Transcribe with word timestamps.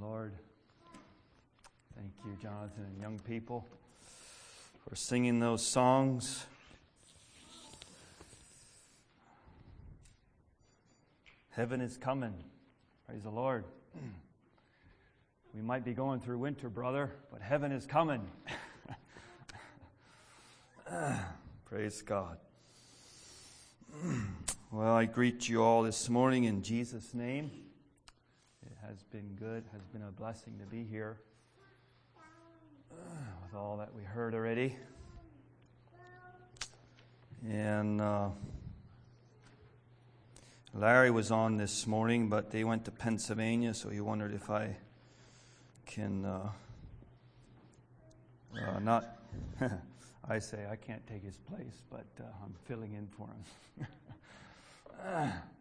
Lord. 0.00 0.32
Thank 1.94 2.12
you, 2.24 2.36
Jonathan 2.40 2.84
and 2.84 2.98
young 2.98 3.18
people, 3.18 3.66
for 4.88 4.96
singing 4.96 5.40
those 5.40 5.66
songs. 5.66 6.46
Heaven 11.50 11.82
is 11.82 11.98
coming. 11.98 12.32
Praise 13.06 13.22
the 13.22 13.30
Lord. 13.30 13.64
We 15.52 15.62
might 15.62 15.84
be 15.84 15.94
going 15.94 16.20
through 16.20 16.38
winter, 16.38 16.68
brother, 16.68 17.10
but 17.32 17.42
heaven 17.42 17.72
is 17.72 17.84
coming. 17.84 18.22
Praise 21.64 22.02
God. 22.02 22.38
Well, 24.72 24.94
I 24.94 25.06
greet 25.06 25.48
you 25.48 25.64
all 25.64 25.82
this 25.82 26.08
morning 26.08 26.44
in 26.44 26.62
Jesus' 26.62 27.12
name. 27.12 27.50
Has 28.90 29.04
been 29.04 29.36
good, 29.38 29.62
has 29.70 29.82
been 29.92 30.02
a 30.02 30.10
blessing 30.10 30.58
to 30.58 30.66
be 30.66 30.82
here 30.82 31.20
with 32.90 33.54
all 33.54 33.76
that 33.76 33.94
we 33.94 34.02
heard 34.02 34.34
already. 34.34 34.74
And 37.48 38.00
uh, 38.00 38.30
Larry 40.74 41.12
was 41.12 41.30
on 41.30 41.56
this 41.56 41.86
morning, 41.86 42.28
but 42.28 42.50
they 42.50 42.64
went 42.64 42.84
to 42.86 42.90
Pennsylvania, 42.90 43.74
so 43.74 43.90
he 43.90 44.00
wondered 44.00 44.34
if 44.34 44.50
I 44.50 44.76
can 45.86 46.24
uh, 46.24 46.50
uh, 48.56 48.80
not. 48.80 49.18
I 50.28 50.40
say 50.40 50.66
I 50.68 50.74
can't 50.74 51.06
take 51.06 51.22
his 51.22 51.36
place, 51.36 51.84
but 51.90 52.06
uh, 52.18 52.24
I'm 52.42 52.56
filling 52.66 52.94
in 52.94 53.06
for 53.06 53.28
him. 53.28 53.86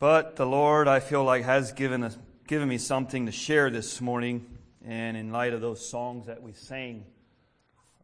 but 0.00 0.36
the 0.36 0.46
Lord, 0.46 0.88
I 0.88 1.00
feel 1.00 1.24
like, 1.24 1.44
has 1.44 1.72
given, 1.72 2.04
us, 2.04 2.16
given 2.46 2.68
me 2.68 2.78
something 2.78 3.26
to 3.26 3.32
share 3.32 3.70
this 3.70 4.00
morning. 4.00 4.46
And 4.84 5.16
in 5.16 5.32
light 5.32 5.52
of 5.52 5.60
those 5.60 5.86
songs 5.86 6.26
that 6.26 6.42
we 6.42 6.52
sang, 6.52 7.04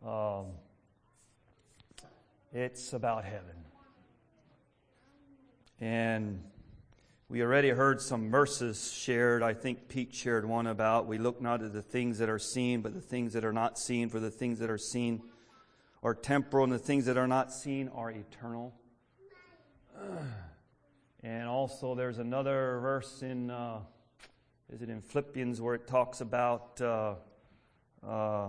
um, 0.05 0.47
it's 2.53 2.93
about 2.93 3.25
heaven. 3.25 3.65
And 5.81 6.43
we 7.29 7.43
already 7.43 7.71
heard 7.71 8.01
some 8.01 8.31
verses 8.31 8.93
shared. 8.93 9.43
I 9.43 9.55
think 9.55 9.89
Pete 9.89 10.15
shared 10.15 10.45
one 10.45 10.67
about 10.67 11.07
we 11.07 11.19
look 11.19 11.41
not 11.41 11.63
at 11.63 11.73
the 11.73 11.83
things 11.83 12.19
that 12.19 12.29
are 12.29 12.39
seen, 12.39 12.81
but 12.81 12.95
the 12.95 13.01
things 13.01 13.33
that 13.33 13.45
are 13.45 13.53
not 13.53 13.79
seen, 13.79 14.09
for 14.09 14.21
the 14.21 14.31
things 14.31 14.59
that 14.59 14.71
are 14.71 14.79
seen 14.79 15.23
are 16.03 16.15
temporal, 16.15 16.65
and 16.65 16.73
the 16.73 16.79
things 16.79 17.07
that 17.07 17.17
are 17.17 17.27
not 17.27 17.53
seen 17.53 17.89
are 17.89 18.11
eternal. 18.11 18.75
And 21.25 21.49
also, 21.49 21.95
there's 21.95 22.19
another 22.19 22.81
verse 22.83 23.23
in, 23.23 23.51
uh, 23.51 23.79
is 24.71 24.83
it 24.83 24.91
in 24.91 25.01
Philippians, 25.01 25.59
where 25.59 25.75
it 25.75 25.87
talks 25.87 26.21
about 26.21 26.79
uh, 26.83 27.15
uh, 28.07 28.49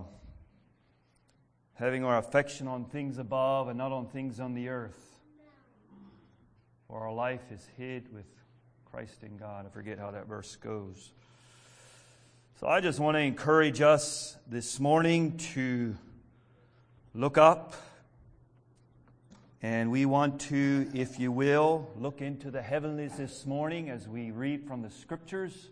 having 1.72 2.04
our 2.04 2.18
affection 2.18 2.68
on 2.68 2.84
things 2.84 3.16
above 3.16 3.68
and 3.68 3.78
not 3.78 3.92
on 3.92 4.08
things 4.08 4.40
on 4.40 4.52
the 4.52 4.68
earth. 4.68 5.22
For 6.86 7.00
our 7.00 7.14
life 7.14 7.50
is 7.50 7.66
hid 7.78 8.12
with 8.12 8.26
Christ 8.90 9.22
in 9.22 9.38
God. 9.38 9.64
I 9.64 9.70
forget 9.70 9.98
how 9.98 10.10
that 10.10 10.28
verse 10.28 10.54
goes. 10.56 11.12
So 12.60 12.66
I 12.66 12.82
just 12.82 13.00
want 13.00 13.14
to 13.14 13.20
encourage 13.20 13.80
us 13.80 14.36
this 14.46 14.78
morning 14.78 15.38
to 15.54 15.96
look 17.14 17.38
up. 17.38 17.72
And 19.62 19.90
we 19.90 20.04
want 20.04 20.42
to, 20.42 20.90
if 20.92 21.18
you 21.18 21.32
will, 21.32 21.88
look 21.98 22.20
into 22.20 22.50
the 22.50 22.60
heavenlies 22.60 23.16
this 23.16 23.46
morning 23.46 23.88
as 23.88 24.06
we 24.06 24.30
read 24.30 24.66
from 24.66 24.82
the 24.82 24.90
scriptures. 24.90 25.70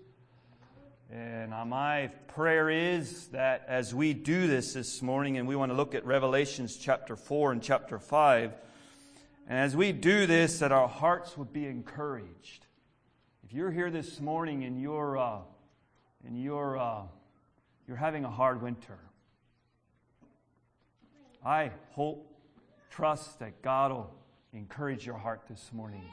And 1.12 1.50
my 1.68 2.10
prayer 2.28 2.70
is 2.70 3.26
that 3.28 3.66
as 3.68 3.94
we 3.94 4.14
do 4.14 4.46
this 4.46 4.72
this 4.72 5.02
morning, 5.02 5.36
and 5.36 5.46
we 5.46 5.54
want 5.54 5.70
to 5.70 5.76
look 5.76 5.94
at 5.94 6.06
Revelations 6.06 6.76
chapter 6.76 7.14
4 7.14 7.52
and 7.52 7.62
chapter 7.62 7.98
5, 7.98 8.54
and 9.48 9.58
as 9.58 9.76
we 9.76 9.92
do 9.92 10.26
this, 10.26 10.60
that 10.60 10.72
our 10.72 10.88
hearts 10.88 11.36
would 11.36 11.52
be 11.52 11.66
encouraged. 11.66 12.64
If 13.44 13.52
you're 13.52 13.70
here 13.70 13.90
this 13.90 14.18
morning 14.18 14.64
and 14.64 14.80
you're, 14.80 15.18
uh, 15.18 15.40
and 16.26 16.42
you're, 16.42 16.78
uh, 16.78 17.02
you're 17.86 17.98
having 17.98 18.24
a 18.24 18.30
hard 18.30 18.62
winter, 18.62 18.98
I 21.44 21.70
hope, 21.90 22.33
trust 22.94 23.40
that 23.40 23.60
God 23.60 23.90
will 23.90 24.14
encourage 24.52 25.04
your 25.04 25.18
heart 25.18 25.42
this 25.48 25.70
morning. 25.72 26.04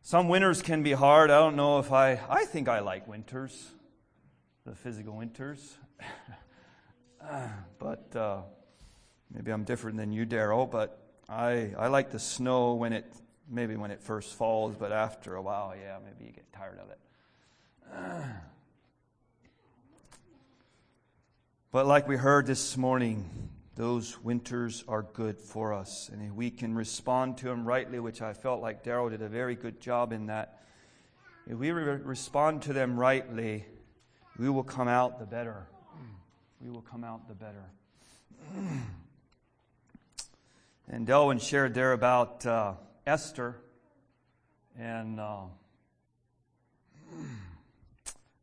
Some 0.00 0.28
winters 0.28 0.62
can 0.62 0.82
be 0.82 0.92
hard. 0.92 1.30
I 1.30 1.38
don't 1.38 1.54
know 1.54 1.78
if 1.80 1.92
I, 1.92 2.18
I 2.30 2.46
think 2.46 2.66
I 2.66 2.78
like 2.78 3.06
winters, 3.06 3.72
the 4.64 4.74
physical 4.74 5.14
winters. 5.16 5.76
but 7.78 8.16
uh, 8.16 8.40
maybe 9.30 9.50
I'm 9.50 9.64
different 9.64 9.98
than 9.98 10.12
you, 10.12 10.24
Daryl. 10.24 10.70
But 10.70 10.98
I, 11.28 11.74
I 11.78 11.88
like 11.88 12.10
the 12.10 12.18
snow 12.18 12.72
when 12.72 12.94
it, 12.94 13.04
maybe 13.50 13.76
when 13.76 13.90
it 13.90 14.00
first 14.00 14.32
falls, 14.32 14.76
but 14.76 14.92
after 14.92 15.34
a 15.34 15.42
while, 15.42 15.74
yeah, 15.78 15.98
maybe 16.02 16.24
you 16.24 16.32
get 16.32 16.50
tired 16.54 16.78
of 16.78 16.90
it. 16.90 16.98
But 21.70 21.86
like 21.86 22.08
we 22.08 22.16
heard 22.16 22.46
this 22.46 22.78
morning, 22.78 23.47
those 23.78 24.20
winters 24.24 24.82
are 24.88 25.04
good 25.04 25.40
for 25.40 25.72
us. 25.72 26.10
And 26.12 26.20
if 26.20 26.32
we 26.32 26.50
can 26.50 26.74
respond 26.74 27.38
to 27.38 27.46
them 27.46 27.64
rightly, 27.64 28.00
which 28.00 28.20
I 28.20 28.32
felt 28.32 28.60
like 28.60 28.82
Daryl 28.82 29.08
did 29.08 29.22
a 29.22 29.28
very 29.28 29.54
good 29.54 29.80
job 29.80 30.12
in 30.12 30.26
that, 30.26 30.64
if 31.46 31.56
we 31.56 31.70
re- 31.70 32.00
respond 32.02 32.62
to 32.62 32.72
them 32.72 32.98
rightly, 32.98 33.64
we 34.36 34.50
will 34.50 34.64
come 34.64 34.88
out 34.88 35.20
the 35.20 35.26
better. 35.26 35.68
We 36.60 36.70
will 36.70 36.82
come 36.82 37.04
out 37.04 37.28
the 37.28 37.34
better. 37.34 37.70
and 40.90 41.06
Delwyn 41.06 41.40
shared 41.40 41.72
there 41.72 41.92
about 41.92 42.44
uh, 42.44 42.72
Esther 43.06 43.60
and 44.76 45.20
uh, 45.20 45.42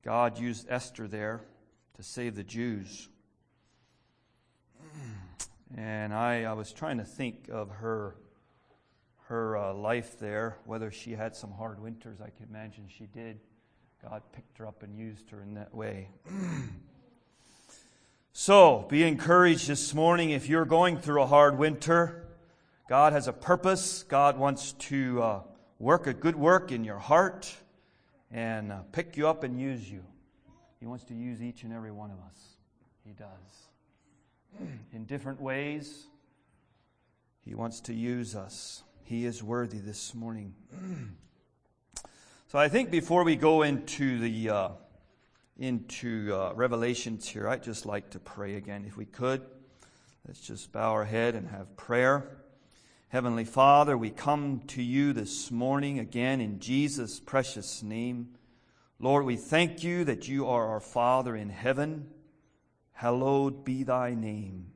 God 0.01 0.39
used 0.39 0.67
Esther 0.69 1.09
there 1.09 1.41
to 1.97 2.03
save 2.03 2.35
the 2.35 2.43
Jews. 2.43 3.09
And 5.73 6.13
I, 6.13 6.43
I 6.43 6.53
was 6.53 6.71
trying 6.71 6.99
to 6.99 7.03
think 7.03 7.49
of 7.51 7.69
her, 7.69 8.15
her 9.23 9.57
uh, 9.57 9.73
life 9.73 10.19
there, 10.19 10.57
whether 10.65 10.91
she 10.91 11.11
had 11.11 11.35
some 11.35 11.51
hard 11.51 11.81
winters. 11.81 12.19
I 12.21 12.29
can 12.29 12.47
imagine 12.49 12.85
she 12.87 13.07
did. 13.07 13.39
God 14.03 14.21
picked 14.31 14.57
her 14.59 14.67
up 14.67 14.83
and 14.83 14.95
used 14.95 15.29
her 15.31 15.41
in 15.41 15.55
that 15.55 15.73
way. 15.73 16.09
so, 18.33 18.85
be 18.89 19.03
encouraged 19.03 19.67
this 19.67 19.93
morning 19.93 20.29
if 20.29 20.47
you're 20.47 20.65
going 20.65 20.99
through 20.99 21.23
a 21.23 21.27
hard 21.27 21.57
winter. 21.57 22.27
God 22.87 23.13
has 23.13 23.27
a 23.27 23.33
purpose. 23.33 24.03
God 24.03 24.37
wants 24.37 24.73
to 24.73 25.23
uh, 25.23 25.39
work 25.79 26.05
a 26.05 26.13
good 26.13 26.35
work 26.35 26.71
in 26.71 26.83
your 26.83 26.99
heart 26.99 27.51
and 28.31 28.71
uh, 28.71 28.81
pick 28.91 29.17
you 29.17 29.27
up 29.27 29.43
and 29.43 29.59
use 29.59 29.89
you. 29.89 30.03
He 30.79 30.85
wants 30.85 31.05
to 31.05 31.15
use 31.15 31.41
each 31.41 31.63
and 31.63 31.73
every 31.73 31.91
one 31.91 32.11
of 32.11 32.19
us. 32.19 32.37
He 33.03 33.13
does 33.13 33.69
in 34.93 35.05
different 35.05 35.41
ways. 35.41 36.07
He 37.43 37.55
wants 37.55 37.81
to 37.81 37.93
use 37.93 38.35
us. 38.35 38.83
He 39.03 39.25
is 39.25 39.43
worthy 39.43 39.77
this 39.77 40.15
morning. 40.15 40.55
so 42.47 42.57
I 42.57 42.69
think 42.69 42.89
before 42.89 43.23
we 43.23 43.35
go 43.35 43.61
into 43.61 44.19
the 44.19 44.49
uh, 44.49 44.69
into 45.57 46.33
uh, 46.33 46.53
Revelations 46.53 47.27
here, 47.27 47.47
I'd 47.47 47.63
just 47.63 47.85
like 47.85 48.09
to 48.11 48.19
pray 48.19 48.55
again, 48.55 48.83
if 48.85 48.97
we 48.97 49.05
could. 49.05 49.41
Let's 50.27 50.41
just 50.41 50.71
bow 50.71 50.91
our 50.91 51.05
head 51.05 51.35
and 51.35 51.47
have 51.49 51.77
prayer. 51.77 52.39
Heavenly 53.09 53.45
Father, 53.45 53.97
we 53.97 54.09
come 54.09 54.61
to 54.67 54.81
you 54.81 55.13
this 55.13 55.51
morning 55.51 55.99
again 55.99 56.41
in 56.41 56.59
Jesus' 56.59 57.19
precious 57.19 57.83
name. 57.83 58.29
Lord, 58.99 59.23
we 59.25 59.35
thank 59.35 59.83
you 59.83 60.03
that 60.05 60.27
you 60.27 60.47
are 60.47 60.67
our 60.67 60.79
Father 60.79 61.35
in 61.35 61.49
heaven. 61.49 62.07
Hallowed 62.95 63.65
be 63.65 63.83
thy 63.83 64.13
name. 64.13 64.71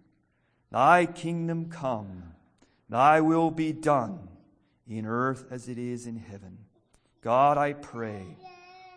Thy 0.71 1.06
kingdom 1.06 1.69
come, 1.69 2.24
thy 2.89 3.21
will 3.21 3.50
be 3.50 3.71
done 3.71 4.27
in 4.88 5.06
earth 5.06 5.45
as 5.50 5.69
it 5.69 5.77
is 5.77 6.06
in 6.06 6.18
heaven. 6.18 6.57
God, 7.21 7.57
I 7.57 7.74
pray. 7.74 8.24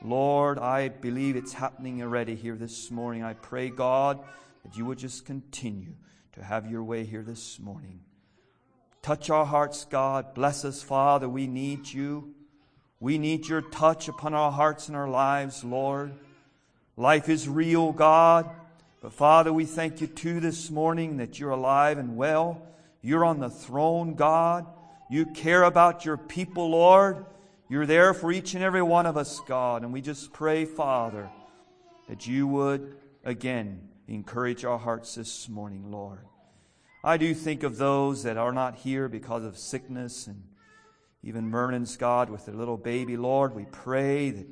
Lord, 0.05 0.59
I 0.59 0.89
believe 0.89 1.37
it's 1.37 1.53
happening 1.53 2.03
already 2.03 2.35
here 2.35 2.57
this 2.57 2.91
morning. 2.91 3.23
I 3.23 3.35
pray, 3.35 3.71
God, 3.71 4.19
that 4.65 4.77
you 4.77 4.85
would 4.87 4.99
just 4.99 5.25
continue 5.25 5.95
to 6.33 6.43
have 6.43 6.69
your 6.69 6.83
way 6.83 7.05
here 7.05 7.23
this 7.23 7.61
morning. 7.61 8.01
Touch 9.03 9.31
our 9.31 9.47
hearts, 9.47 9.85
God. 9.85 10.35
Bless 10.35 10.65
us, 10.65 10.83
Father. 10.83 11.29
We 11.29 11.47
need 11.47 11.89
you. 11.89 12.35
We 12.99 13.19
need 13.19 13.47
your 13.47 13.63
touch 13.63 14.09
upon 14.09 14.35
our 14.35 14.51
hearts 14.51 14.89
and 14.89 14.97
our 14.97 15.09
lives, 15.09 15.63
Lord. 15.63 16.13
Life 16.97 17.29
is 17.29 17.49
real, 17.49 17.93
God. 17.93 18.51
But 19.03 19.13
Father, 19.13 19.53
we 19.53 19.65
thank 19.65 20.01
you 20.01 20.07
too 20.07 20.39
this 20.39 20.71
morning 20.71 21.17
that 21.17 21.41
you're 21.41 21.51
alive 21.51 21.99
and 21.99 22.17
well. 22.17 22.63
You're 23.01 23.25
on 23.25 23.41
the 23.41 23.51
throne, 23.51 24.15
God. 24.15 24.65
You 25.11 25.27
care 25.27 25.65
about 25.65 26.05
your 26.05 26.17
people, 26.17 26.71
Lord. 26.71 27.27
You're 27.69 27.85
there 27.85 28.15
for 28.15 28.31
each 28.31 28.55
and 28.55 28.63
every 28.63 28.81
one 28.81 29.07
of 29.07 29.17
us, 29.17 29.41
God. 29.49 29.83
And 29.83 29.93
we 29.93 30.03
just 30.03 30.33
pray, 30.33 30.65
Father, 30.65 31.29
that 32.09 32.29
you 32.29 32.47
would 32.47 32.95
again 33.25 33.89
encourage 34.07 34.65
our 34.65 34.79
hearts 34.79 35.17
this 35.17 35.49
morning, 35.49 35.91
Lord. 35.91 36.21
I 37.03 37.17
do 37.17 37.35
think 37.35 37.65
of 37.65 37.79
those 37.79 38.23
that 38.23 38.37
are 38.37 38.53
not 38.53 38.77
here 38.77 39.09
because 39.09 39.43
of 39.43 39.59
sickness 39.59 40.29
and 40.29 40.45
even 41.25 41.51
Vernon's 41.51 41.97
God 41.97 42.31
with 42.31 42.47
their 42.47 42.55
little 42.55 42.77
baby. 42.77 43.17
Lord, 43.17 43.53
we 43.53 43.65
pray 43.65 44.31
that 44.31 44.47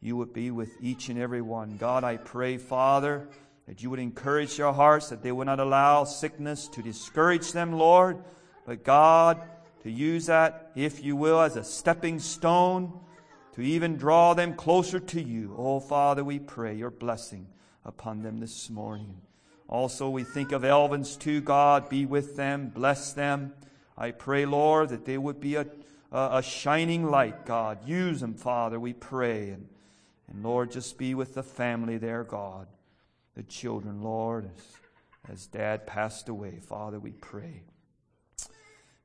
you 0.00 0.16
would 0.16 0.32
be 0.32 0.50
with 0.50 0.70
each 0.80 1.10
and 1.10 1.18
every 1.18 1.42
one. 1.42 1.76
God, 1.76 2.02
I 2.02 2.16
pray, 2.16 2.56
Father, 2.56 3.28
that 3.70 3.84
you 3.84 3.88
would 3.88 4.00
encourage 4.00 4.56
their 4.56 4.72
hearts, 4.72 5.10
that 5.10 5.22
they 5.22 5.30
would 5.30 5.46
not 5.46 5.60
allow 5.60 6.02
sickness 6.02 6.66
to 6.66 6.82
discourage 6.82 7.52
them, 7.52 7.72
Lord, 7.72 8.18
but 8.66 8.82
God, 8.82 9.40
to 9.84 9.90
use 9.92 10.26
that, 10.26 10.72
if 10.74 11.04
you 11.04 11.14
will, 11.14 11.40
as 11.40 11.54
a 11.54 11.62
stepping 11.62 12.18
stone 12.18 12.98
to 13.54 13.62
even 13.62 13.96
draw 13.96 14.34
them 14.34 14.54
closer 14.54 14.98
to 14.98 15.22
you. 15.22 15.54
Oh, 15.56 15.78
Father, 15.78 16.24
we 16.24 16.40
pray 16.40 16.74
your 16.74 16.90
blessing 16.90 17.46
upon 17.84 18.24
them 18.24 18.40
this 18.40 18.70
morning. 18.70 19.20
Also, 19.68 20.10
we 20.10 20.24
think 20.24 20.50
of 20.50 20.62
Elvins 20.62 21.16
too, 21.16 21.40
God, 21.40 21.88
be 21.88 22.06
with 22.06 22.34
them, 22.34 22.72
bless 22.74 23.12
them. 23.12 23.52
I 23.96 24.10
pray, 24.10 24.46
Lord, 24.46 24.88
that 24.88 25.04
they 25.04 25.16
would 25.16 25.38
be 25.38 25.54
a 25.54 25.66
a 26.10 26.42
shining 26.42 27.04
light, 27.04 27.46
God. 27.46 27.86
Use 27.86 28.18
them, 28.18 28.34
Father, 28.34 28.80
we 28.80 28.94
pray. 28.94 29.50
And, 29.50 29.68
and 30.26 30.42
Lord, 30.42 30.72
just 30.72 30.98
be 30.98 31.14
with 31.14 31.34
the 31.34 31.44
family 31.44 31.98
there, 31.98 32.24
God. 32.24 32.66
The 33.36 33.42
children, 33.44 34.02
Lord, 34.02 34.50
as, 34.56 35.32
as 35.32 35.46
Dad 35.46 35.86
passed 35.86 36.28
away, 36.28 36.58
Father, 36.60 36.98
we 36.98 37.12
pray. 37.12 37.62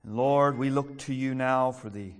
And 0.04 0.16
Lord, 0.16 0.57
we 0.57 0.69
look 0.69 0.98
to 1.00 1.13
you 1.13 1.36
now 1.36 1.72
for 1.72 1.89
the 1.89 2.13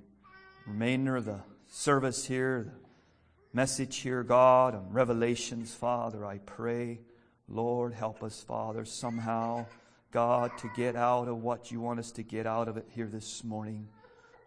remainder 0.68 1.18
of 1.18 1.26
the 1.26 1.40
service 1.68 2.26
here, 2.26 2.64
the 2.64 3.58
message 3.58 3.98
here, 3.98 4.24
God, 4.24 4.76
on 4.76 4.92
Revelations, 4.92 5.74
Father. 5.74 6.26
I 6.26 6.38
pray, 6.40 7.00
Lord, 7.48 7.94
help 7.94 8.24
us, 8.24 8.42
Father, 8.42 8.86
somehow, 8.86 9.66
God, 10.12 10.52
to 10.60 10.70
get 10.76 10.96
out 10.96 11.28
of 11.28 11.42
what 11.42 11.72
you 11.72 11.82
want 11.82 12.00
us 12.00 12.12
to 12.14 12.24
get 12.24 12.46
out 12.46 12.68
of 12.68 12.78
it 12.78 12.88
here 12.90 13.08
this 13.08 13.44
morning. 13.44 13.88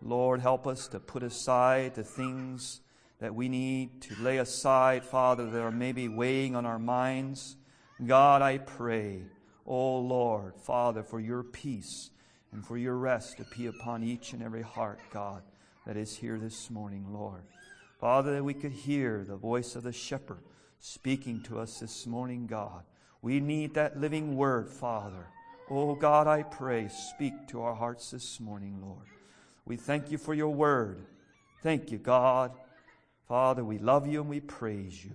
Lord, 0.00 0.40
help 0.40 0.66
us 0.66 0.88
to 0.88 1.00
put 1.00 1.22
aside 1.22 1.94
the 1.94 2.04
things 2.04 2.80
that 3.20 3.34
we 3.34 3.48
need 3.48 4.00
to 4.02 4.14
lay 4.22 4.38
aside, 4.38 5.04
Father, 5.04 5.50
that 5.50 5.60
are 5.60 5.70
maybe 5.70 6.08
weighing 6.08 6.54
on 6.54 6.64
our 6.64 6.78
minds. 6.78 7.56
God, 8.04 8.42
I 8.42 8.58
pray, 8.58 9.22
oh 9.66 9.98
Lord, 9.98 10.54
Father, 10.56 11.02
for 11.02 11.18
your 11.18 11.42
peace 11.42 12.10
and 12.52 12.64
for 12.64 12.78
your 12.78 12.96
rest 12.96 13.38
to 13.38 13.46
be 13.56 13.66
upon 13.66 14.04
each 14.04 14.32
and 14.32 14.42
every 14.42 14.62
heart, 14.62 15.00
God, 15.12 15.42
that 15.86 15.96
is 15.96 16.16
here 16.16 16.38
this 16.38 16.70
morning, 16.70 17.06
Lord. 17.12 17.42
Father, 18.00 18.34
that 18.34 18.44
we 18.44 18.54
could 18.54 18.72
hear 18.72 19.24
the 19.26 19.36
voice 19.36 19.74
of 19.74 19.82
the 19.82 19.92
shepherd 19.92 20.42
speaking 20.78 21.42
to 21.42 21.58
us 21.58 21.80
this 21.80 22.06
morning, 22.06 22.46
God. 22.46 22.84
We 23.20 23.40
need 23.40 23.74
that 23.74 24.00
living 24.00 24.36
word, 24.36 24.68
Father. 24.68 25.26
Oh 25.68 25.96
God, 25.96 26.28
I 26.28 26.44
pray, 26.44 26.88
speak 26.88 27.48
to 27.48 27.62
our 27.62 27.74
hearts 27.74 28.12
this 28.12 28.38
morning, 28.38 28.78
Lord. 28.80 29.06
We 29.66 29.76
thank 29.76 30.12
you 30.12 30.18
for 30.18 30.32
your 30.32 30.54
word. 30.54 31.04
Thank 31.62 31.90
you, 31.90 31.98
God. 31.98 32.52
Father, 33.28 33.62
we 33.62 33.76
love 33.76 34.06
you 34.06 34.22
and 34.22 34.30
we 34.30 34.40
praise 34.40 35.04
you. 35.04 35.12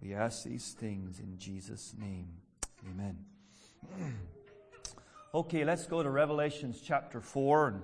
We 0.00 0.14
ask 0.14 0.44
these 0.44 0.70
things 0.78 1.18
in 1.18 1.36
Jesus' 1.38 1.92
name. 1.98 2.28
Amen. 2.88 3.18
Okay, 5.32 5.64
let's 5.64 5.86
go 5.86 6.02
to 6.02 6.10
Revelations 6.10 6.82
chapter 6.84 7.20
4 7.20 7.68
and 7.68 7.82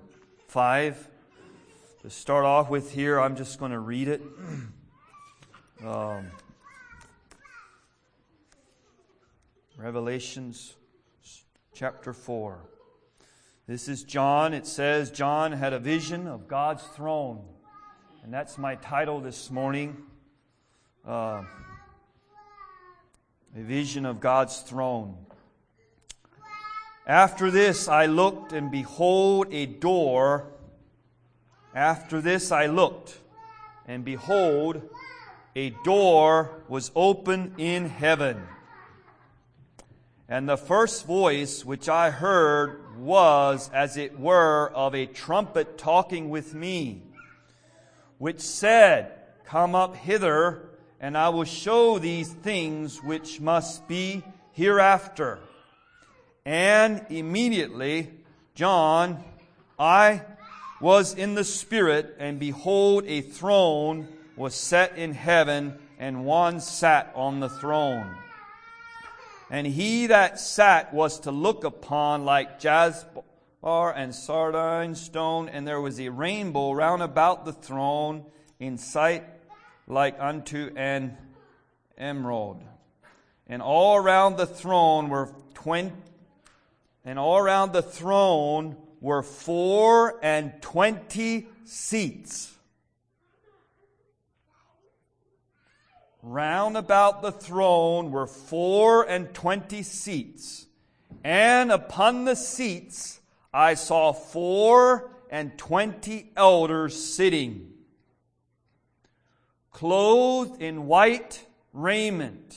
5. 0.49 1.09
To 2.03 2.11
start 2.11 2.45
off 2.45 2.69
with 2.69 2.91
here, 2.91 3.21
I'm 3.21 3.37
just 3.37 3.61
going 3.61 3.71
to 3.71 3.79
read 3.79 4.09
it. 4.09 4.23
Um, 5.85 6.31
Revelations 9.77 10.75
chapter 11.75 12.15
4. 12.15 12.59
This 13.67 13.87
is 13.87 14.03
John. 14.03 14.55
It 14.55 14.67
says 14.67 15.11
John 15.11 15.53
had 15.53 15.75
a 15.75 15.79
vision 15.79 16.27
of 16.27 16.49
God's 16.49 16.83
throne. 16.83 17.45
And 18.27 18.35
that's 18.35 18.59
my 18.59 18.75
title 18.75 19.21
this 19.21 19.53
morning. 19.53 19.99
Uh, 21.07 21.45
a 23.57 23.61
vision 23.61 24.05
of 24.05 24.19
God's 24.19 24.59
throne. 24.63 25.17
After 27.07 27.53
this 27.53 27.87
I 27.87 28.07
looked, 28.07 28.53
and 28.53 28.69
behold, 28.69 29.55
a 29.55 29.67
door. 29.67 30.49
After 31.73 32.21
this 32.21 32.51
I 32.51 32.67
looked, 32.67 33.17
and 33.87 34.05
behold, 34.05 34.83
a 35.55 35.71
door 35.85 36.65
was 36.67 36.91
open 36.97 37.55
in 37.59 37.89
heaven. 37.89 38.43
And 40.29 40.49
the 40.49 40.57
first 40.57 41.07
voice 41.07 41.65
which 41.65 41.89
I 41.89 42.11
heard 42.11 42.99
was, 42.99 43.71
as 43.73 43.97
it 43.97 44.19
were, 44.19 44.73
of 44.75 44.97
a 44.97 45.07
trumpet 45.07 45.79
talking 45.79 46.29
with 46.29 46.55
me, 46.55 47.06
which 48.19 48.41
said, 48.41 49.13
Come 49.45 49.75
up 49.75 49.97
hither, 49.97 50.71
and 51.01 51.17
I 51.17 51.29
will 51.29 51.45
show 51.45 51.99
these 51.99 52.33
things 52.33 53.03
which 53.03 53.41
must 53.41 53.87
be 53.87 54.23
hereafter. 54.53 55.39
And 56.45 57.05
immediately, 57.11 58.11
John, 58.55 59.23
I 59.79 60.23
was 60.81 61.15
in 61.15 61.35
the 61.35 61.45
Spirit, 61.45 62.17
and 62.19 62.39
behold, 62.39 63.05
a 63.07 63.21
throne 63.21 64.09
was 64.37 64.55
set 64.55 64.97
in 64.97 65.13
heaven, 65.13 65.79
and 65.99 66.25
one 66.25 66.61
sat 66.61 67.13
on 67.15 67.41
the 67.41 67.49
throne. 67.49 68.15
And 69.51 69.67
he 69.67 70.09
that 70.09 70.41
sat 70.41 70.93
was 70.93 71.21
to 71.21 71.31
look 71.31 71.65
upon 71.65 72.25
like 72.25 72.59
jasper 72.59 73.23
and 73.67 74.15
sardine 74.15 74.95
stone, 74.95 75.49
and 75.49 75.67
there 75.67 75.81
was 75.81 75.99
a 75.99 76.09
rainbow 76.09 76.71
round 76.71 77.03
about 77.03 77.45
the 77.45 77.53
throne 77.53 78.25
in 78.61 78.79
sight 78.79 79.25
like 79.89 80.17
unto 80.21 80.73
an 80.77 81.17
emerald. 81.99 82.63
And 83.49 83.61
all 83.61 83.97
around 83.97 84.37
the 84.37 84.47
throne 84.47 85.09
were 85.09 85.33
twenty, 85.55 85.93
and 87.05 87.19
all 87.19 87.39
around 87.39 87.73
the 87.73 87.83
throne 87.83 88.77
were 89.01 89.25
four 89.25 90.17
and 90.23 90.53
twenty 90.63 91.49
seats. 91.65 92.53
Round 96.23 96.77
about 96.77 97.21
the 97.21 97.33
throne 97.33 98.13
were 98.13 98.29
four 98.29 99.03
and 99.09 99.35
twenty 99.35 99.83
seats, 99.83 100.67
and 101.25 101.73
upon 101.73 102.27
the 102.27 102.37
seats 102.37 103.21
I 103.57 103.73
saw 103.73 104.13
four 104.13 105.11
and 105.31 105.57
twenty 105.57 106.31
elders 106.37 106.95
sitting, 106.95 107.73
clothed 109.71 110.61
in 110.61 110.87
white 110.87 111.43
raiment. 111.73 112.55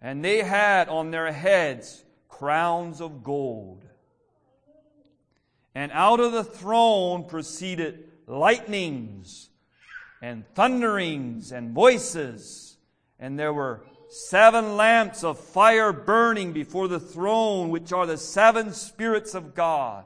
And 0.00 0.24
they 0.24 0.38
had 0.38 0.88
on 0.88 1.10
their 1.10 1.30
heads 1.32 2.02
crowns 2.30 3.02
of 3.02 3.22
gold. 3.22 3.84
And 5.74 5.92
out 5.92 6.20
of 6.20 6.32
the 6.32 6.42
throne 6.42 7.24
proceeded 7.24 8.08
lightnings 8.26 9.50
and 10.22 10.46
thunderings 10.54 11.52
and 11.52 11.74
voices. 11.74 12.78
And 13.18 13.38
there 13.38 13.52
were 13.52 13.84
seven 14.14 14.76
lamps 14.76 15.24
of 15.24 15.38
fire 15.38 15.92
burning 15.92 16.52
before 16.52 16.88
the 16.88 17.00
throne, 17.00 17.70
which 17.70 17.92
are 17.92 18.06
the 18.06 18.16
seven 18.16 18.72
spirits 18.72 19.34
of 19.34 19.54
God. 19.54 20.04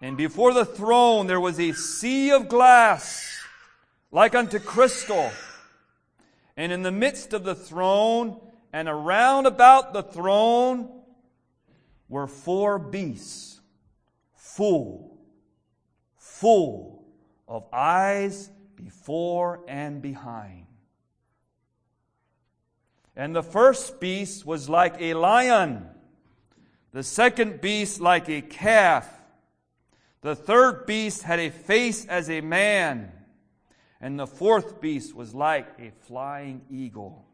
And 0.00 0.16
before 0.16 0.52
the 0.52 0.64
throne 0.64 1.26
there 1.26 1.40
was 1.40 1.58
a 1.58 1.72
sea 1.72 2.30
of 2.30 2.48
glass, 2.48 3.38
like 4.10 4.34
unto 4.34 4.58
crystal. 4.58 5.30
And 6.56 6.72
in 6.72 6.82
the 6.82 6.92
midst 6.92 7.32
of 7.32 7.44
the 7.44 7.54
throne, 7.54 8.38
and 8.72 8.88
around 8.88 9.46
about 9.46 9.92
the 9.92 10.02
throne, 10.02 11.02
were 12.08 12.26
four 12.26 12.78
beasts, 12.78 13.60
full, 14.34 15.18
full 16.18 17.04
of 17.48 17.64
eyes 17.72 18.50
before 18.76 19.60
and 19.66 20.02
behind. 20.02 20.66
And 23.16 23.34
the 23.34 23.42
first 23.42 24.00
beast 24.00 24.46
was 24.46 24.68
like 24.68 24.96
a 25.00 25.14
lion, 25.14 25.86
the 26.92 27.02
second 27.02 27.60
beast 27.60 28.00
like 28.00 28.28
a 28.28 28.42
calf, 28.42 29.08
the 30.20 30.36
third 30.36 30.86
beast 30.86 31.22
had 31.22 31.38
a 31.38 31.50
face 31.50 32.06
as 32.06 32.30
a 32.30 32.40
man, 32.40 33.12
and 34.00 34.18
the 34.18 34.26
fourth 34.26 34.80
beast 34.80 35.14
was 35.14 35.34
like 35.34 35.66
a 35.78 35.90
flying 36.06 36.62
eagle. 36.70 37.26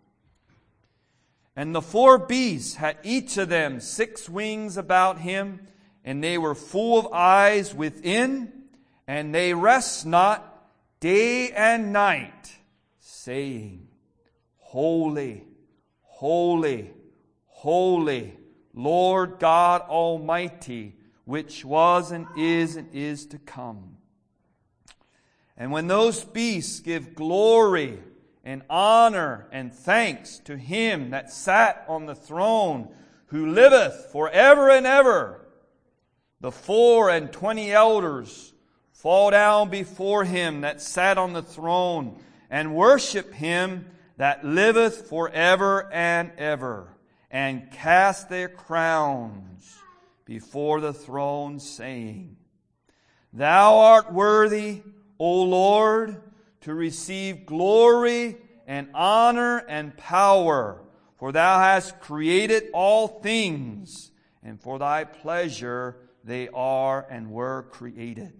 And 1.55 1.75
the 1.75 1.83
four 1.83 2.19
beasts 2.19 2.77
had 2.77 2.99
each 3.03 3.37
of 3.37 3.49
them 3.49 3.81
six 3.81 4.29
wings 4.29 4.77
about 4.77 5.19
him, 5.19 5.67
and 6.05 6.23
they 6.23 6.39
were 6.39 6.55
full 6.55 6.99
of 6.99 7.13
eyes 7.13 7.75
within 7.75 8.59
and 9.09 9.35
they 9.35 9.55
rest 9.55 10.05
not 10.05 10.69
day 11.01 11.51
and 11.51 11.95
night, 11.95 12.59
saying, 13.01 13.89
Holy, 14.59 15.48
holy, 16.19 16.91
holy, 17.47 18.37
Lord 18.75 19.39
God 19.39 19.83
Almighty, 19.83 20.97
which 21.25 21.65
was 21.65 22.11
and 22.11 22.27
is 22.37 22.75
and 22.75 22.89
is 22.93 23.25
to 23.27 23.39
come. 23.39 23.99
And 25.57 25.71
when 25.71 25.87
those 25.87 26.25
beasts 26.25 26.81
give 26.81 27.15
glory 27.15 28.01
and 28.43 28.63
honor 28.69 29.47
and 29.53 29.73
thanks 29.73 30.41
to 30.41 30.57
him 30.57 31.11
that 31.11 31.31
sat 31.31 31.85
on 31.87 32.07
the 32.07 32.17
throne, 32.17 32.89
who 33.27 33.47
liveth 33.47 34.09
forever 34.11 34.71
and 34.71 34.89
ever, 34.89 35.47
the 36.41 36.51
four 36.51 37.11
and 37.11 37.33
twenty 37.33 37.71
elders 37.71 38.55
fall 38.91 39.31
down 39.31 39.71
before 39.71 40.25
him 40.25 40.63
that 40.63 40.81
sat 40.81 41.17
on 41.17 41.33
the 41.33 41.43
throne 41.43 42.21
and 42.51 42.75
worship 42.75 43.33
him 43.35 43.85
that 44.19 44.45
liveth 44.45 45.09
forever 45.09 45.91
and 45.93 46.33
ever, 46.39 46.89
and 47.31 47.71
cast 47.71 48.29
their 48.29 48.49
crowns 48.49 49.79
before 50.25 50.81
the 50.81 50.93
throne, 50.93 51.61
saying, 51.61 52.37
Thou 53.33 53.79
art 53.79 54.13
worthy, 54.13 54.83
O 55.19 55.43
Lord, 55.43 56.21
to 56.63 56.75
receive 56.75 57.47
glory 57.47 58.37
and 58.67 58.89
honor 58.93 59.59
and 59.69 59.97
power, 59.97 60.83
for 61.17 61.31
thou 61.31 61.61
hast 61.61 62.01
created 62.01 62.65
all 62.75 63.07
things, 63.07 64.11
and 64.43 64.61
for 64.61 64.81
thy 64.81 65.05
pleasure 65.05 65.97
they 66.25 66.49
are 66.49 67.07
and 67.09 67.31
were 67.31 67.67
created. 67.71 68.33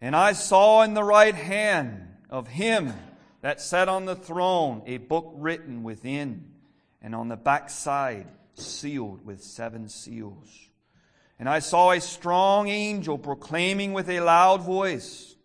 And 0.00 0.14
I 0.14 0.32
saw 0.32 0.82
in 0.82 0.94
the 0.94 1.02
right 1.02 1.34
hand 1.34 2.06
of 2.30 2.46
him 2.46 2.92
that 3.40 3.60
sat 3.60 3.88
on 3.88 4.04
the 4.04 4.16
throne 4.16 4.82
a 4.86 4.98
book 4.98 5.32
written 5.36 5.82
within, 5.82 6.52
and 7.00 7.14
on 7.14 7.28
the 7.28 7.36
backside 7.36 8.26
sealed 8.54 9.24
with 9.24 9.42
seven 9.42 9.88
seals. 9.88 10.68
And 11.38 11.48
I 11.48 11.60
saw 11.60 11.92
a 11.92 12.00
strong 12.00 12.68
angel 12.68 13.16
proclaiming 13.16 13.92
with 13.92 14.08
a 14.08 14.20
loud 14.20 14.62
voice, 14.62 15.36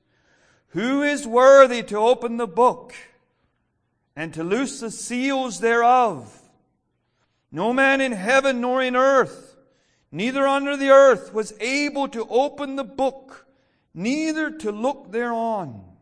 Who 0.69 1.03
is 1.03 1.27
worthy 1.27 1.83
to 1.83 1.97
open 1.97 2.37
the 2.37 2.47
book 2.47 2.95
and 4.15 4.33
to 4.33 4.43
loose 4.43 4.79
the 4.79 4.89
seals 4.89 5.59
thereof? 5.59 6.39
No 7.51 7.71
man 7.71 8.01
in 8.01 8.13
heaven 8.13 8.61
nor 8.61 8.81
in 8.81 8.95
earth, 8.95 9.55
neither 10.11 10.47
under 10.47 10.75
the 10.75 10.89
earth, 10.89 11.31
was 11.31 11.53
able 11.59 12.07
to 12.07 12.27
open 12.27 12.75
the 12.75 12.83
book, 12.83 13.45
neither 13.93 14.49
to 14.49 14.71
look 14.71 15.11
thereon. 15.11 15.92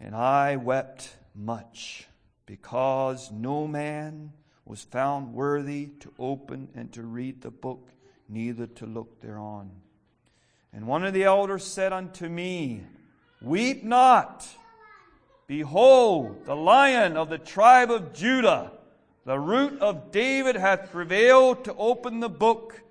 And 0.00 0.14
I 0.14 0.56
wept 0.56 1.16
much 1.34 2.08
because 2.46 3.30
no 3.30 3.66
man 3.66 4.32
was 4.64 4.82
found 4.82 5.34
worthy 5.34 5.86
to 6.00 6.12
open 6.18 6.68
and 6.74 6.92
to 6.92 7.02
read 7.02 7.42
the 7.42 7.50
book, 7.50 7.90
neither 8.28 8.66
to 8.66 8.86
look 8.86 9.20
thereon. 9.20 9.70
And 10.72 10.86
one 10.86 11.04
of 11.04 11.14
the 11.14 11.24
elders 11.24 11.64
said 11.64 11.92
unto 11.92 12.28
me, 12.28 12.82
Weep 13.40 13.84
not. 13.84 14.46
Behold, 15.46 16.46
the 16.46 16.56
lion 16.56 17.16
of 17.16 17.28
the 17.28 17.38
tribe 17.38 17.90
of 17.90 18.14
Judah, 18.14 18.72
the 19.24 19.38
root 19.38 19.78
of 19.80 20.10
David, 20.10 20.56
hath 20.56 20.90
prevailed 20.90 21.64
to 21.64 21.74
open 21.74 22.20
the 22.20 22.30
book 22.30 22.82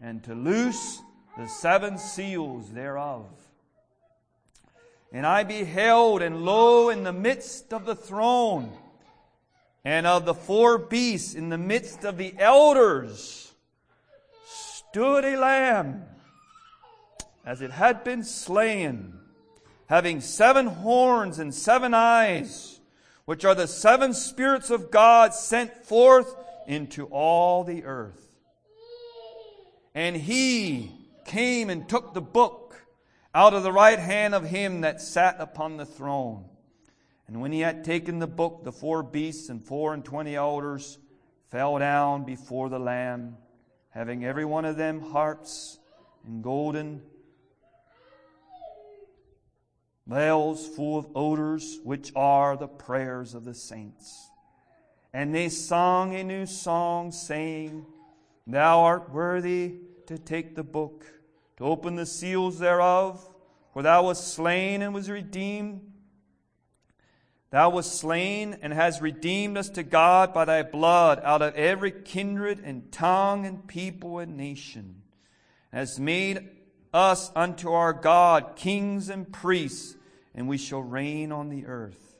and 0.00 0.22
to 0.24 0.34
loose 0.34 1.00
the 1.38 1.46
seven 1.46 1.96
seals 1.96 2.70
thereof. 2.72 3.26
And 5.12 5.26
I 5.26 5.42
beheld, 5.42 6.22
and 6.22 6.44
lo, 6.44 6.88
in 6.88 7.02
the 7.02 7.12
midst 7.12 7.72
of 7.72 7.84
the 7.84 7.96
throne, 7.96 8.72
and 9.84 10.06
of 10.06 10.24
the 10.24 10.34
four 10.34 10.78
beasts 10.78 11.34
in 11.34 11.48
the 11.48 11.58
midst 11.58 12.04
of 12.04 12.16
the 12.16 12.34
elders 12.38 13.52
stood 14.46 15.24
a 15.24 15.36
lamb 15.36 16.04
as 17.44 17.62
it 17.62 17.70
had 17.70 18.04
been 18.04 18.22
slain, 18.22 19.14
having 19.86 20.20
seven 20.20 20.66
horns 20.66 21.38
and 21.38 21.54
seven 21.54 21.94
eyes, 21.94 22.80
which 23.24 23.44
are 23.44 23.54
the 23.54 23.66
seven 23.66 24.12
spirits 24.12 24.70
of 24.70 24.90
God 24.90 25.34
sent 25.34 25.72
forth 25.84 26.36
into 26.66 27.06
all 27.06 27.64
the 27.64 27.84
earth. 27.84 28.28
And 29.94 30.14
he 30.16 30.92
came 31.24 31.70
and 31.70 31.88
took 31.88 32.14
the 32.14 32.20
book 32.20 32.59
out 33.34 33.54
of 33.54 33.62
the 33.62 33.72
right 33.72 33.98
hand 33.98 34.34
of 34.34 34.44
him 34.44 34.80
that 34.80 35.00
sat 35.00 35.36
upon 35.38 35.76
the 35.76 35.86
throne. 35.86 36.44
And 37.28 37.40
when 37.40 37.52
he 37.52 37.60
had 37.60 37.84
taken 37.84 38.18
the 38.18 38.26
book, 38.26 38.64
the 38.64 38.72
four 38.72 39.02
beasts 39.02 39.48
and 39.48 39.64
four 39.64 39.94
and 39.94 40.04
twenty 40.04 40.34
elders 40.34 40.98
fell 41.50 41.78
down 41.78 42.24
before 42.24 42.68
the 42.68 42.78
Lamb, 42.78 43.36
having 43.90 44.24
every 44.24 44.44
one 44.44 44.64
of 44.64 44.76
them 44.76 45.00
harps 45.00 45.78
and 46.26 46.42
golden 46.42 47.02
bells 50.06 50.66
full 50.66 50.98
of 50.98 51.06
odors, 51.14 51.78
which 51.84 52.10
are 52.16 52.56
the 52.56 52.66
prayers 52.66 53.34
of 53.34 53.44
the 53.44 53.54
saints. 53.54 54.28
And 55.12 55.34
they 55.34 55.48
sung 55.48 56.14
a 56.14 56.24
new 56.24 56.46
song, 56.46 57.12
saying, 57.12 57.86
Thou 58.46 58.80
art 58.80 59.10
worthy 59.12 59.76
to 60.06 60.18
take 60.18 60.56
the 60.56 60.64
book, 60.64 61.06
to 61.60 61.66
open 61.66 61.94
the 61.94 62.06
seals 62.06 62.58
thereof, 62.58 63.22
for 63.74 63.82
thou 63.82 64.06
wast 64.06 64.32
slain 64.32 64.80
and 64.80 64.94
was 64.94 65.10
redeemed 65.10 65.82
Thou 67.50 67.70
wast 67.70 67.96
slain 67.96 68.56
and 68.62 68.72
hast 68.72 69.02
redeemed 69.02 69.58
us 69.58 69.68
to 69.70 69.82
God 69.82 70.32
by 70.32 70.44
thy 70.44 70.62
blood 70.62 71.20
out 71.24 71.42
of 71.42 71.54
every 71.56 71.90
kindred 71.90 72.60
and 72.64 72.90
tongue 72.92 73.44
and 73.44 73.66
people 73.66 74.20
and 74.20 74.36
nation, 74.36 75.02
and 75.72 75.80
hast 75.80 75.98
made 75.98 76.48
us 76.94 77.30
unto 77.34 77.72
our 77.72 77.92
God 77.92 78.54
kings 78.54 79.10
and 79.10 79.30
priests, 79.30 79.96
and 80.34 80.48
we 80.48 80.56
shall 80.56 80.82
reign 80.82 81.32
on 81.32 81.50
the 81.50 81.66
earth. 81.66 82.14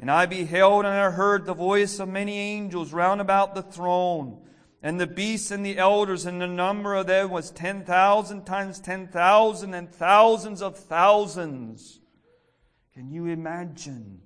And 0.00 0.10
I 0.10 0.26
beheld 0.26 0.84
and 0.84 0.92
I 0.92 1.10
heard 1.10 1.46
the 1.46 1.54
voice 1.54 2.00
of 2.00 2.08
many 2.08 2.36
angels 2.36 2.92
round 2.92 3.20
about 3.20 3.54
the 3.54 3.62
throne, 3.62 4.42
and 4.84 5.00
the 5.00 5.06
beasts 5.06 5.50
and 5.50 5.64
the 5.64 5.78
elders, 5.78 6.26
and 6.26 6.42
the 6.42 6.46
number 6.46 6.94
of 6.94 7.06
them 7.06 7.30
was 7.30 7.50
ten 7.50 7.84
thousand 7.84 8.44
times 8.44 8.78
ten 8.78 9.08
thousand 9.08 9.72
and 9.72 9.90
thousands 9.90 10.60
of 10.60 10.76
thousands. 10.76 12.00
Can 12.92 13.10
you 13.10 13.24
imagine? 13.26 14.20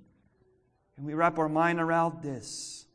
Can 0.95 1.05
we 1.05 1.13
wrap 1.13 1.39
our 1.39 1.47
mind 1.47 1.79
around 1.79 2.21
this. 2.21 2.85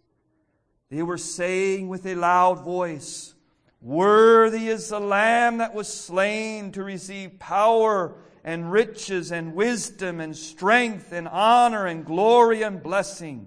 They 0.90 1.02
were 1.02 1.16
saying 1.16 1.88
with 1.88 2.04
a 2.04 2.14
loud 2.14 2.62
voice, 2.62 3.34
Worthy 3.80 4.68
is 4.68 4.90
the 4.90 5.00
Lamb 5.00 5.56
that 5.56 5.74
was 5.74 5.88
slain 5.88 6.70
to 6.72 6.84
receive 6.84 7.38
power 7.38 8.14
and 8.44 8.70
riches 8.70 9.32
and 9.32 9.54
wisdom 9.54 10.20
and 10.20 10.36
strength 10.36 11.12
and 11.12 11.26
honor 11.26 11.86
and 11.86 12.04
glory 12.04 12.60
and 12.60 12.82
blessing. 12.82 13.46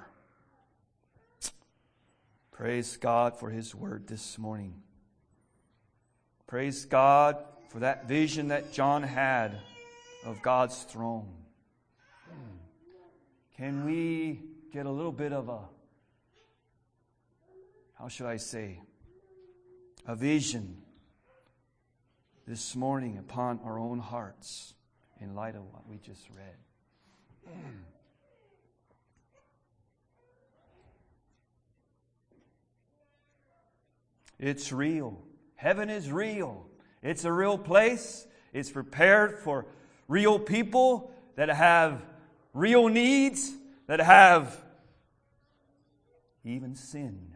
Praise 2.61 2.95
God 2.95 3.39
for 3.39 3.49
his 3.49 3.73
word 3.73 4.05
this 4.05 4.37
morning. 4.37 4.75
Praise 6.45 6.85
God 6.85 7.37
for 7.69 7.79
that 7.79 8.07
vision 8.07 8.49
that 8.49 8.71
John 8.71 9.01
had 9.01 9.57
of 10.27 10.43
God's 10.43 10.83
throne. 10.83 11.33
Can 13.57 13.83
we 13.83 14.43
get 14.71 14.85
a 14.85 14.91
little 14.91 15.11
bit 15.11 15.33
of 15.33 15.49
a, 15.49 15.61
how 17.97 18.07
should 18.07 18.27
I 18.27 18.37
say, 18.37 18.79
a 20.05 20.15
vision 20.15 20.83
this 22.45 22.75
morning 22.75 23.17
upon 23.17 23.59
our 23.65 23.79
own 23.79 23.97
hearts 23.97 24.75
in 25.19 25.33
light 25.33 25.55
of 25.55 25.63
what 25.63 25.89
we 25.89 25.97
just 25.97 26.29
read? 26.29 27.55
It's 34.41 34.73
real. 34.73 35.21
Heaven 35.55 35.89
is 35.91 36.11
real. 36.11 36.65
It's 37.03 37.25
a 37.25 37.31
real 37.31 37.59
place. 37.59 38.25
It's 38.51 38.71
prepared 38.71 39.37
for 39.39 39.67
real 40.07 40.39
people 40.39 41.11
that 41.35 41.49
have 41.49 42.01
real 42.51 42.87
needs, 42.87 43.53
that 43.85 43.99
have 43.99 44.59
even 46.43 46.75
sin, 46.75 47.35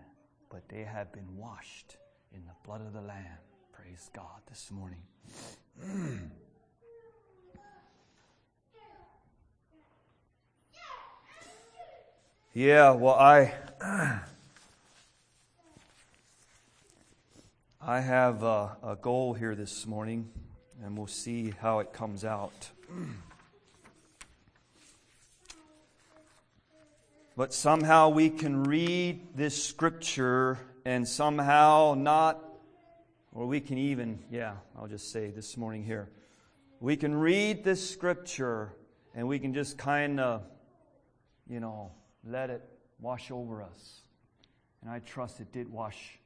but 0.49 0.67
they 0.67 0.83
have 0.83 1.13
been 1.13 1.37
washed 1.37 1.97
in 2.33 2.43
the 2.45 2.53
blood 2.65 2.81
of 2.81 2.91
the 2.91 3.01
Lamb. 3.01 3.37
Praise 3.71 4.09
God 4.11 4.41
this 4.49 4.71
morning. 4.71 5.03
yeah, 12.53 12.89
well, 12.89 13.13
I. 13.13 13.53
I 17.87 17.99
have 17.99 18.41
a, 18.41 18.75
a, 18.81 18.95
goal 18.95 19.35
here 19.35 19.53
this 19.53 19.85
morning, 19.85 20.27
and 20.83 20.97
we'll 20.97 21.05
see 21.05 21.51
how 21.51 21.77
it 21.77 21.93
comes 21.93 22.25
out. 22.25 22.71
but 27.37 27.53
somehow 27.53 28.09
we 28.09 28.31
can 28.31 28.63
read 28.63 29.37
this 29.37 29.63
scripture 29.63 30.57
and 30.83 31.07
somehow 31.07 31.93
not, 31.95 32.43
or 33.31 33.45
we 33.45 33.61
can 33.61 33.77
even, 33.77 34.17
yeah, 34.31 34.53
I'll 34.75 34.87
just 34.87 35.11
say 35.11 35.29
this 35.29 35.55
morning 35.55 35.83
here, 35.83 36.09
we 36.79 36.95
can 36.97 37.13
read 37.13 37.63
this 37.63 37.87
scripture 37.87 38.73
and 39.13 39.27
we 39.27 39.37
can 39.37 39.53
just 39.53 39.77
kind 39.77 40.19
of, 40.19 40.41
you 41.47 41.59
know, 41.59 41.91
let 42.27 42.49
it 42.49 42.67
wash 42.99 43.29
over 43.29 43.61
us. 43.61 44.01
And 44.81 44.89
I 44.89 44.97
trust 45.01 45.39
it 45.39 45.51
did 45.51 45.71
wash 45.71 46.17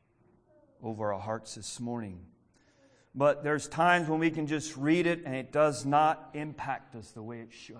over 0.83 1.13
our 1.13 1.19
hearts 1.19 1.55
this 1.55 1.79
morning. 1.79 2.19
But 3.15 3.43
there's 3.43 3.67
times 3.67 4.07
when 4.07 4.19
we 4.19 4.29
can 4.29 4.47
just 4.47 4.77
read 4.77 5.07
it 5.07 5.23
and 5.25 5.35
it 5.35 5.51
does 5.51 5.85
not 5.85 6.29
impact 6.33 6.95
us 6.95 7.11
the 7.11 7.23
way 7.23 7.39
it 7.39 7.51
should. 7.51 7.77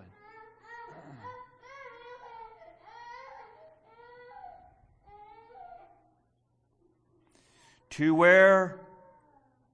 to 7.91 8.15
where 8.15 8.79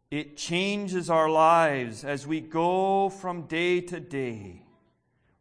it 0.09 0.35
changes 0.35 1.11
our 1.11 1.29
lives 1.29 2.03
as 2.03 2.25
we 2.25 2.39
go 2.39 3.09
from 3.09 3.43
day 3.43 3.79
to 3.81 3.99
day. 3.99 4.63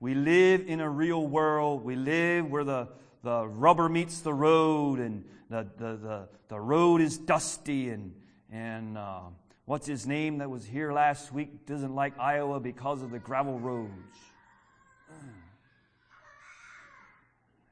We 0.00 0.14
live 0.14 0.66
in 0.66 0.80
a 0.80 0.90
real 0.90 1.26
world. 1.26 1.82
We 1.82 1.96
live 1.96 2.50
where 2.50 2.64
the, 2.64 2.88
the 3.24 3.46
rubber 3.46 3.88
meets 3.88 4.20
the 4.20 4.34
road 4.34 5.00
and 5.00 5.24
the, 5.48 5.66
the, 5.78 5.96
the, 5.96 6.28
the 6.48 6.60
road 6.60 7.00
is 7.00 7.16
dusty 7.16 7.88
and, 7.88 8.14
and 8.52 8.98
uh, 8.98 9.20
what's 9.64 9.86
his 9.86 10.06
name 10.06 10.38
that 10.38 10.50
was 10.50 10.64
here 10.66 10.92
last 10.92 11.32
week 11.32 11.66
doesn't 11.66 11.94
like 11.94 12.18
Iowa 12.18 12.60
because 12.60 13.02
of 13.02 13.10
the 13.10 13.18
gravel 13.18 13.58
roads. 13.58 13.90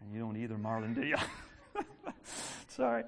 And 0.00 0.12
you 0.12 0.20
don't 0.20 0.38
either, 0.38 0.56
Marlon, 0.56 0.94
do 0.94 1.02
you? 1.02 1.16
Sorry. 2.68 3.04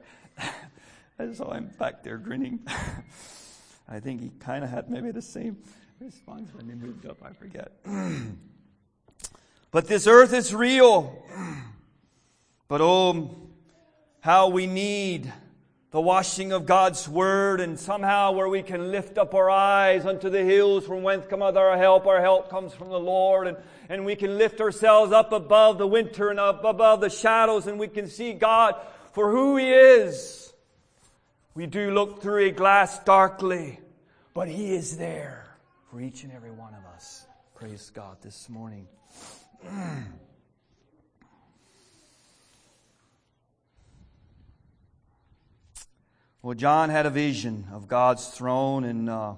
I 1.18 1.32
saw 1.32 1.52
him 1.52 1.70
back 1.78 2.02
there 2.02 2.18
grinning. 2.18 2.60
I 3.88 4.00
think 4.00 4.20
he 4.20 4.30
kind 4.38 4.64
of 4.64 4.70
had 4.70 4.90
maybe 4.90 5.12
the 5.12 5.22
same 5.22 5.56
response 5.98 6.52
when 6.54 6.68
he 6.68 6.74
moved 6.74 7.06
up. 7.06 7.22
I 7.24 7.32
forget. 7.32 7.72
but 9.70 9.88
this 9.88 10.06
earth 10.06 10.34
is 10.34 10.54
real. 10.54 11.24
But 12.68 12.80
oh, 12.80 13.30
how 14.20 14.48
we 14.48 14.66
need 14.66 15.32
the 15.90 16.00
washing 16.00 16.50
of 16.50 16.66
God's 16.66 17.08
word 17.08 17.60
and 17.60 17.78
somehow 17.78 18.32
where 18.32 18.48
we 18.48 18.62
can 18.62 18.90
lift 18.90 19.16
up 19.16 19.32
our 19.32 19.48
eyes 19.48 20.04
unto 20.04 20.28
the 20.28 20.42
hills 20.42 20.84
from 20.84 21.04
whence 21.04 21.24
cometh 21.28 21.56
our 21.56 21.76
help. 21.76 22.06
Our 22.06 22.20
help 22.20 22.50
comes 22.50 22.72
from 22.72 22.88
the 22.88 22.98
Lord 22.98 23.46
and, 23.46 23.56
and 23.88 24.04
we 24.04 24.16
can 24.16 24.36
lift 24.36 24.60
ourselves 24.60 25.12
up 25.12 25.30
above 25.30 25.78
the 25.78 25.86
winter 25.86 26.30
and 26.30 26.40
up 26.40 26.64
above 26.64 27.00
the 27.00 27.10
shadows 27.10 27.68
and 27.68 27.78
we 27.78 27.86
can 27.86 28.08
see 28.08 28.32
God 28.32 28.74
for 29.12 29.30
who 29.30 29.56
He 29.56 29.70
is. 29.70 30.52
We 31.54 31.66
do 31.66 31.92
look 31.92 32.20
through 32.20 32.46
a 32.46 32.50
glass 32.50 32.98
darkly, 33.04 33.78
but 34.34 34.48
He 34.48 34.74
is 34.74 34.96
there 34.96 35.56
for 35.92 36.00
each 36.00 36.24
and 36.24 36.32
every 36.32 36.50
one 36.50 36.74
of 36.74 36.84
us. 36.92 37.26
Praise 37.54 37.90
God 37.94 38.16
this 38.20 38.48
morning. 38.48 38.88
Well, 46.44 46.52
John 46.52 46.90
had 46.90 47.06
a 47.06 47.10
vision 47.10 47.68
of 47.72 47.88
God's 47.88 48.28
throne, 48.28 48.84
and 48.84 49.08
uh, 49.08 49.32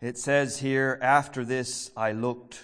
it 0.00 0.18
says 0.18 0.58
here, 0.58 0.98
after 1.00 1.44
this 1.44 1.92
I 1.96 2.10
looked. 2.10 2.60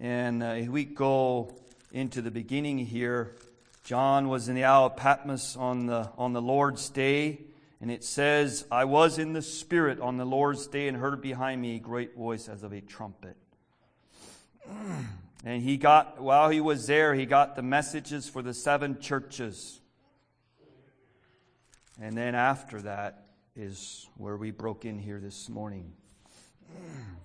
And 0.00 0.42
uh, 0.42 0.60
we 0.66 0.86
go 0.86 1.52
into 1.92 2.22
the 2.22 2.30
beginning 2.30 2.78
here. 2.78 3.36
John 3.84 4.30
was 4.30 4.48
in 4.48 4.54
the 4.54 4.64
Isle 4.64 4.86
of 4.86 4.96
Patmos 4.96 5.58
on 5.58 5.84
the, 5.84 6.08
on 6.16 6.32
the 6.32 6.40
Lord's 6.40 6.88
day, 6.88 7.40
and 7.82 7.90
it 7.90 8.02
says, 8.02 8.64
I 8.72 8.86
was 8.86 9.18
in 9.18 9.34
the 9.34 9.42
Spirit 9.42 10.00
on 10.00 10.16
the 10.16 10.24
Lord's 10.24 10.66
day 10.66 10.88
and 10.88 10.96
heard 10.96 11.20
behind 11.20 11.60
me 11.60 11.76
a 11.76 11.80
great 11.80 12.16
voice 12.16 12.48
as 12.48 12.62
of 12.62 12.72
a 12.72 12.80
trumpet. 12.80 13.36
And 15.44 15.60
he 15.60 15.76
got, 15.76 16.20
while 16.22 16.50
he 16.50 16.60
was 16.60 16.86
there, 16.86 17.14
he 17.14 17.26
got 17.26 17.56
the 17.56 17.62
messages 17.62 18.28
for 18.28 18.42
the 18.42 18.54
seven 18.54 19.00
churches. 19.00 19.81
And 22.00 22.16
then 22.16 22.34
after 22.34 22.82
that 22.82 23.26
is 23.54 24.08
where 24.16 24.36
we 24.36 24.50
broke 24.50 24.84
in 24.84 24.98
here 24.98 25.20
this 25.20 25.48
morning. 25.48 25.92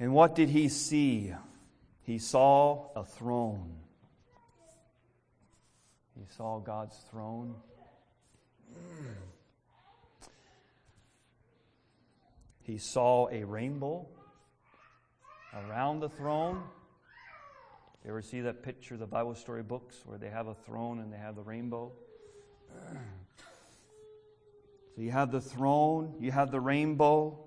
And 0.00 0.14
what 0.14 0.34
did 0.34 0.48
he 0.48 0.70
see? 0.70 1.34
He 2.04 2.18
saw 2.18 2.88
a 2.96 3.04
throne. 3.04 3.76
He 6.18 6.24
saw 6.36 6.58
God's 6.58 6.96
throne. 7.10 7.54
He 12.62 12.78
saw 12.78 13.28
a 13.30 13.44
rainbow 13.44 14.06
around 15.54 16.00
the 16.00 16.08
throne. 16.08 16.62
You 18.04 18.10
ever 18.10 18.22
see 18.22 18.40
that 18.40 18.62
picture, 18.62 18.96
the 18.96 19.06
Bible 19.06 19.34
story 19.34 19.62
books, 19.62 20.02
where 20.06 20.16
they 20.16 20.30
have 20.30 20.46
a 20.46 20.54
throne 20.54 21.00
and 21.00 21.12
they 21.12 21.18
have 21.18 21.36
the 21.36 21.42
rainbow? 21.42 21.92
So 24.94 25.02
you 25.02 25.10
have 25.10 25.30
the 25.30 25.40
throne, 25.40 26.14
you 26.18 26.32
have 26.32 26.50
the 26.50 26.60
rainbow, 26.60 27.38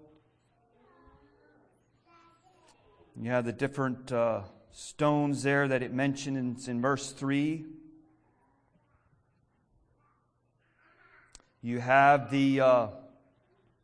you 3.20 3.32
have 3.32 3.46
the 3.46 3.52
different 3.52 4.12
uh, 4.12 4.44
stones 4.72 5.44
there 5.44 5.68
that 5.68 5.82
it 5.82 5.92
mentions 5.92 6.68
in 6.68 6.82
verse 6.82 7.12
3. 7.12 7.66
You 11.62 11.80
have 11.80 12.30
the 12.30 12.62
uh, 12.62 12.88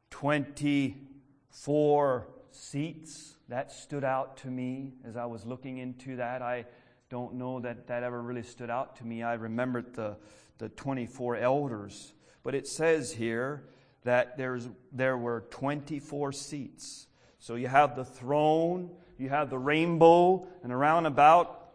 24 0.10 2.28
seats 2.52 3.36
that 3.48 3.72
stood 3.72 4.04
out 4.04 4.38
to 4.38 4.48
me 4.48 4.94
as 5.06 5.18
I 5.18 5.26
was 5.26 5.46
looking 5.46 5.78
into 5.78 6.18
that. 6.18 6.42
I 6.42 6.66
don't 7.10 7.36
know 7.36 7.60
that 7.60 7.88
that 7.88 8.04
ever 8.04 8.22
really 8.22 8.44
stood 8.44 8.70
out 8.70 8.96
to 8.98 9.06
me. 9.06 9.24
I 9.24 9.34
remembered 9.34 9.94
the, 9.94 10.18
the 10.60 10.70
24 10.70 11.38
elders. 11.38 12.14
But 12.44 12.56
it 12.56 12.68
says 12.68 13.12
here 13.12 13.64
that 14.04 14.38
there's, 14.38 14.70
there 14.92 15.18
were 15.18 15.46
24 15.50 16.32
seats. 16.32 17.08
So 17.40 17.56
you 17.56 17.68
have 17.68 17.96
the 17.96 18.06
throne, 18.06 18.92
you 19.18 19.30
have 19.30 19.50
the 19.50 19.58
rainbow, 19.58 20.48
and 20.64 20.72
around 20.72 21.06
about, 21.06 21.72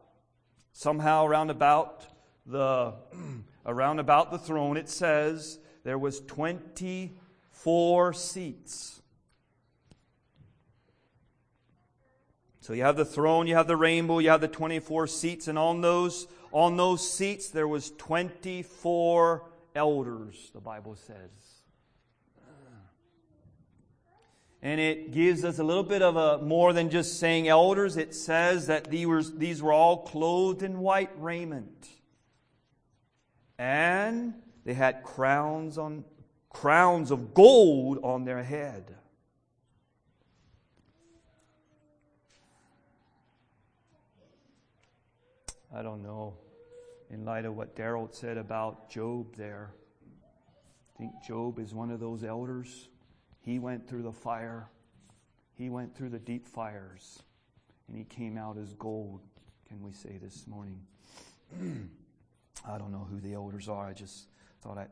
somehow 0.72 1.26
around 1.26 1.50
about 1.50 2.04
the, 2.46 2.94
around 3.66 3.98
about 3.98 4.30
the 4.30 4.38
throne, 4.38 4.76
it 4.76 4.88
says 4.88 5.58
there 5.82 5.98
was 5.98 6.20
24 6.20 8.12
seats. 8.12 9.00
So 12.64 12.72
you 12.72 12.82
have 12.82 12.96
the 12.96 13.04
throne, 13.04 13.46
you 13.46 13.56
have 13.56 13.66
the 13.66 13.76
rainbow, 13.76 14.20
you 14.20 14.30
have 14.30 14.40
the 14.40 14.48
24 14.48 15.06
seats, 15.06 15.48
and 15.48 15.58
on 15.58 15.82
those, 15.82 16.26
on 16.50 16.78
those 16.78 17.06
seats 17.06 17.50
there 17.50 17.68
was 17.68 17.90
24 17.90 19.42
elders, 19.74 20.50
the 20.54 20.62
Bible 20.62 20.96
says. 20.96 21.28
And 24.62 24.80
it 24.80 25.12
gives 25.12 25.44
us 25.44 25.58
a 25.58 25.62
little 25.62 25.82
bit 25.82 26.00
of 26.00 26.16
a 26.16 26.38
more 26.38 26.72
than 26.72 26.88
just 26.88 27.20
saying 27.20 27.48
elders. 27.48 27.98
It 27.98 28.14
says 28.14 28.68
that 28.68 28.90
these 28.90 29.06
were, 29.06 29.22
these 29.22 29.62
were 29.62 29.74
all 29.74 29.98
clothed 29.98 30.62
in 30.62 30.78
white 30.78 31.10
raiment. 31.18 31.86
And 33.58 34.32
they 34.64 34.72
had 34.72 35.02
crowns 35.02 35.76
on 35.76 36.06
crowns 36.48 37.10
of 37.10 37.34
gold 37.34 37.98
on 38.02 38.24
their 38.24 38.42
head. 38.42 38.96
I 45.76 45.82
don't 45.82 46.02
know, 46.02 46.34
in 47.10 47.24
light 47.24 47.44
of 47.44 47.56
what 47.56 47.74
Daryl 47.74 48.14
said 48.14 48.38
about 48.38 48.88
Job 48.90 49.34
there. 49.34 49.72
I 50.94 50.98
think 50.98 51.12
Job 51.26 51.58
is 51.58 51.74
one 51.74 51.90
of 51.90 51.98
those 51.98 52.22
elders. 52.22 52.88
He 53.40 53.58
went 53.58 53.88
through 53.88 54.02
the 54.02 54.12
fire, 54.12 54.68
he 55.56 55.70
went 55.70 55.96
through 55.96 56.10
the 56.10 56.20
deep 56.20 56.46
fires, 56.46 57.20
and 57.88 57.96
he 57.96 58.04
came 58.04 58.38
out 58.38 58.56
as 58.56 58.72
gold, 58.74 59.20
can 59.68 59.82
we 59.82 59.92
say 59.92 60.18
this 60.22 60.46
morning? 60.46 60.80
I 62.68 62.78
don't 62.78 62.92
know 62.92 63.06
who 63.10 63.18
the 63.18 63.34
elders 63.34 63.68
are. 63.68 63.86
I 63.86 63.92
just 63.92 64.28
thought 64.62 64.78
I'd 64.78 64.88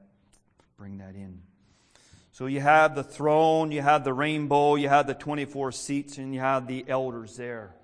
bring 0.77 0.99
that 0.99 1.15
in. 1.15 1.41
So 2.33 2.47
you 2.47 2.61
have 2.61 2.95
the 2.95 3.05
throne, 3.05 3.71
you 3.71 3.83
have 3.83 4.03
the 4.05 4.13
rainbow, 4.13 4.75
you 4.75 4.89
have 4.89 5.07
the 5.07 5.15
24 5.15 5.71
seats, 5.73 6.19
and 6.19 6.35
you 6.35 6.41
have 6.41 6.67
the 6.67 6.85
elders 6.89 7.37
there, 7.37 7.75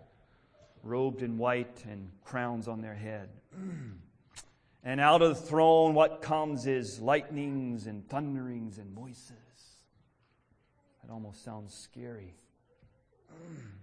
robed 0.82 1.22
in 1.22 1.38
white 1.38 1.84
and 1.88 2.10
crowns 2.24 2.68
on 2.68 2.80
their 2.80 2.94
head. 2.94 3.28
and 4.84 5.00
out 5.00 5.22
of 5.22 5.28
the 5.30 5.42
throne, 5.46 5.94
what 5.94 6.22
comes 6.22 6.66
is 6.66 7.00
lightnings 7.00 7.86
and 7.86 8.08
thunderings 8.08 8.78
and 8.78 8.92
voices. 8.94 9.32
That 11.02 11.12
almost 11.12 11.44
sounds 11.44 11.74
scary. 11.74 12.34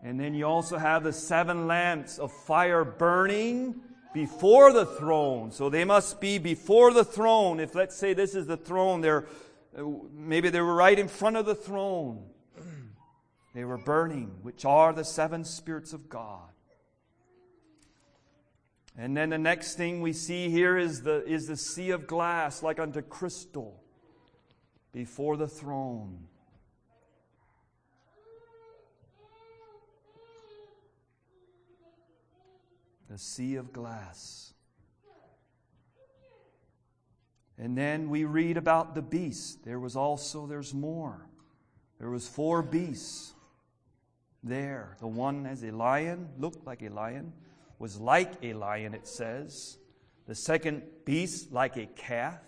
And 0.00 0.18
then 0.18 0.34
you 0.34 0.46
also 0.46 0.78
have 0.78 1.02
the 1.02 1.12
seven 1.12 1.66
lamps 1.66 2.18
of 2.18 2.32
fire 2.32 2.84
burning 2.84 3.80
before 4.14 4.72
the 4.72 4.86
throne. 4.86 5.50
So 5.50 5.68
they 5.68 5.84
must 5.84 6.20
be 6.20 6.38
before 6.38 6.92
the 6.92 7.04
throne. 7.04 7.60
If 7.60 7.74
let's 7.74 7.96
say 7.96 8.14
this 8.14 8.34
is 8.34 8.46
the 8.46 8.56
throne, 8.56 9.00
they're 9.00 9.26
uh, 9.76 9.82
maybe 10.12 10.50
they 10.50 10.60
were 10.60 10.74
right 10.74 10.98
in 10.98 11.08
front 11.08 11.36
of 11.36 11.46
the 11.46 11.54
throne. 11.54 12.24
They 13.54 13.64
were 13.64 13.78
burning, 13.78 14.38
which 14.42 14.64
are 14.64 14.92
the 14.92 15.04
seven 15.04 15.44
spirits 15.44 15.92
of 15.92 16.08
God. 16.08 16.50
And 18.96 19.16
then 19.16 19.30
the 19.30 19.38
next 19.38 19.76
thing 19.76 20.00
we 20.00 20.12
see 20.12 20.50
here 20.50 20.76
is 20.76 21.02
the, 21.02 21.24
is 21.24 21.46
the 21.46 21.56
sea 21.56 21.90
of 21.90 22.06
glass, 22.06 22.62
like 22.62 22.80
unto 22.80 23.00
crystal, 23.00 23.82
before 24.92 25.36
the 25.36 25.48
throne. 25.48 26.28
the 33.08 33.18
sea 33.18 33.56
of 33.56 33.72
glass. 33.72 34.52
And 37.58 37.76
then 37.76 38.10
we 38.10 38.24
read 38.24 38.56
about 38.56 38.94
the 38.94 39.02
beast. 39.02 39.64
There 39.64 39.80
was 39.80 39.96
also, 39.96 40.46
there's 40.46 40.72
more. 40.72 41.26
There 41.98 42.10
was 42.10 42.28
four 42.28 42.62
beasts 42.62 43.34
there. 44.42 44.96
The 45.00 45.06
one 45.06 45.46
as 45.46 45.62
a 45.62 45.70
lion, 45.70 46.28
looked 46.38 46.66
like 46.66 46.82
a 46.82 46.88
lion, 46.88 47.32
was 47.78 47.98
like 47.98 48.32
a 48.42 48.54
lion, 48.54 48.94
it 48.94 49.06
says. 49.06 49.78
The 50.26 50.34
second 50.34 50.82
beast, 51.04 51.52
like 51.52 51.76
a 51.76 51.86
calf. 51.86 52.38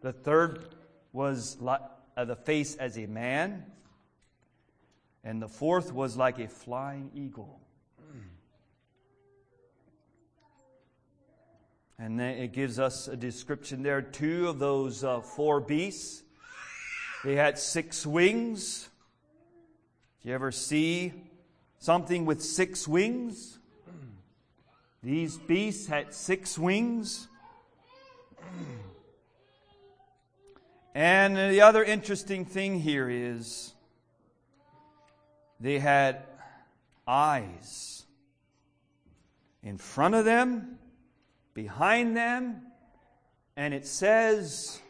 The 0.00 0.12
third 0.12 0.74
was 1.12 1.58
like, 1.60 1.80
uh, 2.16 2.24
the 2.24 2.36
face 2.36 2.76
as 2.76 2.98
a 2.98 3.06
man. 3.06 3.64
And 5.24 5.42
the 5.42 5.48
fourth 5.48 5.92
was 5.92 6.16
like 6.16 6.38
a 6.38 6.48
flying 6.48 7.10
eagle. 7.14 7.60
And 12.00 12.18
then 12.18 12.38
it 12.38 12.52
gives 12.52 12.78
us 12.78 13.08
a 13.08 13.16
description 13.16 13.82
there, 13.82 14.00
two 14.00 14.48
of 14.48 14.60
those 14.60 15.02
uh, 15.02 15.20
four 15.20 15.60
beasts. 15.60 16.22
They 17.24 17.34
had 17.34 17.58
six 17.58 18.06
wings. 18.06 18.88
Do 20.22 20.28
you 20.28 20.34
ever 20.34 20.50
see 20.50 21.12
something 21.78 22.26
with 22.26 22.42
six 22.42 22.88
wings? 22.88 23.58
These 25.00 25.36
beasts 25.36 25.86
had 25.86 26.12
six 26.12 26.58
wings. 26.58 27.28
And 30.92 31.36
the 31.36 31.60
other 31.60 31.84
interesting 31.84 32.44
thing 32.44 32.80
here 32.80 33.08
is 33.08 33.72
they 35.60 35.78
had 35.78 36.24
eyes 37.06 38.04
in 39.62 39.78
front 39.78 40.16
of 40.16 40.24
them 40.24 40.78
behind 41.54 42.16
them, 42.16 42.62
and 43.56 43.72
it 43.72 43.86
says, 43.86 44.80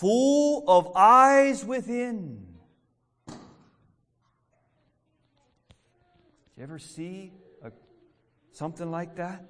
full 0.00 0.62
of 0.68 0.92
eyes 0.94 1.64
within. 1.64 2.44
Do 3.26 3.34
you 6.58 6.62
ever 6.62 6.78
see 6.78 7.32
a, 7.62 7.72
something 8.52 8.90
like 8.90 9.16
that? 9.16 9.42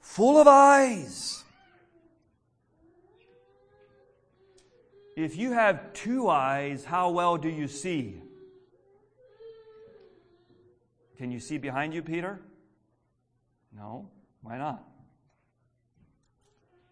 Full 0.00 0.38
of 0.38 0.46
eyes. 0.46 1.44
If 5.16 5.36
you 5.36 5.52
have 5.52 5.92
two 5.94 6.28
eyes, 6.28 6.84
how 6.84 7.10
well 7.10 7.38
do 7.38 7.48
you 7.48 7.68
see? 7.68 8.20
Can 11.16 11.30
you 11.30 11.40
see 11.40 11.56
behind 11.58 11.94
you, 11.94 12.02
Peter? 12.02 12.38
No. 13.74 14.10
Why 14.42 14.58
not? 14.58 14.84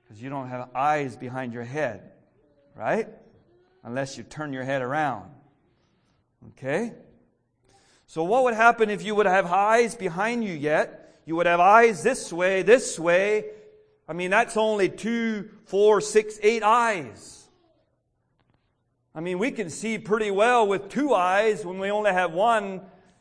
Because 0.09 0.23
you 0.23 0.31
don't 0.31 0.49
have 0.49 0.71
eyes 0.75 1.17
behind 1.17 1.53
your 1.53 1.65
head, 1.65 2.13
right? 2.75 3.09
Unless 3.85 4.17
you 4.17 4.25
turn 4.25 4.55
your 4.55 4.65
head 4.65 4.81
around. 4.81 5.31
Okay? 6.51 6.95
So, 8.07 8.25
what 8.25 8.45
would 8.45 8.55
happen 8.55 8.89
if 8.89 9.03
you 9.03 9.15
would 9.15 9.27
have 9.27 9.47
eyes 9.47 9.95
behind 9.95 10.43
you 10.45 10.55
yet? 10.55 11.21
You 11.27 11.37
would 11.37 11.47
have 11.47 11.61
eyes 11.61 12.03
this 12.03 12.33
way, 12.33 12.63
this 12.63 12.99
way. 12.99 13.45
I 14.09 14.15
mean, 14.15 14.31
that's 14.31 14.57
only 14.57 14.89
two, 14.89 15.51
four, 15.67 16.01
six, 16.01 16.39
eight 16.43 16.63
eyes. 16.63 17.47
I 19.15 19.21
mean, 19.21 19.39
we 19.39 19.51
can 19.51 19.69
see 19.69 19.99
pretty 19.99 20.31
well 20.31 20.67
with 20.67 20.89
two 20.89 21.13
eyes 21.13 21.67
when 21.67 21.79
we 21.79 21.91
only 21.91 22.13
have 22.13 22.33
one 22.33 22.81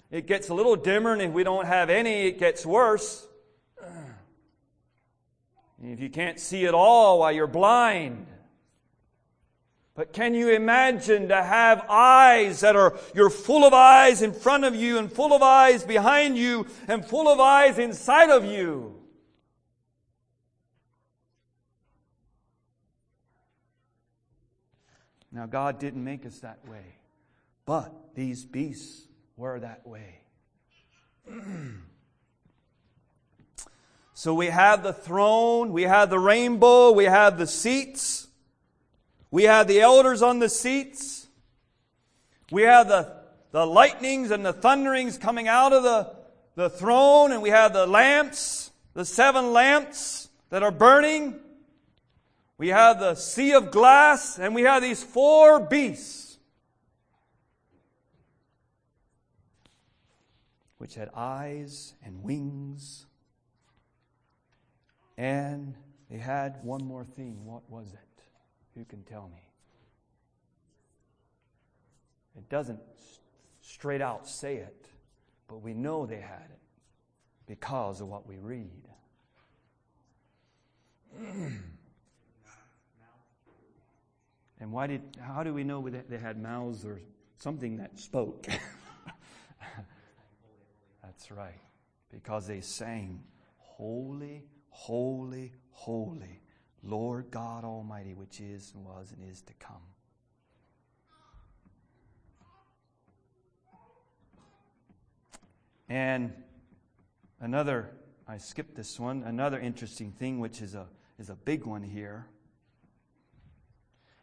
it 0.10 0.26
gets 0.26 0.48
a 0.48 0.54
little 0.54 0.78
dimmer, 0.78 1.12
and 1.12 1.22
if 1.22 1.32
we 1.32 1.44
don't 1.44 1.66
have 1.66 1.90
any, 1.90 2.28
it 2.28 2.40
gets 2.40 2.66
worse. 2.66 3.27
And 5.82 5.94
if 5.94 6.00
you 6.00 6.10
can't 6.10 6.40
see 6.40 6.66
at 6.66 6.74
all 6.74 7.20
why 7.20 7.32
you're 7.32 7.48
blind. 7.48 8.28
But 9.94 10.14
can 10.14 10.36
you 10.36 10.50
imagine 10.50 11.30
to 11.30 11.42
have 11.42 11.86
eyes 11.90 12.60
that 12.60 12.76
are, 12.76 12.98
you're 13.16 13.32
full 13.32 13.66
of 13.66 13.74
eyes 13.74 14.22
in 14.22 14.32
front 14.32 14.64
of 14.64 14.76
you 14.76 15.00
and 15.00 15.12
full 15.12 15.34
of 15.34 15.42
eyes 15.42 15.84
behind 15.84 16.38
you 16.38 16.68
and 16.88 17.04
full 17.04 17.28
of 17.28 17.40
eyes 17.40 17.80
inside 17.80 18.30
of 18.30 18.46
you? 18.46 18.94
Now, 25.32 25.46
God 25.46 25.80
didn't 25.80 26.04
make 26.04 26.26
us 26.26 26.40
that 26.40 26.60
way. 26.68 26.96
But 27.66 28.16
these 28.16 28.46
beasts 28.46 29.08
were 29.36 29.60
that 29.60 29.86
way. 29.86 30.22
so 34.18 34.34
we 34.34 34.48
have 34.48 34.82
the 34.82 34.94
throne, 34.94 35.72
we 35.72 35.84
have 35.84 36.10
the 36.10 36.18
rainbow, 36.18 36.90
we 36.90 37.04
have 37.04 37.38
the 37.38 37.46
seats, 37.46 38.26
we 39.30 39.44
have 39.44 39.68
the 39.68 39.80
elders 39.80 40.24
on 40.24 40.40
the 40.40 40.50
seats, 40.50 41.28
we 42.52 42.64
have 42.64 42.88
the, 42.88 43.16
the 43.52 43.64
lightnings 43.64 44.32
and 44.32 44.44
the 44.44 44.54
thunderings 44.54 45.20
coming 45.20 45.48
out 45.48 45.72
of 45.72 45.84
the, 45.84 46.16
the 46.56 46.68
throne, 46.68 47.32
and 47.32 47.44
we 47.44 47.52
have 47.52 47.74
the 47.74 47.86
lamps, 47.86 48.72
the 48.96 49.06
seven 49.06 49.54
lamps 49.54 50.30
that 50.50 50.64
are 50.64 50.72
burning. 50.72 51.40
We 52.58 52.70
have 52.70 53.00
the 53.00 53.14
sea 53.14 53.54
of 53.54 53.70
glass, 53.70 54.40
and 54.40 54.56
we 54.56 54.64
have 54.64 54.82
these 54.82 55.04
four 55.04 55.60
beasts 55.60 56.40
which 60.80 60.96
had 60.96 61.12
eyes 61.14 61.94
and 62.04 62.24
wings. 62.24 63.07
And 65.18 65.74
they 66.10 66.18
had 66.18 66.60
one 66.64 66.84
more 66.86 67.04
thing. 67.04 67.46
What 67.46 67.70
was 67.70 67.94
it? 67.94 68.24
Who 68.76 68.86
can 68.86 69.04
tell 69.04 69.30
me? 69.34 69.42
It 72.38 72.48
doesn't 72.50 72.80
straight 73.62 74.02
out 74.02 74.28
say 74.28 74.58
it, 74.58 74.88
but 75.48 75.62
we 75.62 75.74
know 75.74 76.06
they 76.06 76.20
had 76.20 76.50
it 76.52 76.60
because 77.48 78.00
of 78.00 78.08
what 78.08 78.28
we 78.28 78.38
read. 78.38 78.88
and 84.60 84.72
why 84.72 84.86
did 84.86 85.02
how 85.20 85.42
do 85.42 85.52
we 85.54 85.64
know 85.64 85.90
they 85.90 86.18
had 86.18 86.40
mouths 86.40 86.86
or 86.86 87.02
something 87.38 87.78
that 87.78 87.98
spoke? 88.00 88.46
That's 91.02 91.32
right. 91.32 91.60
Because 92.12 92.46
they 92.46 92.62
sang, 92.62 93.24
Holy, 93.58 94.44
holy, 94.78 95.52
holy, 95.72 96.40
Lord 96.84 97.32
God 97.32 97.64
Almighty, 97.64 98.14
which 98.14 98.40
is 98.40 98.72
and 98.76 98.86
was 98.86 99.12
and 99.12 99.28
is 99.30 99.42
to 99.42 99.54
come. 99.56 99.82
And 105.90 106.32
another, 107.42 107.90
I 108.28 108.38
skipped 108.38 108.76
this 108.76 109.00
one, 109.00 109.24
another 109.24 109.60
interesting 109.60 110.12
thing, 110.12 110.40
which 110.40 110.62
is 110.62 110.76
a, 110.76 110.86
is 111.18 111.32
a 111.32 111.36
big 111.36 111.66
one 111.66 111.82
here. 111.82 112.28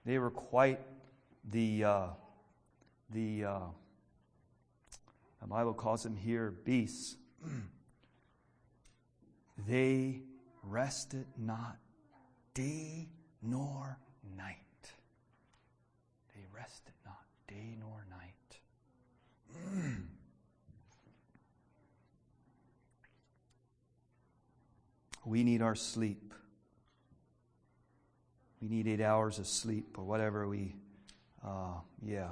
They 0.06 0.20
were 0.20 0.30
quite 0.30 0.80
the, 1.50 1.84
uh, 1.84 2.06
the, 3.10 3.44
uh, 3.44 3.60
the 5.40 5.48
Bible 5.48 5.74
calls 5.74 6.04
them 6.04 6.14
here 6.14 6.54
beasts. 6.64 7.16
they 9.66 10.22
rested 10.66 11.26
not 11.38 11.78
day 12.54 13.08
nor 13.42 13.98
night. 14.36 14.56
They 16.34 16.42
rested 16.54 16.94
not 17.04 17.24
day 17.48 17.76
nor 17.78 18.06
night. 18.10 18.60
we 25.24 25.44
need 25.44 25.62
our 25.62 25.74
sleep. 25.74 26.34
We 28.60 28.68
need 28.68 28.86
eight 28.88 29.00
hours 29.00 29.38
of 29.38 29.46
sleep 29.46 29.98
or 29.98 30.04
whatever 30.04 30.48
we, 30.48 30.76
uh, 31.44 31.80
yeah. 32.02 32.30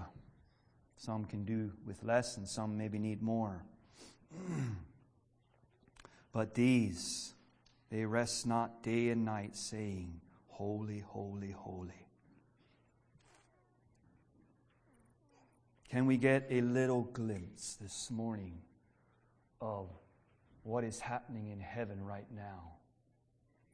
Some 0.97 1.25
can 1.25 1.45
do 1.45 1.73
with 1.85 2.03
less, 2.05 2.37
and 2.37 2.49
some 2.49 2.79
maybe 2.79 2.99
need 2.99 3.23
more. 3.23 3.64
but 6.33 6.55
these, 6.55 7.35
they 7.92 8.07
rest 8.07 8.46
not 8.46 8.83
day 8.83 9.11
and 9.11 9.26
night, 9.26 9.55
saying, 9.55 10.22
Holy, 10.46 11.00
holy, 11.00 11.50
holy. 11.50 12.07
Can 15.90 16.07
we 16.07 16.16
get 16.16 16.46
a 16.48 16.62
little 16.62 17.02
glimpse 17.02 17.74
this 17.74 18.11
morning 18.11 18.62
of 19.61 19.90
what 20.62 20.85
is 20.85 21.00
happening 21.00 21.48
in 21.48 21.61
heaven 21.61 22.02
right 22.02 22.24
now? 22.35 22.72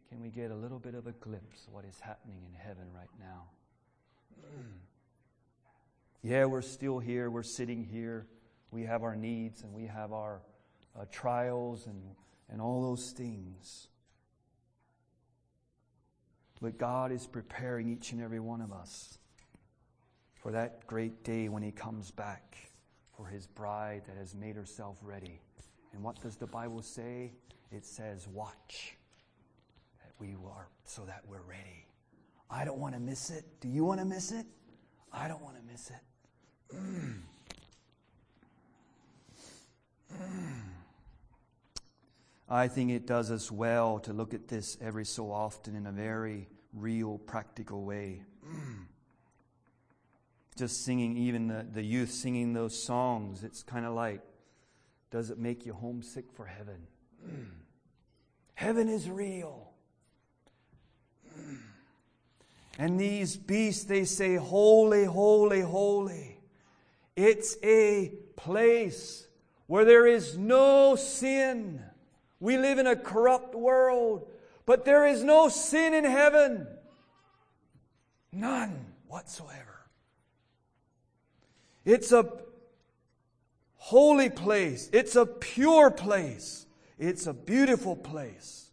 Can 0.08 0.20
we 0.20 0.30
get 0.30 0.50
a 0.50 0.56
little 0.56 0.80
bit 0.80 0.94
of 0.94 1.06
a 1.06 1.12
glimpse 1.12 1.68
of 1.68 1.74
what 1.74 1.84
is 1.84 2.00
happening 2.00 2.40
in 2.44 2.54
heaven 2.58 2.86
right 2.92 3.10
now? 3.20 3.44
Yeah, 6.20 6.46
we're 6.46 6.62
still 6.62 6.98
here. 6.98 7.30
We're 7.30 7.44
sitting 7.44 7.84
here. 7.84 8.26
We 8.72 8.82
have 8.82 9.04
our 9.04 9.14
needs 9.14 9.62
and 9.62 9.72
we 9.72 9.86
have 9.86 10.12
our 10.12 10.42
uh, 10.98 11.04
trials 11.12 11.86
and, 11.86 12.02
and 12.50 12.60
all 12.60 12.82
those 12.82 13.12
things. 13.12 13.86
But 16.60 16.78
God 16.78 17.12
is 17.12 17.26
preparing 17.26 17.88
each 17.88 18.12
and 18.12 18.20
every 18.20 18.40
one 18.40 18.60
of 18.60 18.72
us 18.72 19.18
for 20.34 20.52
that 20.52 20.86
great 20.86 21.22
day 21.24 21.48
when 21.48 21.62
He 21.62 21.70
comes 21.70 22.10
back 22.10 22.56
for 23.16 23.26
His 23.26 23.46
bride 23.46 24.02
that 24.06 24.16
has 24.16 24.34
made 24.34 24.56
herself 24.56 24.98
ready. 25.02 25.40
And 25.92 26.02
what 26.02 26.20
does 26.20 26.36
the 26.36 26.46
Bible 26.46 26.82
say? 26.82 27.32
It 27.70 27.84
says, 27.84 28.26
Watch 28.28 28.96
that 30.00 30.12
we 30.18 30.34
are 30.44 30.68
so 30.84 31.02
that 31.06 31.22
we're 31.28 31.42
ready. 31.42 31.86
I 32.50 32.64
don't 32.64 32.78
want 32.78 32.94
to 32.94 33.00
miss 33.00 33.30
it. 33.30 33.44
Do 33.60 33.68
you 33.68 33.84
want 33.84 34.00
to 34.00 34.06
miss 34.06 34.32
it? 34.32 34.46
I 35.12 35.28
don't 35.28 35.42
want 35.42 35.56
to 35.56 35.62
miss 35.70 35.90
it. 35.90 36.76
Mm. 40.10 40.22
Mm. 40.22 40.77
I 42.50 42.68
think 42.68 42.90
it 42.90 43.06
does 43.06 43.30
us 43.30 43.52
well 43.52 43.98
to 44.00 44.12
look 44.12 44.32
at 44.32 44.48
this 44.48 44.78
every 44.80 45.04
so 45.04 45.30
often 45.30 45.76
in 45.76 45.86
a 45.86 45.92
very 45.92 46.48
real, 46.72 47.18
practical 47.18 47.84
way. 47.84 48.22
Just 50.56 50.84
singing, 50.84 51.16
even 51.18 51.48
the, 51.48 51.66
the 51.70 51.82
youth 51.82 52.10
singing 52.10 52.54
those 52.54 52.80
songs, 52.80 53.44
it's 53.44 53.62
kind 53.62 53.84
of 53.84 53.92
like, 53.92 54.22
does 55.10 55.30
it 55.30 55.38
make 55.38 55.66
you 55.66 55.74
homesick 55.74 56.32
for 56.32 56.46
heaven? 56.46 56.86
heaven 58.54 58.88
is 58.88 59.10
real. 59.10 59.70
And 62.80 63.00
these 63.00 63.36
beasts, 63.36 63.82
they 63.82 64.04
say, 64.04 64.36
Holy, 64.36 65.04
holy, 65.04 65.62
holy. 65.62 66.38
It's 67.16 67.56
a 67.64 68.12
place 68.36 69.26
where 69.66 69.84
there 69.84 70.06
is 70.06 70.38
no 70.38 70.94
sin. 70.94 71.82
We 72.40 72.56
live 72.56 72.78
in 72.78 72.86
a 72.86 72.96
corrupt 72.96 73.54
world, 73.54 74.28
but 74.66 74.84
there 74.84 75.06
is 75.06 75.24
no 75.24 75.48
sin 75.48 75.94
in 75.94 76.04
heaven. 76.04 76.66
None 78.32 78.86
whatsoever. 79.06 79.86
It's 81.84 82.12
a 82.12 82.30
holy 83.76 84.30
place. 84.30 84.90
It's 84.92 85.16
a 85.16 85.24
pure 85.24 85.90
place. 85.90 86.66
It's 86.98 87.26
a 87.26 87.32
beautiful 87.32 87.96
place. 87.96 88.70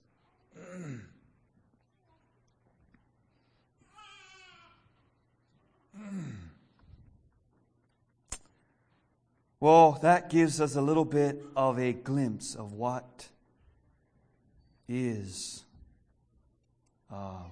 Well, 9.59 9.97
that 10.03 10.29
gives 10.29 10.61
us 10.61 10.75
a 10.75 10.81
little 10.81 11.05
bit 11.05 11.43
of 11.55 11.79
a 11.79 11.93
glimpse 11.93 12.53
of 12.53 12.73
what 12.73 13.29
is, 14.87 15.63
uh, 17.11 17.43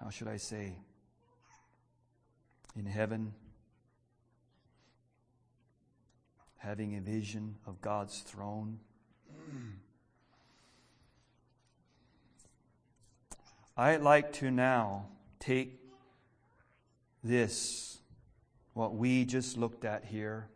how 0.00 0.10
should 0.10 0.28
I 0.28 0.36
say, 0.36 0.76
in 2.76 2.86
heaven, 2.86 3.34
having 6.64 6.96
a 6.96 7.00
vision 7.00 7.56
of 7.66 7.80
God's 7.82 8.20
throne. 8.20 8.78
I'd 13.76 14.00
like 14.00 14.32
to 14.34 14.50
now 14.50 15.06
take 15.40 15.78
this, 17.22 17.98
what 18.72 18.94
we 18.94 19.24
just 19.24 19.58
looked 19.58 19.84
at 19.84 20.06
here, 20.06 20.48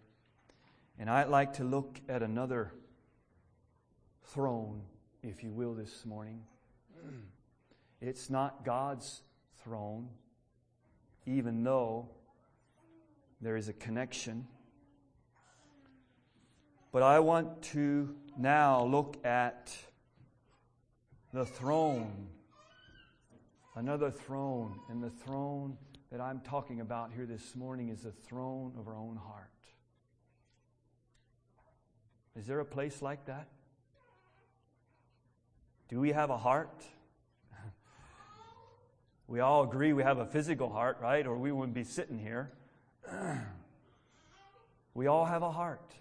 and 0.98 1.10
I'd 1.10 1.28
like 1.28 1.54
to 1.54 1.64
look 1.64 2.00
at 2.08 2.22
another 2.22 2.72
throne, 4.24 4.82
if 5.22 5.42
you 5.42 5.52
will, 5.52 5.74
this 5.74 6.04
morning. 6.04 6.40
It's 8.00 8.30
not 8.30 8.64
God's 8.64 9.22
throne, 9.64 10.08
even 11.26 11.64
though 11.64 12.08
there 13.40 13.56
is 13.56 13.68
a 13.68 13.72
connection. 13.72 14.46
But 16.92 17.02
I 17.02 17.18
want 17.18 17.60
to 17.74 18.14
now 18.36 18.84
look 18.84 19.16
at 19.24 19.76
the 21.32 21.44
throne, 21.44 22.28
another 23.74 24.12
throne, 24.12 24.78
and 24.88 25.02
the 25.02 25.10
throne 25.10 25.76
that 26.10 26.20
I'm 26.20 26.40
talking 26.40 26.80
about 26.80 27.10
here 27.14 27.26
this 27.26 27.54
morning 27.54 27.88
is 27.88 28.02
the 28.02 28.12
throne 28.12 28.72
of 28.78 28.88
our 28.88 28.96
own 28.96 29.16
heart. 29.16 29.50
Is 32.36 32.46
there 32.46 32.60
a 32.60 32.64
place 32.64 33.02
like 33.02 33.26
that? 33.26 33.48
Do 35.88 36.00
we 36.00 36.12
have 36.12 36.28
a 36.28 36.36
heart? 36.36 36.84
we 39.26 39.40
all 39.40 39.62
agree 39.62 39.94
we 39.94 40.02
have 40.02 40.18
a 40.18 40.26
physical 40.26 40.68
heart, 40.68 40.98
right? 41.00 41.26
Or 41.26 41.36
we 41.36 41.50
wouldn't 41.50 41.74
be 41.74 41.84
sitting 41.84 42.18
here. 42.18 42.52
we 44.94 45.06
all 45.06 45.24
have 45.24 45.42
a 45.42 45.50
heart. 45.50 45.94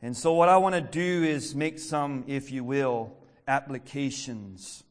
And 0.00 0.16
so, 0.16 0.32
what 0.34 0.48
I 0.48 0.56
want 0.58 0.76
to 0.76 0.80
do 0.80 1.24
is 1.24 1.54
make 1.54 1.80
some, 1.80 2.24
if 2.28 2.52
you 2.52 2.62
will, 2.62 3.16
applications 3.48 4.84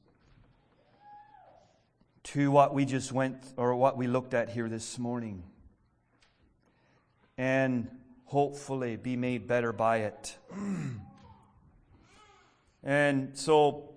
to 2.23 2.51
what 2.51 2.73
we 2.73 2.85
just 2.85 3.11
went 3.11 3.37
or 3.55 3.75
what 3.75 3.97
we 3.97 4.07
looked 4.07 4.33
at 4.33 4.49
here 4.49 4.67
this 4.69 4.99
morning 4.99 5.43
and 7.37 7.89
hopefully 8.25 8.95
be 8.97 9.15
made 9.15 9.47
better 9.47 9.73
by 9.73 9.97
it. 9.97 10.37
and 12.83 13.37
so, 13.37 13.91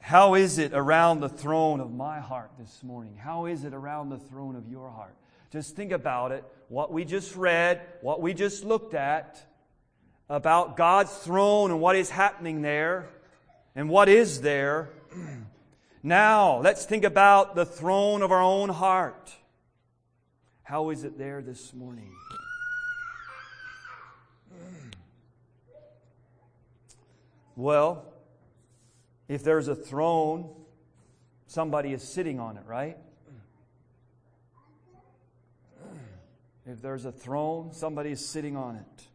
how 0.00 0.34
is 0.34 0.58
it 0.58 0.72
around 0.72 1.20
the 1.20 1.28
throne 1.28 1.80
of 1.80 1.92
my 1.92 2.20
heart 2.20 2.52
this 2.58 2.82
morning? 2.82 3.16
How 3.16 3.46
is 3.46 3.64
it 3.64 3.74
around 3.74 4.10
the 4.10 4.18
throne 4.18 4.54
of 4.54 4.68
your 4.68 4.88
heart? 4.90 5.16
Just 5.50 5.74
think 5.74 5.90
about 5.90 6.32
it. 6.32 6.44
What 6.68 6.92
we 6.92 7.04
just 7.04 7.34
read, 7.34 7.80
what 8.02 8.20
we 8.20 8.34
just 8.34 8.64
looked 8.64 8.94
at 8.94 9.44
about 10.28 10.76
God's 10.76 11.12
throne 11.12 11.70
and 11.70 11.80
what 11.80 11.96
is 11.96 12.10
happening 12.10 12.62
there 12.62 13.08
and 13.74 13.88
what 13.88 14.08
is 14.08 14.40
there. 14.40 14.90
Now, 16.02 16.60
let's 16.60 16.84
think 16.84 17.02
about 17.02 17.56
the 17.56 17.66
throne 17.66 18.22
of 18.22 18.30
our 18.30 18.40
own 18.40 18.68
heart. 18.68 19.34
How 20.62 20.90
is 20.90 21.02
it 21.02 21.18
there 21.18 21.42
this 21.42 21.74
morning? 21.74 22.12
Well, 27.56 28.04
if 29.28 29.42
there's 29.42 29.68
a 29.68 29.74
throne, 29.74 30.54
somebody 31.46 31.94
is 31.94 32.02
sitting 32.02 32.38
on 32.38 32.58
it, 32.58 32.64
right? 32.66 32.98
If 36.66 36.82
there's 36.82 37.06
a 37.06 37.12
throne, 37.12 37.72
somebody 37.72 38.10
is 38.10 38.28
sitting 38.28 38.56
on 38.56 38.76
it. 38.76 39.08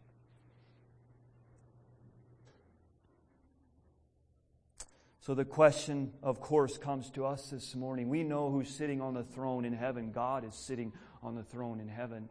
So 5.20 5.36
the 5.36 5.46
question, 5.46 6.12
of 6.24 6.42
course, 6.42 6.80
comes 6.80 7.12
to 7.12 7.28
us 7.28 7.52
this 7.52 7.76
morning. 7.76 8.10
We 8.10 8.24
know 8.24 8.50
who's 8.50 8.70
sitting 8.70 9.02
on 9.02 9.14
the 9.14 9.24
throne 9.24 9.66
in 9.66 9.74
heaven. 9.74 10.12
God 10.12 10.44
is 10.46 10.56
sitting 10.56 10.94
on 11.22 11.36
the 11.36 11.44
throne 11.44 11.80
in 11.80 11.88
heaven. 11.88 12.28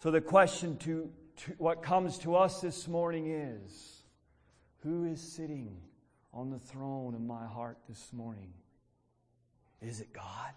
So 0.00 0.12
the 0.12 0.20
question 0.20 0.76
to, 0.78 1.10
to 1.38 1.52
what 1.58 1.82
comes 1.82 2.18
to 2.18 2.36
us 2.36 2.60
this 2.60 2.86
morning 2.86 3.26
is 3.28 3.93
who 4.84 5.04
is 5.04 5.20
sitting 5.20 5.74
on 6.32 6.50
the 6.50 6.58
throne 6.58 7.14
of 7.14 7.22
my 7.22 7.46
heart 7.46 7.78
this 7.88 8.12
morning? 8.12 8.52
Is 9.80 10.00
it 10.00 10.12
God? 10.12 10.52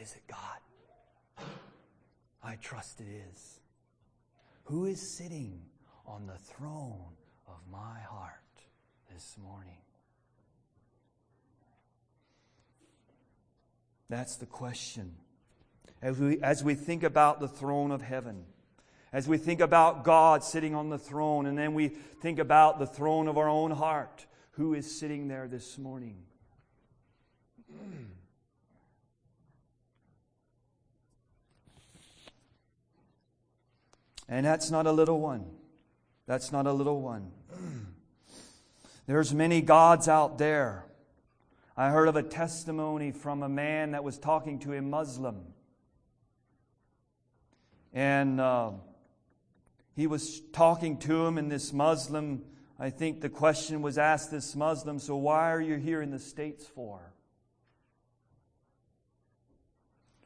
Is 0.00 0.14
it 0.14 0.22
God? 0.28 1.46
I 2.42 2.54
trust 2.56 3.00
it 3.00 3.08
is. 3.28 3.60
Who 4.64 4.86
is 4.86 5.16
sitting 5.16 5.60
on 6.06 6.26
the 6.26 6.38
throne 6.38 7.16
of 7.48 7.58
my 7.70 7.98
heart 8.08 8.40
this 9.12 9.36
morning? 9.42 9.78
That's 14.08 14.36
the 14.36 14.46
question. 14.46 15.16
As 16.02 16.18
we, 16.18 16.40
as 16.40 16.62
we 16.62 16.74
think 16.74 17.02
about 17.02 17.40
the 17.40 17.48
throne 17.48 17.90
of 17.90 18.00
heaven, 18.00 18.44
as 19.12 19.26
we 19.26 19.38
think 19.38 19.60
about 19.60 20.04
God 20.04 20.44
sitting 20.44 20.74
on 20.74 20.88
the 20.88 20.98
throne, 20.98 21.46
and 21.46 21.58
then 21.58 21.74
we 21.74 21.88
think 21.88 22.38
about 22.38 22.78
the 22.78 22.86
throne 22.86 23.28
of 23.28 23.38
our 23.38 23.48
own 23.48 23.70
heart, 23.70 24.26
who 24.52 24.74
is 24.74 24.98
sitting 24.98 25.28
there 25.28 25.48
this 25.48 25.78
morning? 25.78 26.22
And 34.32 34.46
that's 34.46 34.70
not 34.70 34.86
a 34.86 34.92
little 34.92 35.20
one. 35.20 35.44
That's 36.26 36.52
not 36.52 36.64
a 36.64 36.72
little 36.72 37.00
one. 37.00 37.32
There's 39.06 39.34
many 39.34 39.60
gods 39.60 40.06
out 40.06 40.38
there. 40.38 40.84
I 41.76 41.90
heard 41.90 42.06
of 42.06 42.14
a 42.14 42.22
testimony 42.22 43.10
from 43.10 43.42
a 43.42 43.48
man 43.48 43.90
that 43.90 44.04
was 44.04 44.18
talking 44.18 44.60
to 44.60 44.74
a 44.74 44.82
Muslim. 44.82 45.46
And 47.92 48.40
uh, 48.40 48.70
he 49.94 50.06
was 50.06 50.40
talking 50.52 50.98
to 50.98 51.26
him, 51.26 51.38
and 51.38 51.50
this 51.50 51.72
Muslim, 51.72 52.44
I 52.78 52.90
think 52.90 53.20
the 53.20 53.28
question 53.28 53.82
was 53.82 53.98
asked 53.98 54.30
this 54.30 54.54
Muslim, 54.56 54.98
so 54.98 55.16
why 55.16 55.52
are 55.52 55.60
you 55.60 55.76
here 55.76 56.00
in 56.00 56.10
the 56.10 56.18
States 56.18 56.66
for? 56.66 57.12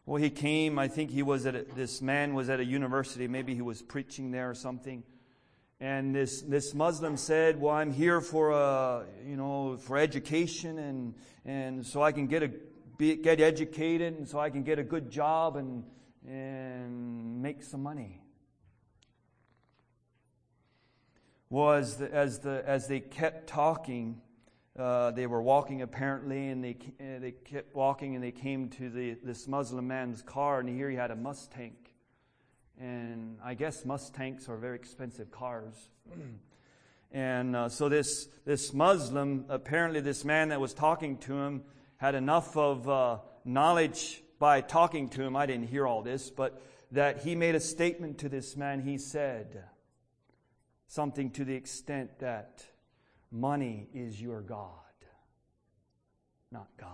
Well, 0.07 0.23
he 0.23 0.29
came, 0.29 0.79
I 0.79 0.89
think 0.89 1.11
he 1.11 1.23
was 1.23 1.47
at 1.47 1.55
a, 1.55 1.65
this 1.75 2.03
man 2.03 2.35
was 2.35 2.51
at 2.51 2.61
a 2.61 2.65
university, 2.65 3.27
maybe 3.27 3.55
he 3.55 3.63
was 3.63 3.81
preaching 3.81 4.31
there 4.31 4.51
or 4.51 4.55
something. 4.55 5.03
And 5.81 6.15
this, 6.15 6.43
this 6.43 6.75
Muslim 6.75 7.17
said, 7.17 7.61
Well, 7.61 7.75
I'm 7.75 7.91
here 7.91 8.21
for, 8.21 8.53
uh, 8.53 9.05
you 9.27 9.37
know, 9.37 9.77
for 9.77 9.99
education 9.99 10.79
and, 10.79 11.15
and 11.45 11.87
so 11.87 12.03
I 12.03 12.13
can 12.13 12.27
get, 12.27 12.43
a, 12.43 12.51
be, 12.97 13.17
get 13.17 13.41
educated 13.41 14.15
and 14.15 14.29
so 14.29 14.39
I 14.39 14.51
can 14.51 14.63
get 14.63 14.79
a 14.79 14.85
good 14.85 15.11
job 15.11 15.57
and, 15.57 15.85
and 16.29 17.43
make 17.43 17.63
some 17.63 17.83
money. 17.83 18.24
Was 21.55 22.03
as, 22.03 22.41
the, 22.41 22.65
as 22.67 22.89
they 22.89 22.99
kept 22.99 23.47
talking, 23.47 24.21
uh, 24.77 25.13
they 25.13 25.29
were 25.29 25.41
walking 25.41 25.83
apparently, 25.83 26.49
and 26.49 26.65
they, 26.65 26.77
uh, 26.99 27.21
they 27.21 27.31
kept 27.31 27.77
walking, 27.77 28.17
and 28.17 28.25
they 28.25 28.33
came 28.33 28.71
to 28.71 28.91
the, 28.91 29.17
this 29.23 29.47
Muslim 29.47 29.87
man's 29.87 30.21
car, 30.21 30.59
and 30.59 30.69
here 30.69 30.91
he 30.91 30.97
had 30.97 31.13
a 31.13 31.15
Mustang. 31.15 31.77
And 32.81 33.39
I 33.41 33.55
guess 33.55 33.85
Mustangs 33.85 34.49
are 34.49 34.57
very 34.57 34.75
expensive 34.75 35.31
cars. 35.31 35.91
and 37.13 37.55
uh, 37.55 37.69
so 37.69 37.89
this, 37.89 38.27
this 38.45 38.75
Muslim, 38.75 39.45
apparently 39.49 40.01
this 40.01 40.25
man 40.25 40.49
that 40.49 40.61
was 40.61 40.75
talking 40.75 41.19
to 41.19 41.39
him, 41.39 41.63
had 41.99 42.17
enough 42.17 42.57
of 42.57 42.89
uh, 42.89 43.19
knowledge 43.45 44.25
by 44.41 44.61
talking 44.61 45.09
to 45.11 45.23
him. 45.23 45.37
I 45.37 45.47
didn't 45.47 45.69
hear 45.69 45.87
all 45.87 46.03
this, 46.03 46.31
but 46.31 46.61
that 46.91 47.23
he 47.23 47.37
made 47.37 47.55
a 47.55 47.61
statement 47.61 48.19
to 48.19 48.29
this 48.29 48.57
man. 48.57 48.81
He 48.81 48.99
said 48.99 49.63
something 50.87 51.31
to 51.33 51.45
the 51.45 51.55
extent 51.55 52.19
that 52.21 52.65
Money 53.35 53.89
is 53.93 54.23
your 54.23 54.43
God, 54.43 54.69
not 56.53 56.69
God. 56.79 56.91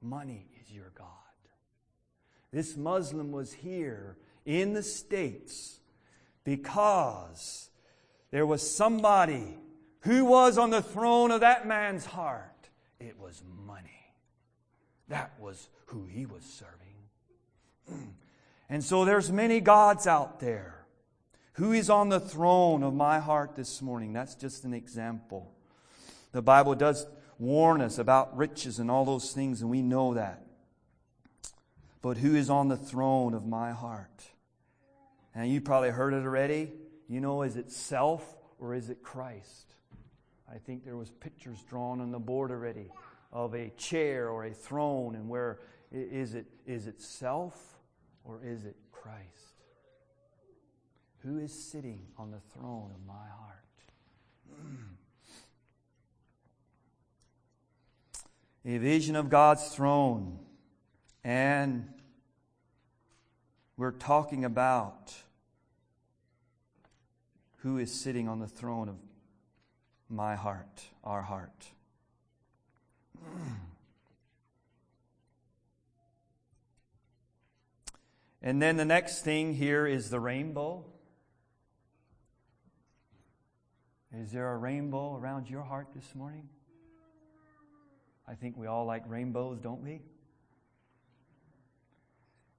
Money 0.00 0.48
is 0.62 0.72
your 0.72 0.92
God. 0.96 1.08
This 2.50 2.74
Muslim 2.74 3.32
was 3.32 3.52
here 3.52 4.16
in 4.46 4.72
the 4.72 4.82
States 4.82 5.80
because 6.42 7.68
there 8.30 8.46
was 8.46 8.68
somebody 8.68 9.58
who 10.00 10.24
was 10.24 10.56
on 10.56 10.70
the 10.70 10.80
throne 10.80 11.30
of 11.30 11.42
that 11.42 11.66
man's 11.66 12.06
heart. 12.06 12.70
It 12.98 13.18
was 13.18 13.42
money. 13.66 14.14
That 15.08 15.32
was 15.38 15.68
who 15.86 16.06
he 16.06 16.24
was 16.24 16.44
serving. 16.44 18.14
And 18.70 18.82
so 18.82 19.04
there's 19.04 19.30
many 19.30 19.60
gods 19.60 20.06
out 20.06 20.40
there. 20.40 20.81
Who 21.54 21.72
is 21.72 21.90
on 21.90 22.08
the 22.08 22.20
throne 22.20 22.82
of 22.82 22.94
my 22.94 23.18
heart 23.18 23.56
this 23.56 23.82
morning? 23.82 24.12
That's 24.12 24.34
just 24.34 24.64
an 24.64 24.72
example. 24.72 25.52
The 26.32 26.40
Bible 26.40 26.74
does 26.74 27.06
warn 27.38 27.82
us 27.82 27.98
about 27.98 28.36
riches 28.36 28.78
and 28.78 28.90
all 28.90 29.04
those 29.04 29.32
things, 29.32 29.60
and 29.60 29.70
we 29.70 29.82
know 29.82 30.14
that. 30.14 30.46
But 32.00 32.16
who 32.16 32.34
is 32.34 32.48
on 32.48 32.68
the 32.68 32.76
throne 32.76 33.34
of 33.34 33.46
my 33.46 33.72
heart? 33.72 34.24
And 35.34 35.50
you 35.50 35.60
probably 35.60 35.90
heard 35.90 36.14
it 36.14 36.24
already. 36.24 36.72
You 37.08 37.20
know, 37.20 37.42
is 37.42 37.56
it 37.56 37.70
self 37.70 38.36
or 38.58 38.74
is 38.74 38.88
it 38.88 39.02
Christ? 39.02 39.74
I 40.50 40.58
think 40.58 40.84
there 40.84 40.96
was 40.96 41.10
pictures 41.10 41.62
drawn 41.68 42.00
on 42.00 42.12
the 42.12 42.18
board 42.18 42.50
already 42.50 42.90
of 43.32 43.54
a 43.54 43.70
chair 43.76 44.28
or 44.28 44.44
a 44.44 44.52
throne, 44.52 45.14
and 45.14 45.28
where 45.28 45.58
is 45.90 46.34
it 46.34 46.46
is 46.66 46.86
it 46.86 47.00
self 47.00 47.78
or 48.24 48.40
is 48.44 48.64
it 48.64 48.76
Christ? 48.90 49.51
Who 51.24 51.38
is 51.38 51.52
sitting 51.52 52.06
on 52.18 52.32
the 52.32 52.40
throne 52.52 52.90
of 52.92 53.06
my 53.06 53.12
heart? 53.12 53.64
a 58.64 58.78
vision 58.78 59.14
of 59.14 59.30
God's 59.30 59.68
throne. 59.68 60.40
And 61.22 61.88
we're 63.76 63.92
talking 63.92 64.44
about 64.44 65.14
who 67.58 67.78
is 67.78 67.92
sitting 67.92 68.28
on 68.28 68.40
the 68.40 68.48
throne 68.48 68.88
of 68.88 68.96
my 70.08 70.34
heart, 70.34 70.82
our 71.04 71.22
heart. 71.22 71.66
And 78.44 78.60
then 78.60 78.76
the 78.76 78.84
next 78.84 79.22
thing 79.22 79.54
here 79.54 79.86
is 79.86 80.10
the 80.10 80.18
rainbow. 80.18 80.84
Is 84.14 84.30
there 84.30 84.52
a 84.52 84.56
rainbow 84.58 85.16
around 85.16 85.48
your 85.48 85.62
heart 85.62 85.88
this 85.94 86.14
morning? 86.14 86.48
I 88.28 88.34
think 88.34 88.58
we 88.58 88.66
all 88.66 88.84
like 88.84 89.04
rainbows, 89.08 89.58
don't 89.58 89.82
we? 89.82 90.02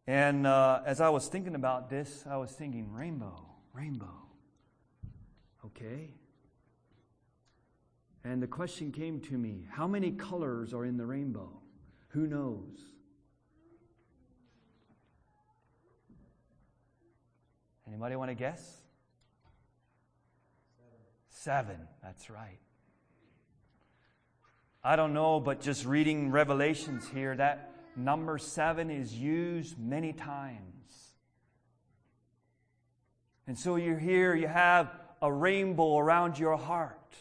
And 0.08 0.48
uh, 0.48 0.82
as 0.86 1.00
I 1.00 1.10
was 1.10 1.28
thinking 1.28 1.54
about 1.56 1.90
this, 1.90 2.26
I 2.28 2.38
was 2.38 2.52
thinking, 2.52 2.92
rainbow, 2.92 3.46
rainbow. 3.72 4.14
Okay. 5.66 6.10
And 8.24 8.42
the 8.42 8.48
question 8.48 8.92
came 8.92 9.20
to 9.22 9.38
me 9.38 9.68
how 9.70 9.88
many 9.88 10.12
colors 10.12 10.74
are 10.74 10.86
in 10.86 10.98
the 10.98 11.06
rainbow? 11.06 11.62
Who 12.10 12.26
knows? 12.26 12.80
Anybody 17.88 18.16
want 18.16 18.32
to 18.32 18.36
guess? 18.36 18.83
Seven. 21.44 21.76
That's 22.02 22.30
right. 22.30 22.58
I 24.82 24.96
don't 24.96 25.14
know, 25.14 25.42
but 25.42 25.60
just 25.60 25.86
reading 25.86 26.32
Revelations 26.32 27.06
here, 27.10 27.36
that 27.36 27.70
number 27.98 28.38
seven 28.38 28.90
is 28.90 29.14
used 29.14 29.78
many 29.78 30.14
times. 30.14 31.12
And 33.46 33.60
so 33.60 33.76
you're 33.76 34.00
here, 34.00 34.34
you 34.34 34.48
have 34.48 34.90
a 35.22 35.30
rainbow 35.34 35.98
around 35.98 36.40
your 36.40 36.56
heart. 36.56 37.14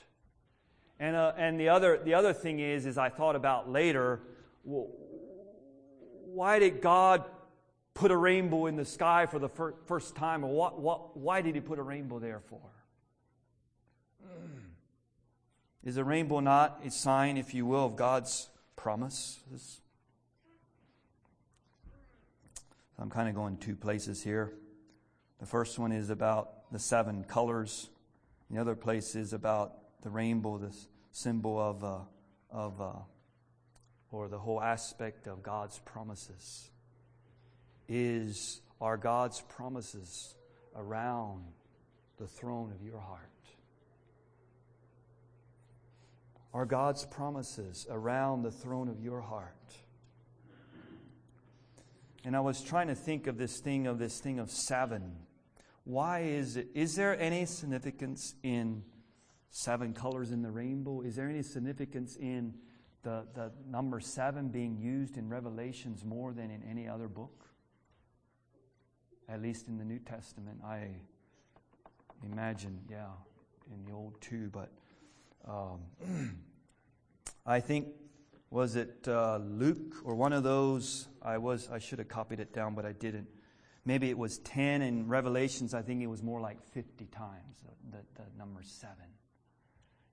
And, 1.00 1.16
uh, 1.16 1.32
and 1.36 1.58
the, 1.58 1.70
other, 1.70 1.98
the 2.04 2.14
other 2.14 2.32
thing 2.32 2.60
is, 2.60 2.86
is 2.86 2.98
I 2.98 3.08
thought 3.08 3.34
about 3.34 3.68
later, 3.68 4.20
well, 4.62 4.86
why 6.26 6.60
did 6.60 6.80
God 6.80 7.24
put 7.92 8.12
a 8.12 8.16
rainbow 8.16 8.66
in 8.66 8.76
the 8.76 8.84
sky 8.84 9.26
for 9.26 9.40
the 9.40 9.48
fir- 9.48 9.74
first 9.86 10.14
time? 10.14 10.44
Or 10.44 10.54
what, 10.54 10.80
what, 10.80 11.16
why 11.16 11.42
did 11.42 11.56
He 11.56 11.60
put 11.60 11.80
a 11.80 11.82
rainbow 11.82 12.20
there 12.20 12.40
for? 12.48 12.60
Is 15.84 15.96
a 15.96 16.04
rainbow 16.04 16.40
not 16.40 16.80
a 16.84 16.90
sign, 16.90 17.36
if 17.36 17.54
you 17.54 17.66
will, 17.66 17.84
of 17.84 17.96
God's 17.96 18.48
promises? 18.76 19.80
I'm 22.98 23.10
kind 23.10 23.28
of 23.28 23.34
going 23.34 23.56
two 23.56 23.74
places 23.74 24.22
here. 24.22 24.52
The 25.40 25.46
first 25.46 25.78
one 25.78 25.90
is 25.90 26.10
about 26.10 26.70
the 26.70 26.78
seven 26.78 27.24
colors. 27.24 27.90
The 28.50 28.60
other 28.60 28.76
place 28.76 29.16
is 29.16 29.32
about 29.32 29.74
the 30.02 30.10
rainbow, 30.10 30.58
the 30.58 30.74
symbol 31.10 31.58
of, 31.58 31.82
uh, 31.82 31.98
of 32.50 32.80
uh, 32.80 32.92
or 34.12 34.28
the 34.28 34.38
whole 34.38 34.62
aspect 34.62 35.26
of 35.26 35.42
God's 35.42 35.78
promises 35.80 36.70
is 37.88 38.60
are 38.80 38.96
God's 38.96 39.40
promises 39.40 40.34
around 40.76 41.44
the 42.18 42.26
throne 42.26 42.72
of 42.72 42.84
your 42.86 43.00
heart? 43.00 43.30
Are 46.54 46.66
God's 46.66 47.04
promises 47.06 47.86
around 47.90 48.42
the 48.42 48.50
throne 48.50 48.88
of 48.88 49.00
your 49.00 49.20
heart? 49.20 49.56
And 52.24 52.36
I 52.36 52.40
was 52.40 52.62
trying 52.62 52.88
to 52.88 52.94
think 52.94 53.26
of 53.26 53.38
this 53.38 53.58
thing 53.58 53.86
of 53.86 53.98
this 53.98 54.20
thing 54.20 54.38
of 54.38 54.50
seven. 54.50 55.16
Why 55.84 56.20
is 56.20 56.56
it? 56.56 56.68
Is 56.74 56.94
there 56.94 57.18
any 57.18 57.46
significance 57.46 58.34
in 58.42 58.84
seven 59.50 59.92
colors 59.92 60.30
in 60.30 60.42
the 60.42 60.50
rainbow? 60.50 61.00
Is 61.00 61.16
there 61.16 61.28
any 61.28 61.42
significance 61.42 62.16
in 62.16 62.54
the, 63.02 63.26
the 63.34 63.50
number 63.68 63.98
seven 63.98 64.48
being 64.48 64.78
used 64.78 65.16
in 65.16 65.28
Revelations 65.28 66.04
more 66.04 66.32
than 66.32 66.50
in 66.50 66.62
any 66.62 66.86
other 66.86 67.08
book? 67.08 67.46
At 69.28 69.42
least 69.42 69.66
in 69.66 69.78
the 69.78 69.84
New 69.84 69.98
Testament, 69.98 70.60
I 70.64 70.90
imagine, 72.22 72.80
yeah, 72.88 73.06
in 73.72 73.84
the 73.84 73.92
Old 73.92 74.20
too, 74.20 74.50
but 74.52 74.70
um, 75.46 75.80
I 77.46 77.60
think 77.60 77.88
was 78.50 78.76
it 78.76 79.08
uh, 79.08 79.38
Luke 79.38 79.96
or 80.04 80.14
one 80.14 80.32
of 80.32 80.42
those? 80.42 81.08
I 81.22 81.38
was 81.38 81.68
I 81.70 81.78
should 81.78 81.98
have 81.98 82.08
copied 82.08 82.40
it 82.40 82.52
down, 82.52 82.74
but 82.74 82.84
I 82.84 82.92
didn't. 82.92 83.28
Maybe 83.84 84.10
it 84.10 84.18
was 84.18 84.38
ten 84.38 84.82
in 84.82 85.08
Revelations. 85.08 85.74
I 85.74 85.82
think 85.82 86.02
it 86.02 86.06
was 86.06 86.22
more 86.22 86.40
like 86.40 86.58
fifty 86.72 87.06
times 87.06 87.62
the, 87.90 87.98
the, 88.14 88.28
number 88.38 88.62
seven. 88.62 89.06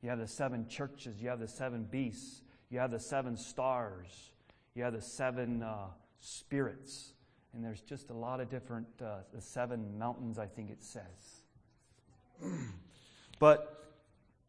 You 0.01 0.09
have 0.09 0.19
the 0.19 0.27
seven 0.27 0.67
churches. 0.67 1.21
You 1.21 1.29
have 1.29 1.39
the 1.39 1.47
seven 1.47 1.83
beasts. 1.83 2.41
You 2.69 2.79
have 2.79 2.91
the 2.91 2.99
seven 2.99 3.35
stars. 3.37 4.31
You 4.75 4.83
have 4.83 4.93
the 4.93 5.01
seven 5.01 5.63
uh, 5.63 5.87
spirits. 6.19 7.13
And 7.53 7.63
there's 7.63 7.81
just 7.81 8.09
a 8.11 8.13
lot 8.13 8.39
of 8.39 8.49
different, 8.49 8.87
uh, 9.03 9.21
the 9.33 9.41
seven 9.41 9.97
mountains, 9.97 10.37
I 10.37 10.45
think 10.45 10.69
it 10.69 10.83
says. 10.83 11.43
but 13.39 13.78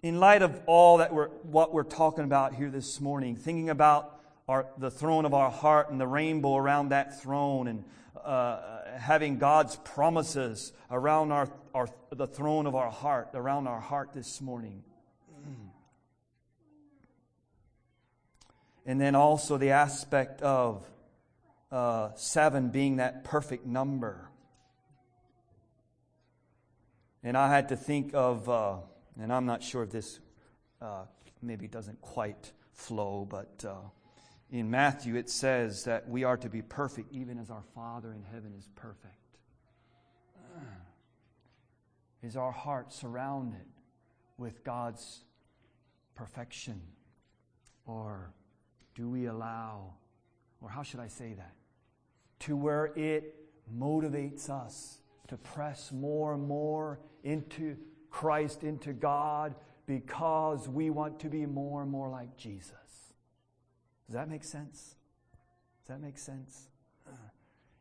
in 0.03 0.19
light 0.19 0.43
of 0.43 0.61
all 0.67 0.99
that 0.99 1.13
we're, 1.13 1.29
what 1.29 1.73
we're 1.73 1.83
talking 1.83 2.25
about 2.25 2.55
here 2.55 2.71
this 2.71 3.01
morning, 3.01 3.37
thinking 3.37 3.69
about 3.71 4.19
our, 4.49 4.67
the 4.79 4.91
throne 4.91 5.25
of 5.25 5.35
our 5.35 5.51
heart 5.51 5.91
and 5.91 6.01
the 6.01 6.07
rainbow 6.07 6.57
around 6.57 6.89
that 6.89 7.21
throne 7.21 7.69
and 7.69 7.85
uh, 8.25 8.83
having 8.99 9.39
God's 9.39 9.77
promises 9.77 10.73
around 10.91 11.33
our, 11.33 11.49
our, 11.75 11.89
the 12.11 12.27
throne 12.27 12.67
of 12.67 12.75
our 12.75 12.91
heart, 12.91 13.29
around 13.35 13.67
our 13.67 13.81
heart 13.81 14.11
this 14.15 14.41
morning. 14.41 14.83
And 18.87 19.01
then 19.01 19.15
also 19.15 19.59
the 19.59 19.71
aspect 19.71 20.41
of 20.43 20.89
uh, 21.71 22.11
seven 22.17 22.71
being 22.71 22.97
that 22.97 23.25
perfect 23.25 23.67
number. 23.67 24.29
And 27.23 27.37
I 27.37 27.55
had 27.55 27.69
to 27.69 27.77
think 27.77 28.13
of, 28.15 28.49
uh, 28.49 28.77
and 29.21 29.33
I'm 29.33 29.47
not 29.47 29.63
sure 29.63 29.83
if 29.83 29.91
this 29.91 30.21
uh, 30.81 31.05
maybe 31.43 31.67
doesn't 31.69 32.01
quite 32.01 32.53
flow, 32.73 33.27
but 33.29 33.65
uh, 33.67 33.89
in 34.51 34.71
Matthew 34.71 35.17
it 35.17 35.29
says 35.29 35.85
that 35.85 36.09
we 36.09 36.25
are 36.25 36.37
to 36.37 36.49
be 36.49 36.63
perfect 36.63 37.13
even 37.13 37.39
as 37.39 37.51
our 37.51 37.63
Father 37.75 38.13
in 38.13 38.23
heaven 38.33 38.55
is 38.59 38.69
perfect. 38.75 39.15
Is 42.23 42.37
our 42.37 42.53
heart 42.53 42.93
surrounded 42.93 43.65
with 44.37 44.63
God's 44.63 45.25
perfection? 46.15 46.83
Or 47.87 48.33
do 48.95 49.09
we 49.09 49.27
allow, 49.27 49.95
or 50.61 50.69
how 50.69 50.83
should 50.83 51.01
I 51.01 51.09
say 51.09 51.33
that? 51.33 51.55
To 52.41 52.57
where 52.57 52.93
it 52.97 53.37
motivates 53.75 54.51
us 54.51 54.99
to 55.29 55.37
press 55.37 55.93
more 55.93 56.35
and 56.35 56.47
more 56.47 56.99
into 57.23 57.77
Christ, 58.11 58.65
into 58.65 58.93
God, 58.93 59.55
because 59.87 60.69
we 60.69 60.91
want 60.91 61.21
to 61.21 61.29
be 61.29 61.47
more 61.47 61.83
and 61.83 61.91
more 61.91 62.09
like 62.09 62.37
Jesus. 62.37 62.75
Does 64.07 64.15
that 64.15 64.29
make 64.29 64.45
sense? 64.45 64.95
Does 65.83 65.89
that 65.89 66.01
make 66.01 66.19
sense? 66.19 66.69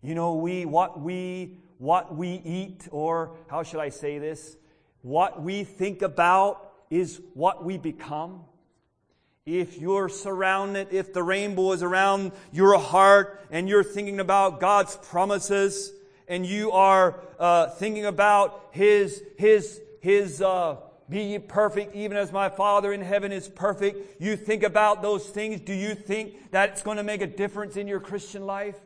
You 0.01 0.15
know, 0.15 0.35
we 0.35 0.65
what 0.65 1.01
we 1.01 1.57
what 1.77 2.15
we 2.15 2.41
eat, 2.45 2.87
or 2.91 3.35
how 3.49 3.63
should 3.63 3.81
I 3.81 3.89
say 3.89 4.17
this? 4.17 4.55
What 5.01 5.41
we 5.41 5.63
think 5.63 6.01
about 6.01 6.71
is 6.89 7.21
what 7.33 7.65
we 7.65 7.77
become. 7.77 8.41
If 9.45 9.77
you're 9.77 10.09
surrounded, 10.09 10.89
if 10.91 11.11
the 11.11 11.23
rainbow 11.23 11.71
is 11.71 11.83
around 11.83 12.31
your 12.51 12.77
heart 12.77 13.45
and 13.51 13.67
you're 13.67 13.83
thinking 13.83 14.19
about 14.19 14.59
God's 14.59 14.95
promises 14.95 15.91
and 16.27 16.45
you 16.45 16.71
are 16.71 17.19
uh, 17.39 17.69
thinking 17.71 18.05
about 18.05 18.67
His, 18.71 19.23
His, 19.37 19.81
His, 19.99 20.41
uh, 20.41 20.77
be 21.09 21.21
ye 21.21 21.39
perfect 21.39 21.95
even 21.95 22.17
as 22.17 22.31
my 22.31 22.49
Father 22.49 22.93
in 22.93 23.01
heaven 23.01 23.31
is 23.31 23.49
perfect. 23.49 24.21
You 24.21 24.35
think 24.35 24.63
about 24.63 25.01
those 25.01 25.25
things. 25.27 25.59
Do 25.61 25.73
you 25.73 25.95
think 25.95 26.51
that 26.51 26.69
it's 26.69 26.83
going 26.83 26.97
to 26.97 27.03
make 27.03 27.21
a 27.21 27.27
difference 27.27 27.77
in 27.77 27.87
your 27.87 27.99
Christian 27.99 28.45
life? 28.45 28.77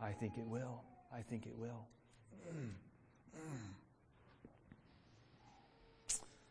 I 0.00 0.12
think 0.12 0.38
it 0.38 0.46
will. 0.46 0.82
I 1.12 1.22
think 1.22 1.46
it 1.46 1.56
will. 1.56 1.86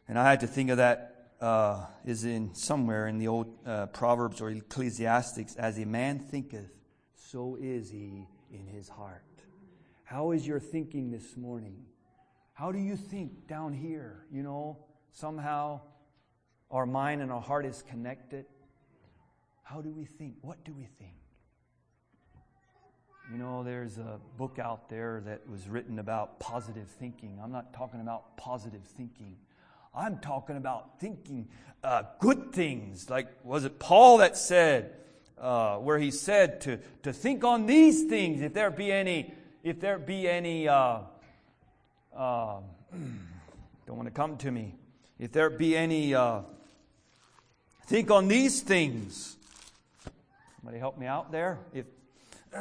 And 0.07 0.19
I 0.19 0.29
had 0.29 0.41
to 0.41 0.47
think 0.47 0.69
of 0.69 0.77
that 0.77 1.31
uh, 1.39 1.85
is 2.03 2.25
in 2.25 2.53
somewhere 2.53 3.07
in 3.07 3.17
the 3.17 3.29
old 3.29 3.47
uh, 3.65 3.85
Proverbs 3.87 4.41
or 4.41 4.49
Ecclesiastics, 4.49 5.55
as 5.55 5.79
a 5.79 5.85
man 5.85 6.19
thinketh, 6.19 6.69
so 7.15 7.57
is 7.59 7.89
he 7.89 8.27
in 8.51 8.67
his 8.67 8.89
heart. 8.89 9.23
How 10.03 10.31
is 10.31 10.45
your 10.45 10.59
thinking 10.59 11.11
this 11.11 11.37
morning? 11.37 11.85
How 12.53 12.71
do 12.71 12.79
you 12.79 12.95
think 12.95 13.47
down 13.47 13.73
here? 13.73 14.25
You 14.31 14.43
know, 14.43 14.77
somehow 15.11 15.81
our 16.69 16.85
mind 16.85 17.21
and 17.21 17.31
our 17.31 17.41
heart 17.41 17.65
is 17.65 17.83
connected. 17.89 18.45
How 19.63 19.81
do 19.81 19.89
we 19.89 20.05
think? 20.05 20.35
What 20.41 20.63
do 20.63 20.73
we 20.73 20.87
think? 20.99 21.13
You 23.31 23.37
know, 23.37 23.63
there's 23.63 23.97
a 23.97 24.19
book 24.37 24.59
out 24.59 24.89
there 24.89 25.21
that 25.25 25.49
was 25.49 25.69
written 25.69 25.99
about 25.99 26.39
positive 26.39 26.87
thinking. 26.87 27.39
I'm 27.41 27.51
not 27.51 27.73
talking 27.73 28.01
about 28.01 28.35
positive 28.35 28.83
thinking. 28.83 29.37
I'm 29.95 30.17
talking 30.19 30.57
about 30.57 30.99
thinking 30.99 31.47
uh, 31.83 32.03
good 32.19 32.51
things. 32.51 33.09
Like, 33.09 33.27
was 33.43 33.63
it 33.63 33.79
Paul 33.79 34.17
that 34.17 34.37
said, 34.37 34.93
uh, 35.39 35.77
where 35.77 35.97
he 35.97 36.11
said 36.11 36.61
to, 36.61 36.79
to 37.03 37.13
think 37.13 37.43
on 37.43 37.65
these 37.65 38.03
things, 38.03 38.41
if 38.41 38.53
there 38.53 38.69
be 38.69 38.91
any, 38.91 39.33
if 39.63 39.79
there 39.79 39.97
be 39.97 40.27
any, 40.27 40.67
uh, 40.67 40.99
um, 42.15 42.63
don't 43.87 43.97
want 43.97 44.07
to 44.07 44.13
come 44.13 44.37
to 44.37 44.51
me, 44.51 44.75
if 45.19 45.31
there 45.31 45.49
be 45.49 45.75
any, 45.77 46.13
uh, 46.13 46.41
think 47.87 48.11
on 48.11 48.27
these 48.27 48.61
things. 48.61 49.37
Somebody 50.57 50.79
help 50.79 50.97
me 50.97 51.07
out 51.07 51.31
there? 51.31 51.59
If, 51.73 51.85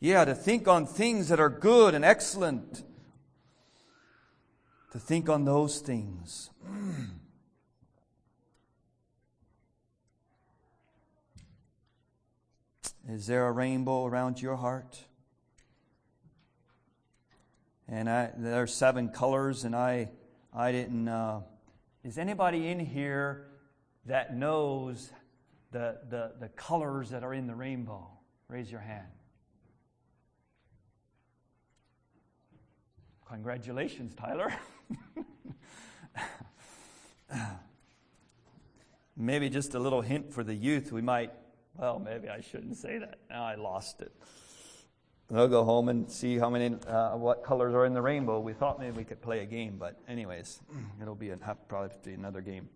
yeah, 0.00 0.24
to 0.24 0.34
think 0.34 0.68
on 0.68 0.86
things 0.86 1.28
that 1.28 1.40
are 1.40 1.50
good 1.50 1.94
and 1.94 2.04
excellent 2.04 2.82
to 4.92 4.98
think 4.98 5.28
on 5.28 5.44
those 5.44 5.78
things. 5.80 6.50
Is 13.08 13.26
there 13.26 13.46
a 13.46 13.52
rainbow 13.52 14.06
around 14.06 14.40
your 14.40 14.56
heart? 14.56 15.04
And 17.92 18.08
I, 18.08 18.30
there 18.38 18.62
are 18.62 18.66
seven 18.66 19.10
colors, 19.10 19.64
and 19.64 19.76
I, 19.76 20.08
I 20.50 20.72
didn't. 20.72 21.06
Uh, 21.06 21.42
is 22.02 22.16
anybody 22.16 22.68
in 22.68 22.80
here 22.80 23.48
that 24.06 24.34
knows 24.34 25.12
the, 25.72 25.98
the, 26.08 26.32
the 26.40 26.48
colors 26.48 27.10
that 27.10 27.22
are 27.22 27.34
in 27.34 27.46
the 27.46 27.54
rainbow? 27.54 28.08
Raise 28.48 28.72
your 28.72 28.80
hand. 28.80 29.08
Congratulations, 33.28 34.14
Tyler. 34.14 34.54
maybe 39.18 39.50
just 39.50 39.74
a 39.74 39.78
little 39.78 40.00
hint 40.00 40.32
for 40.32 40.42
the 40.42 40.54
youth. 40.54 40.92
We 40.92 41.02
might, 41.02 41.32
well, 41.76 41.98
maybe 41.98 42.30
I 42.30 42.40
shouldn't 42.40 42.78
say 42.78 42.96
that. 42.96 43.18
Now 43.28 43.44
I 43.44 43.56
lost 43.56 44.00
it. 44.00 44.12
I'll 45.34 45.48
go 45.48 45.64
home 45.64 45.88
and 45.88 46.10
see 46.10 46.38
how 46.38 46.50
many, 46.50 46.76
uh, 46.86 47.16
what 47.16 47.42
colors 47.42 47.74
are 47.74 47.86
in 47.86 47.94
the 47.94 48.02
rainbow. 48.02 48.38
We 48.38 48.52
thought 48.52 48.78
maybe 48.78 48.98
we 48.98 49.04
could 49.04 49.22
play 49.22 49.40
a 49.40 49.46
game, 49.46 49.76
but 49.78 49.96
anyways, 50.06 50.60
it'll 51.00 51.14
be 51.14 51.30
a, 51.30 51.36
probably 51.36 51.88
be 52.04 52.12
another 52.12 52.42
game. 52.42 52.68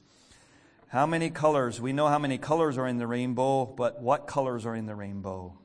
How 0.89 1.05
many 1.05 1.29
colors? 1.29 1.81
We 1.81 1.93
know 1.93 2.07
how 2.07 2.19
many 2.19 2.39
colors 2.39 2.79
are 2.79 2.87
in 2.87 2.97
the 2.97 3.07
rainbow, 3.07 3.67
but 3.67 4.01
what 4.01 4.27
colors 4.27 4.65
are 4.65 4.75
in 4.75 4.87
the 4.87 4.95
rainbow? 4.95 5.59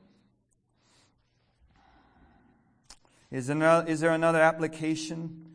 Is 3.30 3.46
there, 3.46 3.56
another, 3.56 3.90
is 3.90 4.00
there 4.00 4.10
another 4.10 4.42
application? 4.42 5.46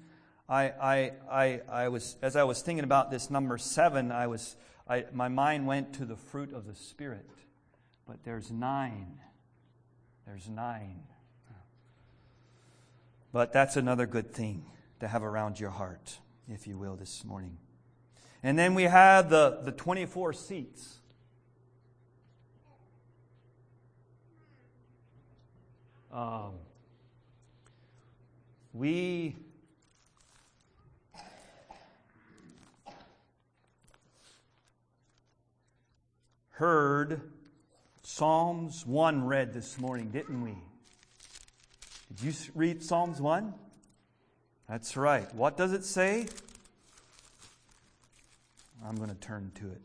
I, 0.50 0.64
I, 0.70 1.12
I, 1.30 1.62
I 1.70 1.88
was, 1.90 2.18
as 2.24 2.36
I 2.36 2.46
was 2.46 2.64
thinking 2.64 2.84
about 2.84 3.12
this 3.12 3.30
number 3.30 3.60
seven, 3.60 4.12
I 4.12 4.26
was, 4.26 4.56
I, 4.88 5.06
my 5.14 5.28
mind 5.28 5.68
went 5.68 5.94
to 5.94 6.06
the 6.06 6.16
fruit 6.16 6.52
of 6.54 6.66
the 6.66 6.74
Spirit. 6.74 7.30
But 8.08 8.24
there's 8.24 8.50
nine. 8.50 9.20
There's 10.26 10.50
nine. 10.50 11.02
But 13.38 13.54
that's 13.54 13.78
another 13.78 14.08
good 14.08 14.34
thing 14.34 14.66
to 15.00 15.08
have 15.08 15.22
around 15.22 15.60
your 15.60 15.70
heart, 15.70 16.18
if 16.50 16.66
you 16.66 16.76
will, 16.76 16.96
this 16.96 17.24
morning. 17.24 17.60
And 18.42 18.58
then 18.58 18.74
we 18.74 18.82
have 18.86 19.30
the, 19.30 19.60
the 19.62 19.72
24 19.72 20.34
seats. 20.34 20.98
Um, 26.12 26.54
we 28.74 29.36
heard 36.54 37.22
Psalms 38.02 38.84
1 38.84 39.28
read 39.28 39.54
this 39.54 39.78
morning, 39.78 40.10
didn't 40.10 40.42
we? 40.42 40.58
Did 42.16 42.22
you 42.22 42.34
read 42.56 42.84
Psalms 42.84 43.20
1? 43.20 43.54
That's 44.70 44.98
right. 44.98 45.34
What 45.36 45.58
does 45.58 45.74
it 45.74 45.86
say? 45.86 46.28
I'm 48.86 48.96
going 48.96 49.10
to 49.10 49.16
turn 49.16 49.52
to 49.56 49.68
it. 49.68 49.82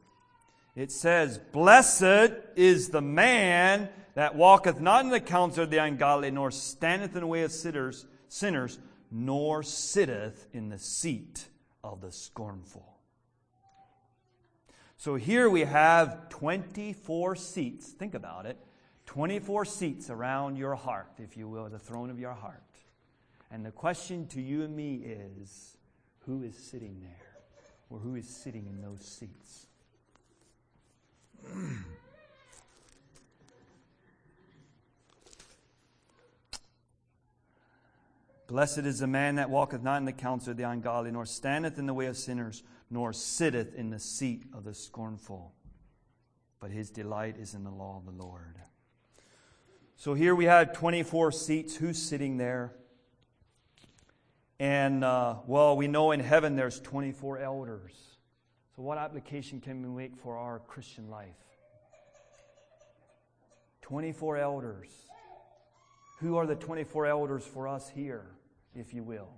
It 0.74 0.90
says, 0.90 1.38
Blessed 1.38 2.32
is 2.56 2.88
the 2.88 3.02
man 3.02 3.88
that 4.14 4.34
walketh 4.34 4.80
not 4.80 5.04
in 5.04 5.10
the 5.10 5.20
counsel 5.20 5.64
of 5.64 5.70
the 5.70 5.78
ungodly, 5.78 6.30
nor 6.30 6.50
standeth 6.50 7.14
in 7.14 7.20
the 7.20 7.26
way 7.26 7.42
of 7.42 7.52
sinners, 7.52 8.06
sinners, 8.28 8.78
nor 9.10 9.62
sitteth 9.62 10.46
in 10.52 10.68
the 10.68 10.78
seat 10.78 11.46
of 11.84 12.00
the 12.00 12.12
scornful. 12.12 12.98
So 14.96 15.16
here 15.16 15.50
we 15.50 15.62
have 15.62 16.28
24 16.28 17.36
seats. 17.36 17.88
Think 17.88 18.14
about 18.14 18.46
it. 18.46 18.56
24 19.07 19.64
seats 19.64 20.11
around 20.11 20.57
your 20.57 20.74
heart, 20.74 21.12
if 21.18 21.36
you 21.36 21.48
will, 21.48 21.68
the 21.68 21.78
throne 21.78 22.11
of 22.11 22.18
your 22.18 22.34
heart. 22.34 22.62
And 23.50 23.64
the 23.66 23.70
question 23.70 24.26
to 24.28 24.40
you 24.40 24.62
and 24.62 24.74
me 24.74 25.03
is 25.05 25.76
who 26.26 26.42
is 26.42 26.57
sitting 26.57 27.00
there? 27.03 27.28
Or 27.90 27.98
who 27.98 28.14
is 28.14 28.28
sitting 28.28 28.66
in 28.66 28.80
those 28.80 29.05
seats? 29.05 29.66
Blessed 38.46 38.78
is 38.80 38.98
the 39.00 39.07
man 39.07 39.36
that 39.36 39.50
walketh 39.50 39.82
not 39.82 39.96
in 39.98 40.05
the 40.05 40.12
counsel 40.12 40.50
of 40.53 40.57
the 40.57 40.62
ungodly, 40.64 41.11
nor 41.11 41.26
standeth 41.26 41.78
in 41.78 41.86
the 41.86 41.94
way 41.94 42.07
of 42.07 42.16
sinners, 42.16 42.62
nor 42.90 43.12
sitteth 43.12 43.74
in 43.74 43.90
the 43.90 43.98
seat 43.98 44.44
of 44.53 44.64
the 44.64 44.74
scornful. 44.74 45.53
But 46.61 46.70
his 46.70 46.90
delight 46.90 47.36
is 47.38 47.55
in 47.55 47.64
the 47.64 47.70
law 47.70 47.96
of 47.96 48.05
the 48.05 48.22
Lord. 48.22 48.57
So 50.03 50.14
here 50.14 50.34
we 50.34 50.46
have 50.46 50.72
24 50.72 51.30
seats. 51.30 51.76
Who's 51.76 51.96
sitting 51.96 52.36
there? 52.36 52.72
And, 54.59 55.05
uh, 55.05 55.36
well, 55.46 55.76
we 55.76 55.86
know 55.86 56.11
in 56.11 56.18
heaven 56.18 56.57
there's 56.57 56.80
24 56.80 57.38
elders. 57.38 57.92
So, 58.74 58.82
what 58.82 58.98
application 58.98 59.61
can 59.61 59.80
we 59.80 60.03
make 60.03 60.16
for 60.16 60.36
our 60.36 60.59
Christian 60.59 61.09
life? 61.09 61.36
24 63.82 64.38
elders. 64.38 64.88
Who 66.18 66.34
are 66.34 66.48
the 66.48 66.57
24 66.57 67.07
elders 67.07 67.44
for 67.46 67.68
us 67.68 67.88
here, 67.88 68.26
if 68.74 68.92
you 68.92 69.05
will? 69.05 69.30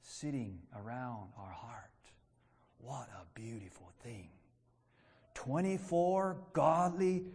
Sitting 0.00 0.60
around 0.74 1.28
our 1.38 1.52
heart. 1.52 1.90
What 2.78 3.10
a 3.20 3.38
beautiful 3.38 3.92
thing. 4.02 4.30
24 5.34 6.38
godly 6.54 7.26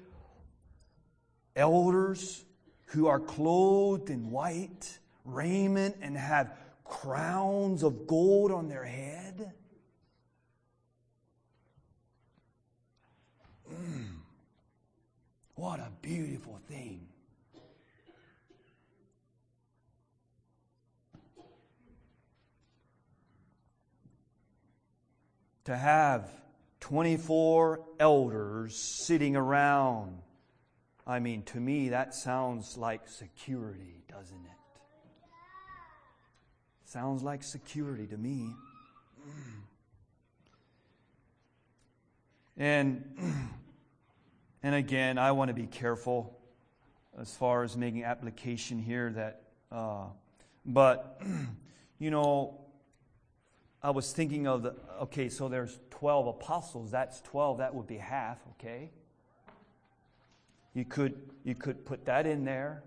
elders 1.55 2.43
who 2.87 3.07
are 3.07 3.19
clothed 3.19 4.09
in 4.09 4.31
white 4.31 4.99
raiment 5.25 5.95
and 6.01 6.17
have 6.17 6.53
crowns 6.83 7.83
of 7.83 8.07
gold 8.07 8.51
on 8.51 8.67
their 8.67 8.83
head. 8.83 9.53
Mm. 13.71 14.07
What 15.55 15.79
a 15.79 15.89
beautiful 16.01 16.59
thing. 16.67 17.07
To 25.65 25.77
have 25.77 26.29
24 26.79 27.79
elders 27.99 29.05
sitting 29.05 29.35
around. 29.35 30.17
I 31.11 31.19
mean, 31.19 31.43
to 31.47 31.59
me, 31.59 31.89
that 31.89 32.15
sounds 32.15 32.77
like 32.77 33.09
security, 33.09 34.01
doesn't 34.09 34.45
it? 34.45 34.79
Sounds 36.85 37.21
like 37.21 37.43
security 37.43 38.07
to 38.07 38.17
me. 38.17 38.55
And, 42.57 43.03
and 44.63 44.75
again, 44.75 45.17
I 45.17 45.31
want 45.31 45.47
to 45.47 45.53
be 45.53 45.65
careful 45.65 46.37
as 47.17 47.33
far 47.33 47.63
as 47.63 47.75
making 47.75 48.03
application 48.03 48.77
here 48.77 49.09
that, 49.13 49.41
uh, 49.71 50.05
but, 50.65 51.21
you 51.97 52.11
know, 52.11 52.59
I 53.81 53.89
was 53.89 54.13
thinking 54.13 54.47
of 54.47 54.61
the, 54.61 54.75
okay, 55.03 55.29
so 55.29 55.49
there's 55.49 55.79
12 55.89 56.27
apostles. 56.27 56.91
That's 56.91 57.19
12. 57.21 57.59
That 57.59 57.73
would 57.73 57.87
be 57.87 57.97
half, 57.97 58.37
okay? 58.59 58.91
You 60.73 60.85
could, 60.85 61.19
you 61.43 61.55
could 61.55 61.85
put 61.85 62.05
that 62.05 62.25
in 62.25 62.45
there. 62.45 62.83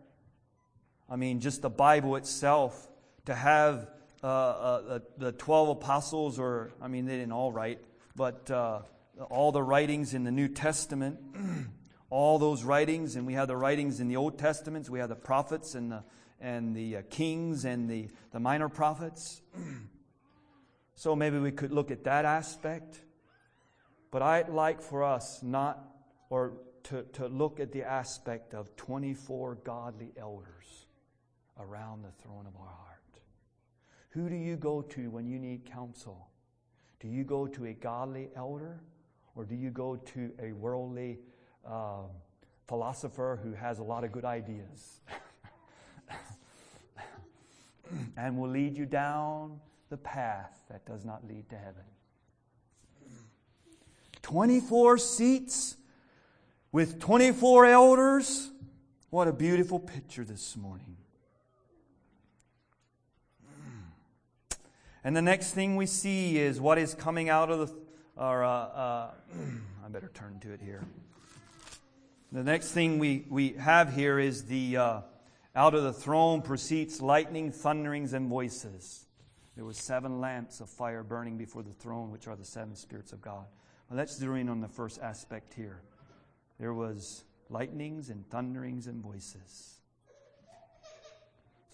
I 1.09 1.17
mean, 1.17 1.41
just 1.41 1.63
the 1.63 1.71
Bible 1.71 2.17
itself, 2.17 2.89
to 3.27 3.35
have 3.35 3.89
uh, 4.23 4.27
uh, 4.27 4.99
the 5.19 5.33
12 5.33 5.69
apostles, 5.69 6.39
or, 6.39 6.73
I 6.81 6.89
mean, 6.89 7.05
they 7.05 7.17
didn't 7.17 7.33
all 7.33 7.53
write, 7.53 7.81
but 8.17 8.51
uh, 8.51 8.81
all 9.29 9.53
the 9.53 9.63
writings 9.63 10.15
in 10.15 10.25
the 10.25 10.31
New 10.31 10.49
Testament, 10.49 11.19
all 12.11 12.39
those 12.39 12.65
writings, 12.65 13.17
and 13.17 13.27
we 13.27 13.35
have 13.35 13.49
the 13.49 13.57
writings 13.57 14.01
in 14.01 14.09
the 14.09 14.17
Old 14.17 14.39
Testament, 14.39 14.89
we 14.89 14.99
have 14.99 15.11
the 15.11 15.15
prophets 15.15 15.75
and 15.75 15.93
the, 15.93 16.03
and 16.41 16.75
the 16.75 16.97
uh, 16.97 17.03
kings 17.11 17.67
and 17.67 17.89
the, 17.89 18.09
the 18.33 18.41
minor 18.41 18.71
prophets. 18.71 19.43
so 20.95 21.15
maybe 21.15 21.39
we 21.39 21.51
could 21.51 21.71
look 21.71 21.91
at 21.91 22.05
that 22.05 22.25
aspect. 22.25 23.01
But 24.11 24.23
I'd 24.23 24.49
like 24.49 24.81
for 24.81 25.03
us 25.03 25.43
not, 25.43 25.85
or 26.31 26.55
to, 26.85 27.03
to 27.15 27.27
look 27.27 27.61
at 27.61 27.73
the 27.73 27.83
aspect 27.83 28.55
of 28.55 28.75
24 28.77 29.57
godly 29.65 30.13
elders 30.17 30.87
around 31.59 32.03
the 32.03 32.11
throne 32.23 32.47
of 32.47 32.55
our 32.57 32.67
heart. 32.67 33.01
Who 34.11 34.29
do 34.29 34.37
you 34.37 34.57
go 34.57 34.83
to 34.83 35.11
when 35.11 35.27
you 35.27 35.39
need 35.39 35.65
counsel? 35.65 36.29
Do 37.01 37.09
you 37.09 37.25
go 37.25 37.47
to 37.47 37.67
a 37.67 37.73
godly 37.73 38.29
elder 38.37 38.81
or 39.35 39.45
do 39.45 39.55
you 39.55 39.71
go 39.71 39.97
to 39.97 40.31
a 40.41 40.53
worldly 40.53 41.19
um, 41.67 42.07
philosopher 42.69 43.41
who 43.43 43.53
has 43.53 43.79
a 43.79 43.83
lot 43.83 44.05
of 44.05 44.13
good 44.13 44.25
ideas 44.25 45.01
and 48.17 48.39
will 48.39 48.49
lead 48.49 48.77
you 48.77 48.87
down 48.87 49.59
the 49.91 49.97
path 49.97 50.61
that 50.71 50.85
does 50.87 51.05
not 51.05 51.27
lead 51.27 51.49
to 51.51 51.57
heaven? 51.57 51.83
24 54.23 54.99
seats 54.99 55.77
with 56.75 56.99
24 56.99 57.67
elders. 57.67 58.51
What 59.11 59.29
a 59.29 59.33
beautiful 59.33 59.79
picture 59.79 60.25
this 60.25 60.57
morning. 60.57 60.97
And 65.05 65.17
the 65.17 65.23
next 65.23 65.53
thing 65.53 65.77
we 65.77 65.87
see 65.87 66.37
is 66.37 66.61
what 66.61 66.79
is 66.79 66.93
coming 66.93 67.29
out 67.29 67.49
of 67.49 67.69
the. 67.69 67.77
Uh, 68.19 68.23
uh, 68.23 69.11
I 69.87 69.89
better 69.89 70.11
turn 70.15 70.41
to 70.41 70.51
it 70.51 70.61
here. 70.61 70.83
The 72.33 72.43
next 72.43 72.73
thing 72.73 72.99
we, 72.99 73.25
we 73.31 73.51
have 73.51 73.95
here 73.95 74.19
is 74.19 74.47
the 74.47 74.77
uh, 74.77 75.01
out 75.55 75.77
of 75.77 75.85
the 75.85 75.93
throne 75.93 76.43
proceeds 76.43 77.01
lightning, 77.01 77.53
thunderings, 77.53 78.15
and 78.15 78.29
voices. 78.29 79.07
There 79.55 79.65
were 79.65 79.75
seven 79.75 80.21
lamps 80.21 80.59
of 80.59 80.69
fire 80.69 81.05
burning 81.05 81.39
before 81.39 81.63
the 81.63 81.73
throne, 81.73 82.11
which 82.11 82.27
are 82.27 82.35
the 82.35 82.45
seven 82.45 82.75
spirits 82.75 83.13
of 83.13 83.21
God. 83.21 83.45
Let's 83.93 84.17
zero 84.17 84.35
in 84.35 84.49
on 84.49 84.61
the 84.61 84.67
first 84.67 84.99
aspect 85.01 85.55
here. 85.55 85.83
There 86.59 86.75
was 86.75 87.25
lightnings 87.49 88.11
and 88.11 88.29
thunderings 88.31 88.87
and 88.87 89.03
voices. 89.03 89.81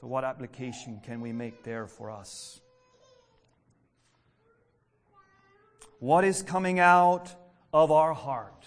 So, 0.00 0.06
what 0.06 0.24
application 0.24 1.00
can 1.04 1.20
we 1.20 1.32
make 1.32 1.62
there 1.62 1.86
for 1.86 2.10
us? 2.10 2.60
What 5.98 6.24
is 6.24 6.42
coming 6.42 6.78
out 6.78 7.34
of 7.74 7.92
our 7.92 8.14
heart? 8.14 8.66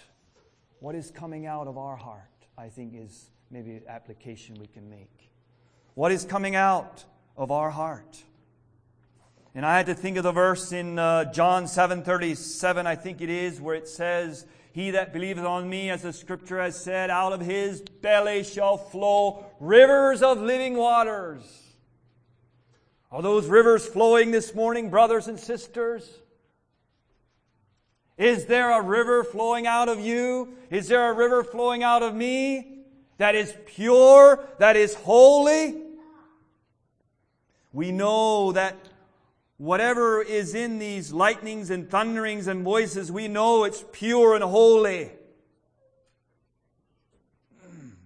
What 0.78 0.94
is 0.94 1.10
coming 1.10 1.46
out 1.46 1.66
of 1.66 1.76
our 1.76 1.96
heart, 1.96 2.30
I 2.56 2.68
think, 2.68 2.94
is 2.94 3.30
maybe 3.50 3.72
an 3.72 3.82
application 3.88 4.56
we 4.60 4.68
can 4.68 4.88
make. 4.88 5.30
What 5.94 6.12
is 6.12 6.24
coming 6.24 6.54
out 6.54 7.04
of 7.36 7.50
our 7.50 7.70
heart? 7.70 8.22
And 9.54 9.64
I 9.64 9.76
had 9.76 9.86
to 9.86 9.94
think 9.94 10.16
of 10.16 10.24
the 10.24 10.32
verse 10.32 10.72
in 10.72 10.98
uh, 10.98 11.32
John 11.32 11.64
7:37, 11.64 12.86
I 12.86 12.96
think 12.96 13.20
it 13.20 13.30
is, 13.30 13.60
where 13.60 13.74
it 13.74 13.88
says, 13.88 14.46
"He 14.74 14.90
that 14.90 15.12
believeth 15.12 15.44
on 15.44 15.70
me, 15.70 15.88
as 15.88 16.02
the 16.02 16.12
scripture 16.12 16.60
has 16.60 16.82
said, 16.82 17.08
out 17.08 17.32
of 17.32 17.40
his 17.40 17.80
belly 17.80 18.42
shall 18.42 18.76
flow 18.76 19.46
rivers 19.60 20.20
of 20.20 20.40
living 20.40 20.76
waters." 20.76 21.44
Are 23.12 23.22
those 23.22 23.46
rivers 23.46 23.86
flowing 23.86 24.32
this 24.32 24.52
morning, 24.52 24.90
brothers 24.90 25.28
and 25.28 25.38
sisters? 25.38 26.18
Is 28.18 28.46
there 28.46 28.72
a 28.72 28.82
river 28.82 29.22
flowing 29.22 29.68
out 29.68 29.88
of 29.88 30.00
you? 30.00 30.56
Is 30.70 30.88
there 30.88 31.08
a 31.08 31.12
river 31.12 31.44
flowing 31.44 31.84
out 31.84 32.02
of 32.02 32.12
me 32.12 32.84
that 33.18 33.36
is 33.36 33.54
pure, 33.66 34.44
that 34.58 34.74
is 34.74 34.94
holy? 34.94 35.82
We 37.72 37.92
know 37.92 38.50
that 38.50 38.74
whatever 39.56 40.22
is 40.22 40.54
in 40.54 40.78
these 40.78 41.12
lightnings 41.12 41.70
and 41.70 41.90
thunderings 41.90 42.46
and 42.46 42.64
voices, 42.64 43.10
we 43.12 43.28
know 43.28 43.64
it's 43.64 43.84
pure 43.92 44.34
and 44.34 44.44
holy. 44.44 45.10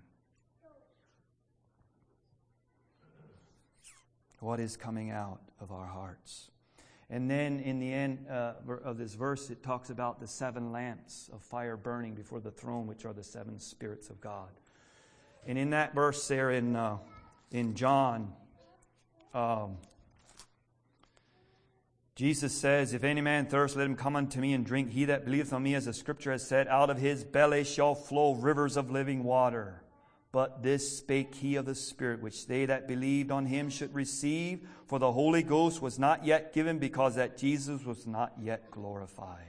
What 4.41 4.61
is 4.61 4.77
coming 4.77 5.11
out 5.11 5.41
of 5.61 5.73
our 5.73 5.87
hearts? 5.87 6.51
And 7.11 7.31
then 7.31 7.61
in 7.61 7.81
the 7.81 7.91
end 7.91 8.27
uh, 8.31 8.53
of 8.85 8.99
this 8.99 9.15
verse, 9.15 9.49
it 9.49 9.63
talks 9.63 9.89
about 9.89 10.21
the 10.21 10.27
seven 10.27 10.73
lamps 10.73 11.31
of 11.33 11.43
fire 11.43 11.77
burning 11.77 12.15
before 12.15 12.39
the 12.41 12.51
throne, 12.51 12.87
which 12.87 13.07
are 13.07 13.15
the 13.15 13.25
seven 13.25 13.59
spirits 13.59 14.11
of 14.11 14.21
God. 14.21 14.51
And 15.47 15.57
in 15.57 15.71
that 15.71 15.95
verse 15.95 16.29
there 16.29 16.51
in, 16.51 16.77
uh, 16.77 16.99
in 17.51 17.75
John, 17.75 18.35
um, 19.33 19.79
Jesus 22.19 22.53
says, 22.53 22.95
If 22.95 23.05
any 23.05 23.21
man 23.21 23.47
thirst, 23.47 23.77
let 23.77 23.87
him 23.87 23.95
come 23.95 24.17
unto 24.17 24.41
me 24.41 24.53
and 24.53 24.67
drink. 24.67 24.91
He 24.91 25.05
that 25.05 25.25
believeth 25.25 25.53
on 25.53 25.63
me, 25.63 25.77
as 25.77 25.85
the 25.85 25.93
scripture 25.95 26.33
has 26.33 26.45
said, 26.45 26.67
out 26.67 26.91
of 26.91 26.99
his 26.99 27.23
belly 27.23 27.63
shall 27.63 27.95
flow 27.95 28.35
rivers 28.35 28.77
of 28.77 28.91
living 28.91 29.23
water. 29.23 29.85
But 30.33 30.65
this 30.65 30.99
spake 30.99 31.33
he 31.37 31.55
of 31.55 31.65
the 31.65 31.77
Spirit, 31.77 32.21
which 32.21 32.49
they 32.49 32.67
that 32.67 32.89
believed 32.89 33.31
on 33.31 33.47
him 33.47 33.71
should 33.71 33.95
receive, 33.95 34.67
for 34.89 34.99
the 34.99 35.13
Holy 35.13 35.45
Ghost 35.45 35.81
was 35.81 35.97
not 35.97 36.27
yet 36.27 36.53
given, 36.53 36.81
because 36.81 37.15
that 37.15 37.39
Jesus 37.39 37.85
was 37.85 38.05
not 38.05 38.33
yet 38.43 38.69
glorified. 38.73 39.47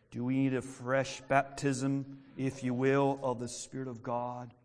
Do 0.09 0.23
we 0.25 0.37
need 0.37 0.55
a 0.55 0.61
fresh 0.63 1.21
baptism, 1.27 2.17
if 2.35 2.63
you 2.63 2.73
will, 2.73 3.19
of 3.21 3.37
the 3.39 3.47
Spirit 3.47 3.89
of 3.89 4.01
God? 4.01 4.55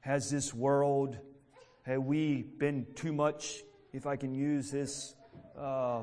Has 0.00 0.30
this 0.30 0.54
world 0.54 1.18
have 1.86 2.02
we 2.02 2.42
been 2.42 2.84
too 2.96 3.12
much, 3.12 3.62
if 3.92 4.06
I 4.06 4.16
can 4.16 4.34
use 4.34 4.72
this, 4.72 5.14
uh, 5.56 6.00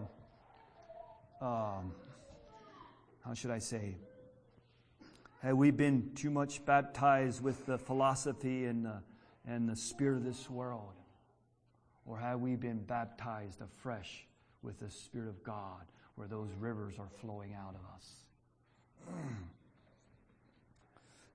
um, 1.42 1.92
how 3.26 3.34
should 3.34 3.52
I 3.52 3.60
say? 3.60 3.98
Have 5.42 5.58
we 5.58 5.72
been 5.72 6.12
too 6.16 6.30
much 6.30 6.66
baptized 6.66 7.44
with 7.44 7.66
the 7.66 7.78
philosophy 7.78 8.64
and 8.64 8.86
the, 8.86 9.02
and 9.46 9.68
the 9.68 9.76
spirit 9.76 10.16
of 10.16 10.24
this 10.24 10.50
world? 10.50 10.94
Or 12.06 12.18
have 12.18 12.40
we 12.40 12.56
been 12.56 12.80
baptized 12.80 13.62
afresh 13.62 14.26
with 14.62 14.80
the 14.80 14.90
Spirit 14.90 15.28
of 15.30 15.44
God 15.44 15.84
where 16.16 16.28
those 16.28 16.50
rivers 16.60 16.96
are 16.98 17.10
flowing 17.20 17.54
out 17.54 17.76
of 17.76 17.82
us? 17.94 19.16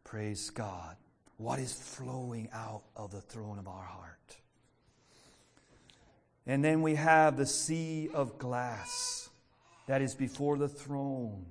Praise 0.05 0.49
God 0.49 0.97
what 1.39 1.59
is 1.59 1.73
flowing 1.73 2.49
out 2.53 2.83
of 2.97 3.11
the 3.11 3.21
throne 3.21 3.59
of 3.59 3.67
our 3.67 3.85
heart. 3.85 4.37
And 6.47 6.65
then 6.65 6.83
we 6.83 6.97
have 6.97 7.37
the 7.37 7.47
sea 7.47 8.11
of 8.13 8.39
glass 8.39 9.31
that 9.87 10.03
is 10.03 10.15
before 10.15 10.59
the 10.59 10.69
throne. 10.69 11.47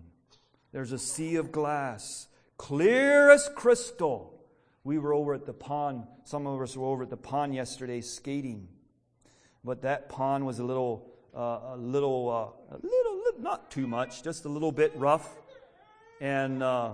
There's 0.72 0.92
a 0.92 1.00
sea 1.00 1.36
of 1.38 1.52
glass, 1.52 2.28
clear 2.58 3.32
as 3.32 3.50
crystal. 3.56 4.34
We 4.84 5.00
were 5.00 5.14
over 5.14 5.34
at 5.34 5.46
the 5.46 5.54
pond, 5.54 6.04
some 6.24 6.46
of 6.46 6.62
us 6.62 6.76
were 6.76 6.86
over 6.86 7.04
at 7.04 7.10
the 7.10 7.18
pond 7.18 7.56
yesterday 7.56 8.02
skating. 8.02 8.68
But 9.64 9.82
that 9.84 10.10
pond 10.10 10.46
was 10.46 10.60
a 10.60 10.64
little, 10.64 11.14
uh, 11.36 11.74
a 11.74 11.78
little, 11.78 12.30
uh, 12.30 12.76
a 12.76 12.80
little, 12.82 13.22
not 13.40 13.72
too 13.72 13.88
much, 13.88 14.24
just 14.24 14.46
a 14.46 14.50
little 14.50 14.72
bit 14.72 14.92
rough. 14.96 15.30
And 16.20 16.62
uh, 16.62 16.94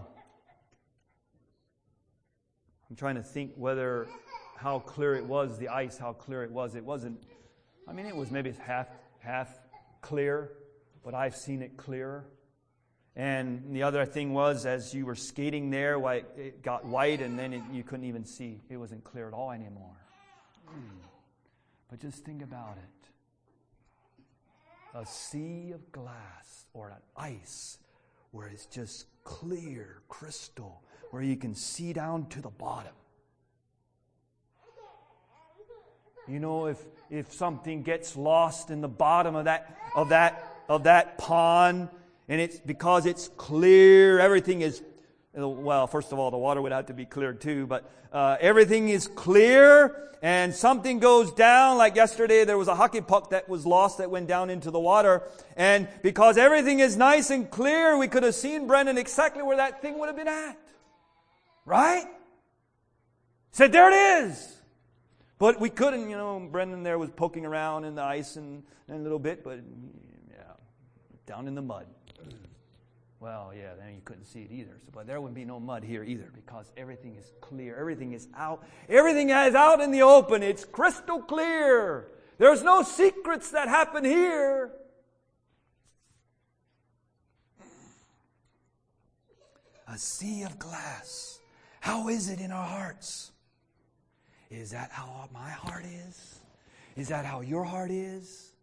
I'm 2.93 2.97
trying 2.97 3.15
to 3.15 3.23
think 3.23 3.53
whether 3.55 4.07
how 4.55 4.77
clear 4.77 5.15
it 5.15 5.25
was, 5.25 5.57
the 5.57 5.69
ice, 5.69 5.97
how 5.97 6.13
clear 6.13 6.43
it 6.43 6.51
was. 6.51 6.75
It 6.75 6.85
wasn't, 6.85 7.23
I 7.87 7.91
mean, 7.91 8.05
it 8.05 8.15
was 8.15 8.29
maybe 8.29 8.51
half, 8.51 8.85
half 9.17 9.49
clear, 10.01 10.51
but 11.03 11.15
I've 11.15 11.35
seen 11.35 11.63
it 11.63 11.75
clearer. 11.75 12.23
And 13.15 13.73
the 13.73 13.81
other 13.81 14.05
thing 14.05 14.31
was, 14.31 14.67
as 14.67 14.93
you 14.93 15.07
were 15.07 15.15
skating 15.15 15.71
there, 15.71 15.97
it 16.37 16.61
got 16.61 16.85
white 16.85 17.19
and 17.19 17.39
then 17.39 17.53
it, 17.53 17.63
you 17.71 17.81
couldn't 17.81 18.05
even 18.05 18.25
see. 18.25 18.61
It 18.69 18.77
wasn't 18.77 19.03
clear 19.03 19.27
at 19.27 19.33
all 19.33 19.49
anymore. 19.49 19.97
Hmm. 20.67 20.99
But 21.89 21.99
just 21.99 22.23
think 22.23 22.43
about 22.43 22.77
it 22.77 23.09
a 24.95 25.03
sea 25.03 25.71
of 25.71 25.91
glass 25.91 26.67
or 26.73 26.89
an 26.89 27.01
ice 27.17 27.79
where 28.29 28.49
it's 28.49 28.67
just 28.67 29.07
clear, 29.23 30.03
crystal, 30.09 30.83
where 31.14 31.22
you 31.22 31.36
can 31.36 31.53
see 31.53 31.93
down 31.93 32.26
to 32.26 32.41
the 32.41 32.49
bottom. 32.49 32.91
You 36.28 36.39
know, 36.39 36.66
if, 36.66 36.80
if 37.11 37.32
something 37.32 37.84
gets 37.84 38.18
lost 38.18 38.72
in 38.72 38.82
the 38.82 38.88
bottom 38.88 39.36
of 39.36 39.45
that, 39.45 39.78
of 39.95 40.09
that, 40.09 40.43
of 40.68 40.86
that 40.86 41.20
pond, 41.20 41.89
and 42.28 42.41
it's 42.41 42.59
because 42.59 43.05
it's 43.05 43.28
clear, 43.38 44.20
everything 44.20 44.61
is, 44.61 44.82
well, 45.36 45.86
first 45.86 46.11
of 46.14 46.18
all, 46.18 46.32
the 46.32 46.38
water 46.38 46.64
would 46.64 46.72
have 46.72 46.88
to 46.88 46.95
be 46.95 47.05
clear 47.05 47.32
too, 47.32 47.68
but 47.68 47.88
uh, 48.11 48.38
everything 48.41 48.89
is 48.89 49.07
clear, 49.07 49.95
and 50.24 50.51
something 50.51 50.97
goes 50.97 51.32
down, 51.32 51.78
like 51.78 51.95
yesterday 51.95 52.43
there 52.43 52.57
was 52.57 52.68
a 52.68 52.76
hockey 52.76 53.01
puck 53.01 53.30
that 53.30 53.47
was 53.47 53.68
lost 53.68 53.99
that 53.99 54.09
went 54.09 54.28
down 54.28 54.49
into 54.49 54.72
the 54.72 54.80
water, 54.80 55.22
and 55.57 55.88
because 56.01 56.39
everything 56.39 56.80
is 56.80 56.97
nice 56.97 57.30
and 57.30 57.51
clear, 57.51 57.99
we 57.99 58.07
could 58.07 58.24
have 58.24 58.34
seen 58.34 58.66
Brendan 58.66 58.97
exactly 58.97 59.43
where 59.43 59.57
that 59.57 59.80
thing 59.80 59.99
would 59.99 60.07
have 60.07 60.18
been 60.18 60.28
at. 60.28 60.57
Right? 61.66 62.05
Said, 63.51 63.72
there 63.72 63.89
it 63.89 64.26
is. 64.26 64.57
But 65.38 65.59
we 65.59 65.70
couldn't, 65.70 66.09
you 66.09 66.18
know, 66.18 66.47
Brendan 66.51 66.84
there 66.84 66.97
was 66.97 67.09
poking 67.09 67.45
around 67.45 67.86
in 67.86 67.95
the 67.95 68.01
ice 68.01 68.36
and, 68.36 68.64
and 68.88 68.99
a 68.99 69.03
little 69.03 69.20
bit, 69.20 69.43
but 69.43 69.59
yeah, 70.32 70.38
down 71.26 71.47
in 71.47 71.55
the 71.55 71.61
mud. 71.61 71.86
Well, 73.20 73.53
yeah, 73.55 73.76
then 73.80 73.93
you 73.95 74.01
couldn't 74.03 74.26
see 74.26 74.41
it 74.41 74.51
either. 74.51 74.74
So, 74.80 74.89
but 74.93 75.07
there 75.07 75.22
wouldn't 75.22 75.36
be 75.36 75.45
no 75.45 75.59
mud 75.59 75.84
here 75.84 76.03
either 76.03 76.30
because 76.34 76.72
everything 76.76 77.16
is 77.16 77.32
clear. 77.39 77.78
Everything 77.78 78.11
is 78.11 78.28
out. 78.36 78.66
Everything 78.89 79.30
is 79.30 79.55
out 79.55 79.80
in 79.80 79.91
the 79.91 80.01
open. 80.01 80.43
It's 80.43 80.66
crystal 80.66 81.22
clear. 81.22 82.07
There's 82.38 82.64
no 82.64 82.84
secrets 82.84 83.51
that 83.51 83.70
happen 83.70 84.03
here. 84.03 84.72
A 89.88 89.97
sea 89.97 90.43
of 90.43 90.59
glass 90.59 91.39
how 91.84 92.07
is 92.07 92.29
it 92.29 92.39
in 92.39 92.49
our 92.49 92.65
hearts? 92.65 93.34
Is 94.49 94.71
that 94.71 94.89
how 94.89 95.27
my 95.34 95.49
heart 95.49 95.84
is? 96.07 96.39
Is 96.95 97.09
that 97.09 97.25
how 97.25 97.41
your 97.41 97.65
heart 97.65 97.91
is? 97.91 98.53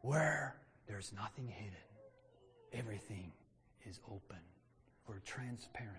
Where 0.00 0.56
there's 0.88 1.12
nothing 1.14 1.46
hidden, 1.46 1.76
everything 2.72 3.30
is 3.84 4.00
open. 4.06 4.38
We're 5.06 5.18
transparent. 5.18 5.92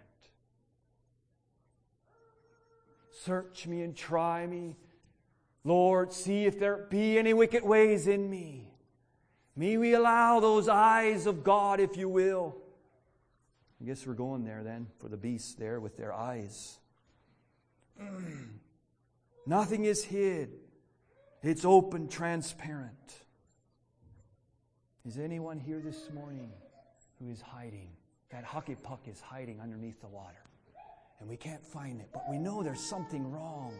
Search 3.12 3.68
me 3.68 3.84
and 3.84 3.96
try 3.96 4.48
me. 4.48 4.78
Lord, 5.64 6.12
see 6.12 6.46
if 6.46 6.60
there 6.60 6.88
be 6.90 7.20
any 7.20 7.36
wicked 7.36 7.64
ways 7.64 8.08
in 8.08 8.28
me. 8.32 8.72
May 9.56 9.78
we 9.78 9.94
allow 9.94 10.40
those 10.40 10.70
eyes 10.70 11.28
of 11.28 11.44
God, 11.44 11.80
if 11.80 11.96
you 11.96 12.10
will, 12.10 12.56
I 13.82 13.86
guess 13.86 14.06
we're 14.08 14.14
going 14.14 14.44
there 14.46 14.64
then 14.64 14.88
for 15.00 15.10
the 15.10 15.18
beasts 15.18 15.54
there 15.56 15.80
with 15.80 15.98
their 15.98 16.14
eyes. 16.14 16.80
Nothing 19.46 19.86
is 19.86 20.04
hid, 20.04 20.52
it's 21.44 21.66
open, 21.66 22.08
transparent. 22.08 23.22
Is 25.06 25.20
anyone 25.20 25.60
here 25.60 25.82
this 25.84 26.10
morning 26.14 26.50
who 27.20 27.30
is 27.30 27.40
hiding? 27.40 27.90
That 28.32 28.44
hockey 28.44 28.76
puck 28.76 29.02
is 29.06 29.22
hiding 29.22 29.62
underneath 29.62 30.02
the 30.02 30.08
water. 30.08 30.42
And 31.20 31.30
we 31.30 31.38
can't 31.38 31.64
find 31.66 32.02
it, 32.02 32.10
but 32.12 32.24
we 32.30 32.40
know 32.40 32.64
there's 32.64 32.80
something 32.80 33.32
wrong. 33.32 33.72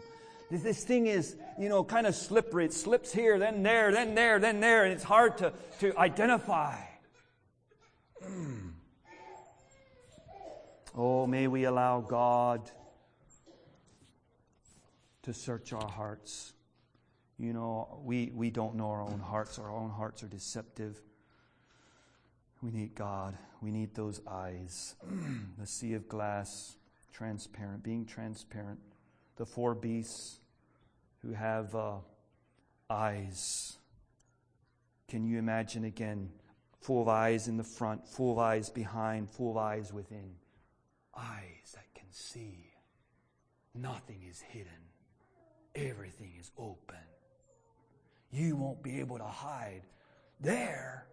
This 0.50 0.84
thing 0.84 1.08
is, 1.08 1.36
you 1.58 1.68
know, 1.68 1.82
kind 1.82 2.06
of 2.06 2.14
slippery. 2.14 2.66
It 2.66 2.72
slips 2.72 3.12
here, 3.12 3.38
then 3.38 3.64
there, 3.64 3.90
then 3.90 4.14
there, 4.14 4.38
then 4.38 4.60
there, 4.60 4.84
and 4.84 4.92
it's 4.92 5.02
hard 5.02 5.38
to, 5.38 5.52
to 5.80 5.98
identify. 5.98 6.76
Oh, 10.98 11.26
may 11.26 11.46
we 11.46 11.64
allow 11.64 12.00
God 12.00 12.70
to 15.24 15.34
search 15.34 15.74
our 15.74 15.86
hearts. 15.86 16.54
You 17.38 17.52
know, 17.52 18.00
we, 18.02 18.32
we 18.34 18.48
don't 18.48 18.76
know 18.76 18.88
our 18.88 19.02
own 19.02 19.20
hearts. 19.20 19.58
Our 19.58 19.70
own 19.70 19.90
hearts 19.90 20.22
are 20.22 20.28
deceptive. 20.28 20.98
We 22.62 22.70
need 22.70 22.94
God. 22.94 23.36
We 23.60 23.70
need 23.70 23.94
those 23.94 24.22
eyes. 24.26 24.94
the 25.58 25.66
sea 25.66 25.92
of 25.92 26.08
glass, 26.08 26.78
transparent, 27.12 27.82
being 27.82 28.06
transparent. 28.06 28.78
The 29.36 29.44
four 29.44 29.74
beasts 29.74 30.38
who 31.20 31.32
have 31.32 31.74
uh, 31.74 31.96
eyes. 32.88 33.76
Can 35.08 35.26
you 35.26 35.38
imagine 35.38 35.84
again? 35.84 36.30
Full 36.80 37.02
of 37.02 37.08
eyes 37.08 37.48
in 37.48 37.58
the 37.58 37.64
front, 37.64 38.08
full 38.08 38.32
of 38.32 38.38
eyes 38.38 38.70
behind, 38.70 39.28
full 39.28 39.50
of 39.50 39.58
eyes 39.58 39.92
within. 39.92 40.36
Eyes 41.16 41.72
that 41.74 41.86
can 41.94 42.10
see. 42.10 42.72
Nothing 43.74 44.22
is 44.28 44.40
hidden, 44.40 44.72
everything 45.74 46.32
is 46.38 46.50
open. 46.56 46.96
You 48.30 48.56
won't 48.56 48.82
be 48.82 49.00
able 49.00 49.18
to 49.18 49.24
hide 49.24 49.82
there. 50.40 51.06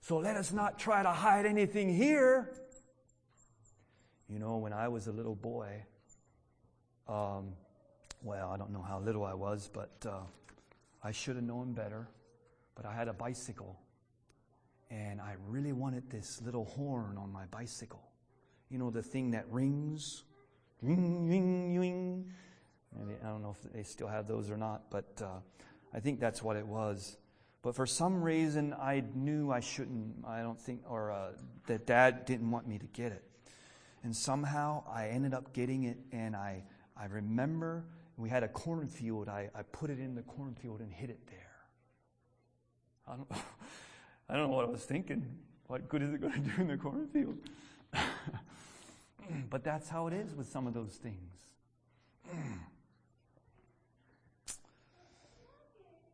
So 0.00 0.18
let 0.18 0.36
us 0.36 0.52
not 0.52 0.78
try 0.78 1.02
to 1.02 1.10
hide 1.10 1.46
anything 1.46 1.92
here. 1.94 2.52
You 4.28 4.38
know, 4.38 4.56
when 4.56 4.72
I 4.72 4.88
was 4.88 5.06
a 5.06 5.12
little 5.12 5.34
boy, 5.34 5.84
um, 7.08 7.52
well, 8.22 8.50
I 8.50 8.56
don't 8.56 8.72
know 8.72 8.82
how 8.82 9.00
little 9.00 9.24
I 9.24 9.34
was, 9.34 9.70
but 9.72 9.90
uh, 10.06 10.20
I 11.02 11.12
should 11.12 11.36
have 11.36 11.44
known 11.44 11.72
better. 11.72 12.08
But 12.74 12.86
I 12.86 12.94
had 12.94 13.08
a 13.08 13.12
bicycle, 13.12 13.78
and 14.90 15.20
I 15.20 15.36
really 15.48 15.72
wanted 15.72 16.10
this 16.10 16.42
little 16.42 16.64
horn 16.64 17.16
on 17.18 17.32
my 17.32 17.46
bicycle. 17.46 18.05
You 18.70 18.78
know, 18.78 18.90
the 18.90 19.02
thing 19.02 19.30
that 19.32 19.46
rings? 19.50 20.24
Ring, 20.82 21.28
ring, 21.28 21.78
ring. 21.78 22.32
I 23.22 23.28
don't 23.28 23.42
know 23.42 23.54
if 23.60 23.72
they 23.72 23.82
still 23.82 24.08
have 24.08 24.26
those 24.26 24.50
or 24.50 24.56
not, 24.56 24.90
but 24.90 25.20
uh, 25.22 25.40
I 25.94 26.00
think 26.00 26.20
that's 26.20 26.42
what 26.42 26.56
it 26.56 26.66
was. 26.66 27.16
But 27.62 27.74
for 27.74 27.86
some 27.86 28.22
reason, 28.22 28.74
I 28.74 29.02
knew 29.14 29.50
I 29.50 29.60
shouldn't, 29.60 30.24
I 30.26 30.40
don't 30.40 30.60
think, 30.60 30.82
or 30.88 31.10
uh, 31.10 31.32
that 31.66 31.86
dad 31.86 32.24
didn't 32.24 32.50
want 32.50 32.66
me 32.66 32.78
to 32.78 32.86
get 32.86 33.12
it. 33.12 33.24
And 34.02 34.14
somehow 34.14 34.84
I 34.88 35.08
ended 35.08 35.34
up 35.34 35.52
getting 35.52 35.84
it, 35.84 35.98
and 36.12 36.36
I, 36.36 36.62
I 36.96 37.06
remember 37.06 37.84
we 38.16 38.28
had 38.28 38.42
a 38.42 38.48
cornfield. 38.48 39.28
I, 39.28 39.50
I 39.54 39.62
put 39.62 39.90
it 39.90 39.98
in 39.98 40.14
the 40.14 40.22
cornfield 40.22 40.80
and 40.80 40.92
hid 40.92 41.10
it 41.10 41.26
there. 41.26 41.56
I 43.08 43.16
don't, 43.16 43.28
I 44.28 44.36
don't 44.36 44.48
know 44.48 44.54
what 44.54 44.64
I 44.64 44.70
was 44.70 44.84
thinking. 44.84 45.26
What 45.66 45.88
good 45.88 46.02
is 46.02 46.14
it 46.14 46.20
going 46.20 46.34
to 46.34 46.38
do 46.38 46.62
in 46.62 46.68
the 46.68 46.76
cornfield? 46.76 47.36
but 49.50 49.64
that's 49.64 49.88
how 49.88 50.06
it 50.06 50.12
is 50.12 50.34
with 50.34 50.48
some 50.48 50.66
of 50.66 50.74
those 50.74 50.94
things. 51.02 51.32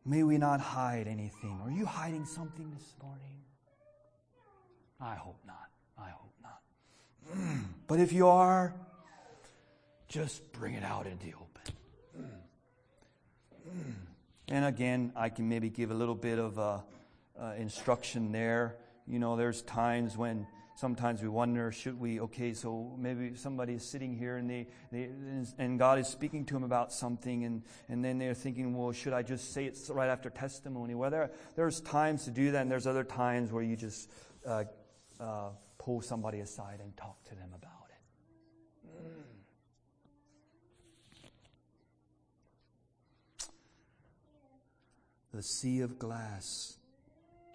May 0.05 0.23
we 0.23 0.37
not 0.37 0.59
hide 0.59 1.07
anything. 1.07 1.59
Are 1.63 1.71
you 1.71 1.85
hiding 1.85 2.25
something 2.25 2.69
this 2.77 2.93
morning? 3.01 3.41
I 4.99 5.15
hope 5.15 5.39
not. 5.47 5.69
I 5.97 6.09
hope 6.09 6.33
not. 6.41 6.59
but 7.87 7.99
if 7.99 8.11
you 8.11 8.27
are, 8.27 8.73
just 10.07 10.51
bring 10.51 10.73
it 10.73 10.83
out 10.83 11.07
into 11.07 11.25
the 11.25 11.33
open. 11.33 11.49
And 14.49 14.65
again, 14.65 15.13
I 15.15 15.29
can 15.29 15.47
maybe 15.47 15.69
give 15.69 15.89
a 15.89 15.93
little 15.93 16.15
bit 16.15 16.37
of 16.37 16.59
uh, 16.59 16.79
uh, 17.39 17.53
instruction 17.57 18.31
there. 18.31 18.75
You 19.07 19.19
know, 19.19 19.35
there's 19.35 19.61
times 19.61 20.17
when 20.17 20.45
sometimes 20.75 21.21
we 21.21 21.27
wonder, 21.27 21.71
should 21.71 21.99
we, 21.99 22.19
okay, 22.19 22.53
so 22.53 22.95
maybe 22.97 23.35
somebody 23.35 23.73
is 23.73 23.83
sitting 23.83 24.17
here 24.17 24.37
and, 24.37 24.49
they, 24.49 24.67
they, 24.91 25.09
and 25.57 25.77
God 25.77 25.99
is 25.99 26.07
speaking 26.07 26.45
to 26.45 26.53
them 26.53 26.63
about 26.63 26.91
something, 26.91 27.45
and, 27.45 27.63
and 27.89 28.03
then 28.03 28.17
they're 28.17 28.33
thinking, 28.33 28.75
well, 28.75 28.91
should 28.91 29.13
I 29.13 29.21
just 29.21 29.53
say 29.53 29.65
it 29.65 29.77
right 29.89 30.09
after 30.09 30.29
testimony? 30.29 30.95
Well, 30.95 31.11
there, 31.11 31.31
there's 31.55 31.81
times 31.81 32.25
to 32.25 32.31
do 32.31 32.51
that, 32.51 32.61
and 32.61 32.71
there's 32.71 32.87
other 32.87 33.03
times 33.03 33.51
where 33.51 33.63
you 33.63 33.75
just 33.75 34.11
uh, 34.45 34.63
uh, 35.19 35.49
pull 35.77 36.01
somebody 36.01 36.39
aside 36.39 36.79
and 36.81 36.95
talk 36.97 37.23
to 37.25 37.35
them 37.35 37.49
about 37.53 37.69
it. 37.89 37.99
The 45.33 45.43
sea 45.43 45.81
of 45.81 45.97
glass, 45.97 46.77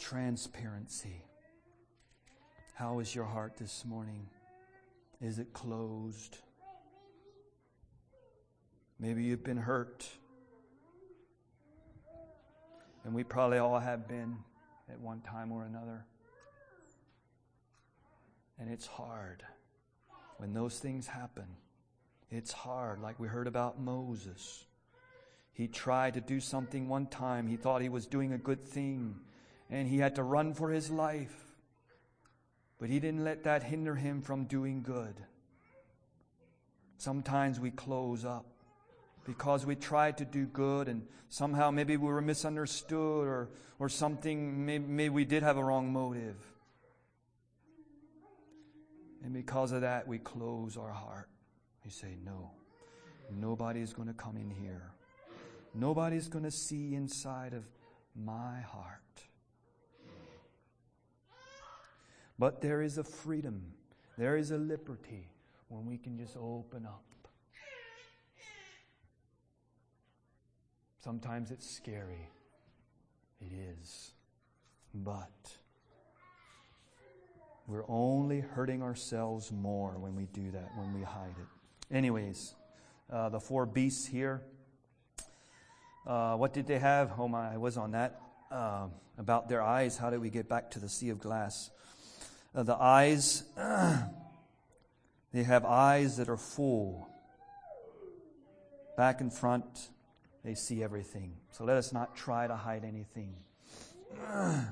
transparency 0.01 1.23
how 2.79 3.01
is 3.01 3.13
your 3.13 3.25
heart 3.25 3.57
this 3.57 3.85
morning? 3.85 4.29
Is 5.21 5.41
it 5.41 5.53
closed? 5.53 6.39
Maybe 9.01 9.25
you've 9.25 9.43
been 9.43 9.57
hurt. 9.57 10.07
And 13.05 13.15
we 13.15 13.25
probably 13.25 13.59
all 13.59 13.81
have 13.81 14.07
been 14.07 14.37
at 14.89 15.01
one 15.01 15.23
time 15.23 15.51
or 15.51 15.65
another. 15.65 16.05
And 18.61 18.71
it's 18.71 18.87
hard 18.87 19.43
when 20.37 20.55
those 20.55 20.79
things 20.79 21.09
happen. 21.09 21.47
It's 22.31 22.53
hard, 22.53 23.01
like 23.01 23.19
we 23.19 23.27
heard 23.27 23.49
about 23.49 23.81
Moses. 23.81 24.67
He 25.53 25.67
tried 25.67 26.15
to 26.15 26.21
do 26.21 26.39
something 26.39 26.89
one 26.89 27.09
time. 27.09 27.49
He 27.49 27.57
thought 27.57 27.83
he 27.83 27.89
was 27.89 28.07
doing 28.07 28.35
a 28.35 28.39
good 28.39 28.65
thing, 28.65 29.17
and 29.69 29.89
he 29.89 29.99
had 29.99 30.15
to 30.15 30.23
run 30.23 30.55
for 30.55 30.71
his 30.71 30.93
life. 30.93 31.48
But 32.79 32.91
he 32.91 33.01
didn't 33.01 33.25
let 33.25 33.45
that 33.45 33.63
hinder 33.65 33.95
him 33.95 34.23
from 34.23 34.45
doing 34.45 34.83
good. 34.83 35.15
Sometimes 36.99 37.61
we 37.61 37.71
close 37.71 38.25
up 38.25 38.47
because 39.25 39.67
we 39.67 39.77
tried 39.77 40.19
to 40.19 40.25
do 40.25 40.47
good 40.47 40.89
and 40.89 41.03
somehow 41.29 41.71
maybe 41.71 41.97
we 41.97 42.09
were 42.09 42.21
misunderstood 42.21 43.27
or, 43.27 43.51
or 43.79 43.89
something, 43.89 44.65
maybe, 44.65 44.85
maybe 44.87 45.09
we 45.11 45.25
did 45.25 45.43
have 45.43 45.57
a 45.57 45.65
wrong 45.65 45.93
motive. 45.93 46.37
And 49.23 49.33
because 49.33 49.73
of 49.73 49.83
that, 49.83 50.07
we 50.07 50.19
close 50.19 50.77
our 50.77 50.93
heart. 50.93 51.29
We 51.85 51.91
say, 51.91 52.17
No, 52.25 52.51
nobody's 53.31 53.93
going 53.93 54.09
to 54.09 54.15
come 54.15 54.37
in 54.37 54.51
here. 54.51 54.93
Nobody's 55.75 56.29
going 56.29 56.45
to 56.45 56.51
see 56.51 56.95
inside 56.95 57.53
of 57.53 57.65
my 58.15 58.61
heart. 58.61 59.03
But 62.39 62.61
there 62.61 62.83
is 62.83 62.99
a 62.99 63.05
freedom, 63.05 63.63
there 64.17 64.37
is 64.37 64.51
a 64.51 64.59
liberty 64.59 65.29
when 65.69 65.87
we 65.87 65.99
can 65.99 66.17
just 66.17 66.37
open 66.37 66.87
up. 66.87 67.03
Sometimes 71.03 71.51
it's 71.51 71.69
scary. 71.69 72.29
It 73.41 73.53
is. 73.81 74.13
But 74.95 75.57
we're 77.67 77.85
only 77.89 78.41
hurting 78.41 78.83
ourselves 78.83 79.53
more 79.53 79.99
when 79.99 80.17
we 80.17 80.27
do 80.27 80.51
that, 80.51 80.71
when 80.77 80.95
we 80.95 81.03
hide 81.03 81.35
it. 81.39 81.95
Anyways, 81.95 82.55
uh, 83.11 83.29
the 83.29 83.41
four 83.41 83.67
beasts 83.67 84.07
here. 84.07 84.43
Uh, 86.07 86.37
what 86.37 86.53
did 86.53 86.67
they 86.67 86.79
have? 86.79 87.13
Oh 87.19 87.29
my, 87.29 87.53
I 87.53 87.57
was 87.59 87.77
on 87.77 87.93
that. 87.93 88.21
Uh, 88.51 88.89
about 89.19 89.49
their 89.49 89.63
eyes. 89.63 89.99
How 89.99 90.11
did 90.11 90.21
we 90.21 90.31
get 90.31 90.49
back 90.49 90.71
to 90.73 90.79
the 90.79 90.89
sea 90.89 91.11
of 91.11 91.19
glass? 91.19 91.71
Uh, 92.55 92.63
the 92.63 92.77
eyes, 92.77 93.45
they 95.33 95.43
have 95.43 95.65
eyes 95.65 96.17
that 96.17 96.29
are 96.29 96.37
full. 96.37 97.09
Back 98.97 99.21
and 99.21 99.33
front, 99.33 99.91
they 100.45 100.55
see 100.55 100.83
everything. 100.83 101.35
So 101.53 101.65
let 101.65 101.77
us 101.77 101.93
not 101.93 102.17
try 102.17 102.47
to 102.47 102.57
hide 102.57 102.85
anything. 102.85 103.35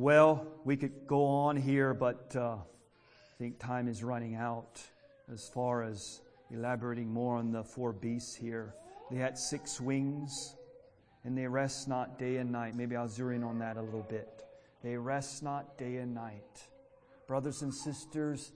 Well, 0.00 0.46
we 0.64 0.78
could 0.78 1.06
go 1.06 1.26
on 1.26 1.58
here, 1.58 1.92
but 1.92 2.34
uh, 2.34 2.54
I 2.54 3.36
think 3.38 3.58
time 3.58 3.86
is 3.86 4.02
running 4.02 4.34
out 4.34 4.80
as 5.30 5.46
far 5.46 5.82
as 5.82 6.22
elaborating 6.50 7.12
more 7.12 7.36
on 7.36 7.52
the 7.52 7.62
four 7.62 7.92
beasts 7.92 8.34
here. 8.34 8.74
They 9.10 9.18
had 9.18 9.36
six 9.36 9.78
wings, 9.78 10.54
and 11.24 11.36
they 11.36 11.46
rest 11.46 11.86
not 11.86 12.18
day 12.18 12.38
and 12.38 12.50
night. 12.50 12.74
Maybe 12.74 12.96
I'll 12.96 13.08
zero 13.08 13.34
in 13.34 13.44
on 13.44 13.58
that 13.58 13.76
a 13.76 13.82
little 13.82 14.06
bit. 14.08 14.42
They 14.82 14.96
rest 14.96 15.42
not 15.42 15.76
day 15.78 15.96
and 15.96 16.14
night. 16.14 16.68
Brothers 17.26 17.62
and 17.62 17.72
sisters, 17.72 18.52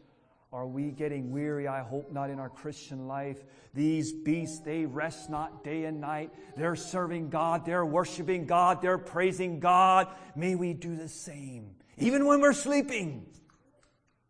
are 0.53 0.67
we 0.67 0.93
getting 0.93 1.33
weary? 1.33 1.67
I 1.67 1.83
hope 1.83 2.13
not 2.13 2.31
in 2.31 2.39
our 2.39 2.49
Christian 2.49 3.09
life. 3.09 3.45
These 3.75 4.13
beasts, 4.13 4.61
they 4.61 4.87
rest 4.87 5.29
not 5.29 5.65
day 5.65 5.85
and 5.85 6.01
night. 6.01 6.31
They're 6.57 6.77
serving 6.77 7.31
God. 7.31 7.67
They're 7.67 7.85
worshiping 7.85 8.47
God. 8.47 8.81
They're 8.81 8.99
praising 8.99 9.59
God. 9.59 10.07
May 10.37 10.55
we 10.55 10.73
do 10.73 10.95
the 10.95 11.09
same, 11.09 11.75
even 11.99 12.25
when 12.25 12.41
we're 12.41 12.53
sleeping. 12.53 13.27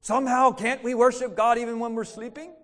Somehow, 0.01 0.53
can't 0.53 0.83
we 0.83 0.95
worship 0.95 1.37
God 1.37 1.59
even 1.59 1.79
when 1.79 1.95
we're 1.95 2.05
sleeping? 2.05 2.55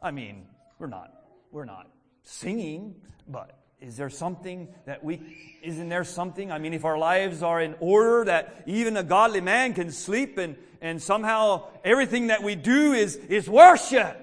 I 0.00 0.12
mean, 0.12 0.46
we're 0.78 0.86
not, 0.86 1.12
we're 1.50 1.64
not 1.64 1.90
singing, 2.22 2.94
but 3.28 3.63
is 3.84 3.96
there 3.96 4.10
something 4.10 4.68
that 4.86 5.04
we, 5.04 5.20
isn't 5.62 5.88
there 5.88 6.04
something? 6.04 6.50
I 6.50 6.58
mean, 6.58 6.74
if 6.74 6.84
our 6.84 6.98
lives 6.98 7.42
are 7.42 7.60
in 7.60 7.74
order 7.80 8.24
that 8.24 8.62
even 8.66 8.96
a 8.96 9.02
godly 9.02 9.40
man 9.40 9.74
can 9.74 9.92
sleep 9.92 10.38
and, 10.38 10.56
and 10.80 11.02
somehow 11.02 11.68
everything 11.84 12.28
that 12.28 12.42
we 12.42 12.54
do 12.54 12.92
is, 12.92 13.16
is 13.16 13.48
worship. 13.48 14.20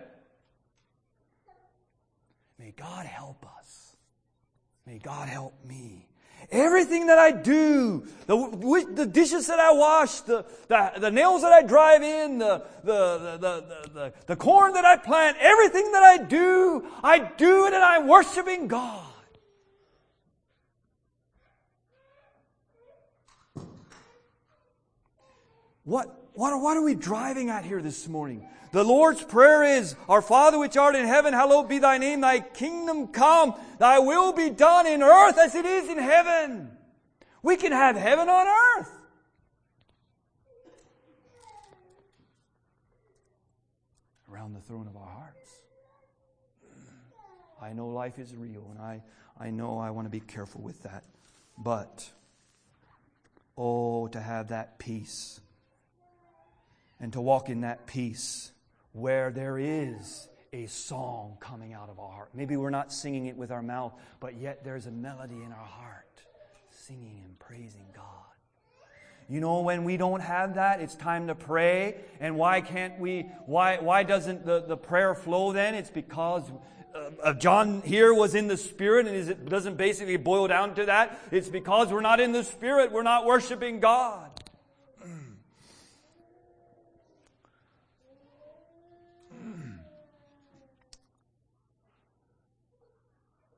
May 2.57 2.71
God 2.71 3.05
help 3.05 3.45
us 3.45 3.51
May 4.91 4.97
God 4.97 5.29
help 5.29 5.53
me. 5.65 6.05
Everything 6.51 7.07
that 7.07 7.17
I 7.17 7.31
do, 7.31 8.05
the, 8.25 8.85
the 8.93 9.05
dishes 9.05 9.47
that 9.47 9.57
I 9.59 9.71
wash, 9.71 10.19
the, 10.21 10.43
the, 10.67 10.91
the 10.97 11.11
nails 11.11 11.43
that 11.43 11.53
I 11.53 11.61
drive 11.61 12.01
in, 12.01 12.39
the, 12.39 12.63
the, 12.83 13.37
the, 13.39 13.89
the, 13.93 14.13
the 14.25 14.35
corn 14.35 14.73
that 14.73 14.83
I 14.83 14.97
plant, 14.97 15.37
everything 15.39 15.93
that 15.93 16.03
I 16.03 16.17
do, 16.17 16.85
I 17.01 17.19
do 17.19 17.67
it 17.67 17.73
and 17.73 17.81
I'm 17.81 18.05
worshiping 18.05 18.67
God. 18.67 19.07
What, 25.83 26.29
what, 26.33 26.59
what 26.61 26.77
are 26.77 26.83
we 26.83 26.95
driving 26.95 27.49
at 27.49 27.65
here 27.65 27.81
this 27.81 28.07
morning? 28.07 28.47
The 28.71 28.83
Lord's 28.83 29.21
Prayer 29.23 29.63
is, 29.63 29.95
Our 30.07 30.21
Father 30.21 30.57
which 30.57 30.77
art 30.77 30.95
in 30.95 31.05
heaven, 31.05 31.33
hallowed 31.33 31.67
be 31.67 31.79
thy 31.79 31.97
name, 31.97 32.21
thy 32.21 32.39
kingdom 32.39 33.07
come, 33.07 33.55
thy 33.79 33.99
will 33.99 34.31
be 34.31 34.49
done 34.49 34.87
in 34.87 35.03
earth 35.03 35.37
as 35.37 35.55
it 35.55 35.65
is 35.65 35.89
in 35.89 35.97
heaven. 35.97 36.71
We 37.43 37.57
can 37.57 37.71
have 37.71 37.95
heaven 37.97 38.29
on 38.29 38.47
earth. 38.47 38.91
Around 44.31 44.53
the 44.53 44.61
throne 44.61 44.87
of 44.87 44.95
our 44.95 45.09
hearts. 45.09 45.37
I 47.61 47.73
know 47.73 47.89
life 47.89 48.17
is 48.17 48.33
real, 48.35 48.65
and 48.71 48.79
I, 48.79 49.03
I 49.37 49.49
know 49.49 49.77
I 49.77 49.89
want 49.89 50.05
to 50.05 50.09
be 50.09 50.21
careful 50.21 50.61
with 50.61 50.81
that. 50.83 51.03
But, 51.57 52.09
oh, 53.57 54.07
to 54.07 54.21
have 54.21 54.47
that 54.47 54.79
peace 54.79 55.40
and 57.01 57.11
to 57.13 57.19
walk 57.19 57.49
in 57.49 57.61
that 57.61 57.87
peace 57.87 58.51
where 58.93 59.31
there 59.31 59.57
is 59.57 60.29
a 60.53 60.67
song 60.67 61.37
coming 61.39 61.73
out 61.73 61.89
of 61.89 61.99
our 61.99 62.11
heart. 62.11 62.29
Maybe 62.33 62.55
we're 62.55 62.69
not 62.69 62.93
singing 62.93 63.25
it 63.25 63.35
with 63.35 63.51
our 63.51 63.61
mouth, 63.61 63.93
but 64.19 64.37
yet 64.37 64.63
there's 64.63 64.85
a 64.85 64.91
melody 64.91 65.41
in 65.43 65.51
our 65.51 65.65
heart, 65.65 66.21
singing 66.69 67.21
and 67.25 67.39
praising 67.39 67.85
God. 67.95 68.05
You 69.29 69.39
know, 69.39 69.61
when 69.61 69.85
we 69.85 69.95
don't 69.95 70.19
have 70.19 70.55
that, 70.55 70.81
it's 70.81 70.95
time 70.95 71.27
to 71.27 71.35
pray. 71.35 71.95
And 72.19 72.37
why 72.37 72.59
can't 72.59 72.99
we, 72.99 73.29
why, 73.45 73.77
why 73.77 74.03
doesn't 74.03 74.45
the, 74.45 74.61
the 74.61 74.75
prayer 74.75 75.15
flow 75.15 75.53
then? 75.53 75.73
It's 75.73 75.89
because 75.89 76.43
uh, 77.23 77.33
John 77.35 77.81
here 77.81 78.13
was 78.13 78.35
in 78.35 78.47
the 78.47 78.57
Spirit, 78.57 79.07
and 79.07 79.15
it 79.15 79.45
doesn't 79.47 79.77
basically 79.77 80.17
boil 80.17 80.49
down 80.49 80.75
to 80.75 80.85
that. 80.85 81.17
It's 81.31 81.47
because 81.47 81.93
we're 81.93 82.01
not 82.01 82.19
in 82.19 82.33
the 82.33 82.43
Spirit, 82.43 82.91
we're 82.91 83.03
not 83.03 83.25
worshiping 83.25 83.79
God. 83.79 84.30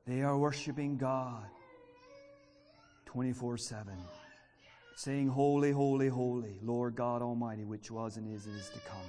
They 0.06 0.20
are 0.22 0.36
worshiping 0.36 0.98
God 0.98 1.46
24 3.06 3.56
7, 3.56 3.94
saying, 4.96 5.28
Holy, 5.28 5.70
holy, 5.70 6.08
holy, 6.08 6.56
Lord 6.62 6.94
God 6.94 7.22
Almighty, 7.22 7.64
which 7.64 7.90
was 7.90 8.18
and 8.18 8.34
is 8.34 8.46
and 8.46 8.58
is 8.58 8.68
to 8.70 8.80
come. 8.80 9.00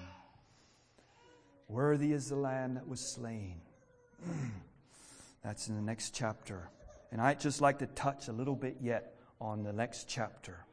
Worthy 1.68 2.14
is 2.14 2.30
the 2.30 2.38
Lamb 2.38 2.76
that 2.76 2.88
was 2.88 3.02
slain. 3.02 3.60
That's 5.44 5.68
in 5.68 5.76
the 5.76 5.82
next 5.82 6.14
chapter. 6.14 6.70
And 7.12 7.20
I'd 7.20 7.42
just 7.42 7.60
like 7.60 7.80
to 7.80 7.88
touch 7.88 8.30
a 8.30 8.32
little 8.32 8.56
bit 8.56 8.78
yet 8.82 9.16
on 9.42 9.64
the 9.64 9.74
next 9.74 10.08
chapter. 10.08 10.66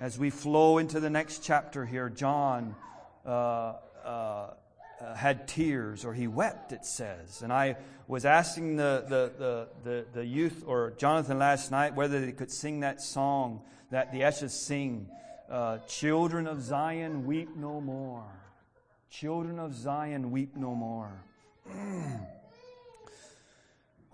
As 0.00 0.18
we 0.18 0.30
flow 0.30 0.78
into 0.78 0.98
the 0.98 1.10
next 1.10 1.44
chapter 1.44 1.86
here, 1.86 2.08
John 2.08 2.74
uh, 3.24 3.74
uh, 4.04 4.54
uh, 5.02 5.14
had 5.14 5.48
tears 5.48 6.04
or 6.04 6.14
he 6.14 6.26
wept, 6.26 6.72
it 6.72 6.84
says. 6.84 7.42
And 7.42 7.52
I 7.52 7.76
was 8.06 8.24
asking 8.24 8.76
the, 8.76 9.04
the, 9.08 9.32
the, 9.38 9.68
the, 9.84 10.06
the 10.12 10.24
youth 10.24 10.64
or 10.66 10.92
Jonathan 10.96 11.38
last 11.38 11.70
night 11.70 11.94
whether 11.94 12.20
they 12.24 12.32
could 12.32 12.50
sing 12.50 12.80
that 12.80 13.00
song 13.00 13.62
that 13.90 14.12
the 14.12 14.20
Eshes 14.20 14.50
sing 14.50 15.08
uh, 15.50 15.78
Children 15.88 16.46
of 16.46 16.62
Zion, 16.62 17.26
weep 17.26 17.56
no 17.56 17.80
more. 17.80 18.24
Children 19.10 19.58
of 19.58 19.74
Zion, 19.74 20.30
weep 20.30 20.56
no 20.56 20.74
more. 20.74 21.24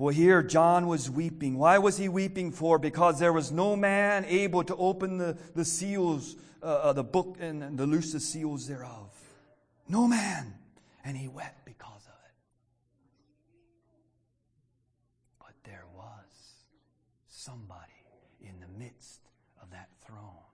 Well, 0.01 0.14
here 0.14 0.45
John 0.45 0.86
was 0.86 1.11
weeping. 1.11 1.59
Why 1.59 1.78
was 1.78 1.97
he 1.97 2.09
weeping 2.09 2.53
for? 2.53 2.78
Because 2.78 3.18
there 3.18 3.32
was 3.32 3.51
no 3.51 3.74
man 3.74 4.24
able 4.26 4.62
to 4.62 4.76
open 4.76 5.18
the, 5.18 5.36
the 5.57 5.64
seals, 5.64 6.36
uh, 6.62 6.66
uh 6.66 6.93
the 6.93 7.03
book, 7.03 7.36
and, 7.41 7.64
and 7.64 7.76
the 7.76 7.84
loose 7.84 8.12
the 8.12 8.20
seals 8.20 8.68
thereof. 8.68 9.11
No 9.89 10.07
man 10.07 10.55
and 11.09 11.17
he 11.17 11.27
wept 11.27 11.65
because 11.65 12.05
of 12.05 12.13
it. 12.27 12.35
But 15.39 15.55
there 15.65 15.87
was 15.97 16.67
somebody 17.29 18.05
in 18.43 18.61
the 18.61 18.79
midst 18.79 19.23
of 19.63 19.71
that 19.71 19.89
throne 20.07 20.45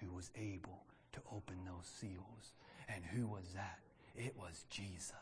who 0.00 0.12
was 0.12 0.32
able 0.34 0.82
to 1.12 1.20
open 1.30 1.54
those 1.64 1.86
seals. 1.86 2.52
And 2.88 3.04
who 3.04 3.28
was 3.28 3.52
that? 3.54 3.78
It 4.16 4.34
was 4.36 4.64
Jesus. 4.70 5.14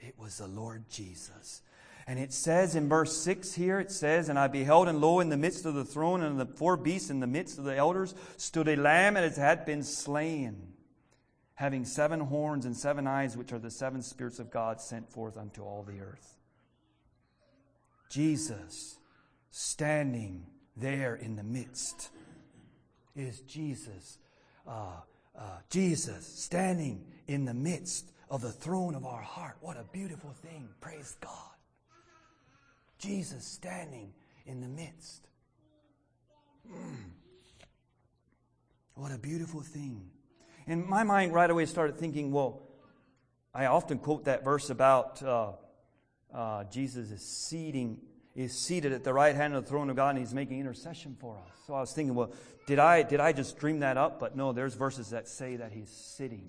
It 0.00 0.16
was 0.18 0.38
the 0.38 0.48
Lord 0.48 0.90
Jesus. 0.90 1.62
And 2.08 2.18
it 2.18 2.32
says 2.32 2.74
in 2.74 2.88
verse 2.88 3.16
6 3.16 3.54
here, 3.54 3.78
it 3.78 3.92
says, 3.92 4.28
And 4.28 4.40
I 4.40 4.48
beheld, 4.48 4.88
and 4.88 5.00
lo, 5.00 5.20
in 5.20 5.28
the 5.28 5.36
midst 5.36 5.66
of 5.66 5.74
the 5.74 5.84
throne 5.84 6.24
and 6.24 6.40
the 6.40 6.46
four 6.46 6.76
beasts 6.76 7.10
in 7.10 7.20
the 7.20 7.28
midst 7.28 7.58
of 7.58 7.64
the 7.64 7.76
elders 7.76 8.12
stood 8.38 8.66
a 8.66 8.74
lamb 8.74 9.16
and 9.16 9.24
it 9.24 9.36
had 9.36 9.64
been 9.66 9.84
slain 9.84 10.69
having 11.60 11.84
seven 11.84 12.20
horns 12.20 12.64
and 12.64 12.74
seven 12.74 13.06
eyes, 13.06 13.36
which 13.36 13.52
are 13.52 13.58
the 13.58 13.70
seven 13.70 14.00
spirits 14.00 14.38
of 14.38 14.50
God 14.50 14.80
sent 14.80 15.06
forth 15.12 15.36
unto 15.36 15.60
all 15.62 15.82
the 15.82 16.00
earth. 16.00 16.38
Jesus 18.08 18.96
standing 19.50 20.46
there 20.74 21.16
in 21.16 21.36
the 21.36 21.42
midst 21.42 22.08
is 23.14 23.42
Jesus. 23.42 24.16
Uh, 24.66 25.02
uh, 25.38 25.42
Jesus 25.68 26.26
standing 26.26 27.04
in 27.26 27.44
the 27.44 27.52
midst 27.52 28.10
of 28.30 28.40
the 28.40 28.52
throne 28.52 28.94
of 28.94 29.04
our 29.04 29.20
heart. 29.20 29.58
What 29.60 29.76
a 29.76 29.84
beautiful 29.92 30.30
thing. 30.30 30.66
Praise 30.80 31.18
God. 31.20 31.56
Jesus 32.98 33.44
standing 33.44 34.14
in 34.46 34.62
the 34.62 34.68
midst. 34.68 35.28
Mm. 36.72 37.10
What 38.94 39.12
a 39.12 39.18
beautiful 39.18 39.60
thing. 39.60 40.10
And 40.70 40.86
my 40.86 41.02
mind 41.02 41.34
right 41.34 41.50
away 41.50 41.66
started 41.66 41.98
thinking, 41.98 42.30
well, 42.30 42.62
I 43.52 43.66
often 43.66 43.98
quote 43.98 44.26
that 44.26 44.44
verse 44.44 44.70
about 44.70 45.20
uh, 45.20 45.54
uh, 46.32 46.62
Jesus 46.64 47.10
is 47.10 47.22
seating 47.22 47.98
is 48.36 48.56
seated 48.56 48.92
at 48.92 49.02
the 49.02 49.12
right 49.12 49.34
hand 49.34 49.52
of 49.52 49.64
the 49.64 49.68
throne 49.68 49.90
of 49.90 49.96
God 49.96 50.10
and 50.10 50.18
he's 50.20 50.32
making 50.32 50.60
intercession 50.60 51.16
for 51.18 51.36
us. 51.36 51.52
So 51.66 51.74
I 51.74 51.80
was 51.80 51.92
thinking, 51.92 52.14
well, 52.14 52.32
did 52.68 52.78
I 52.78 53.02
did 53.02 53.18
I 53.18 53.32
just 53.32 53.58
dream 53.58 53.80
that 53.80 53.96
up? 53.96 54.20
But 54.20 54.36
no, 54.36 54.52
there's 54.52 54.74
verses 54.74 55.10
that 55.10 55.26
say 55.26 55.56
that 55.56 55.72
he's 55.72 55.90
sitting. 55.90 56.48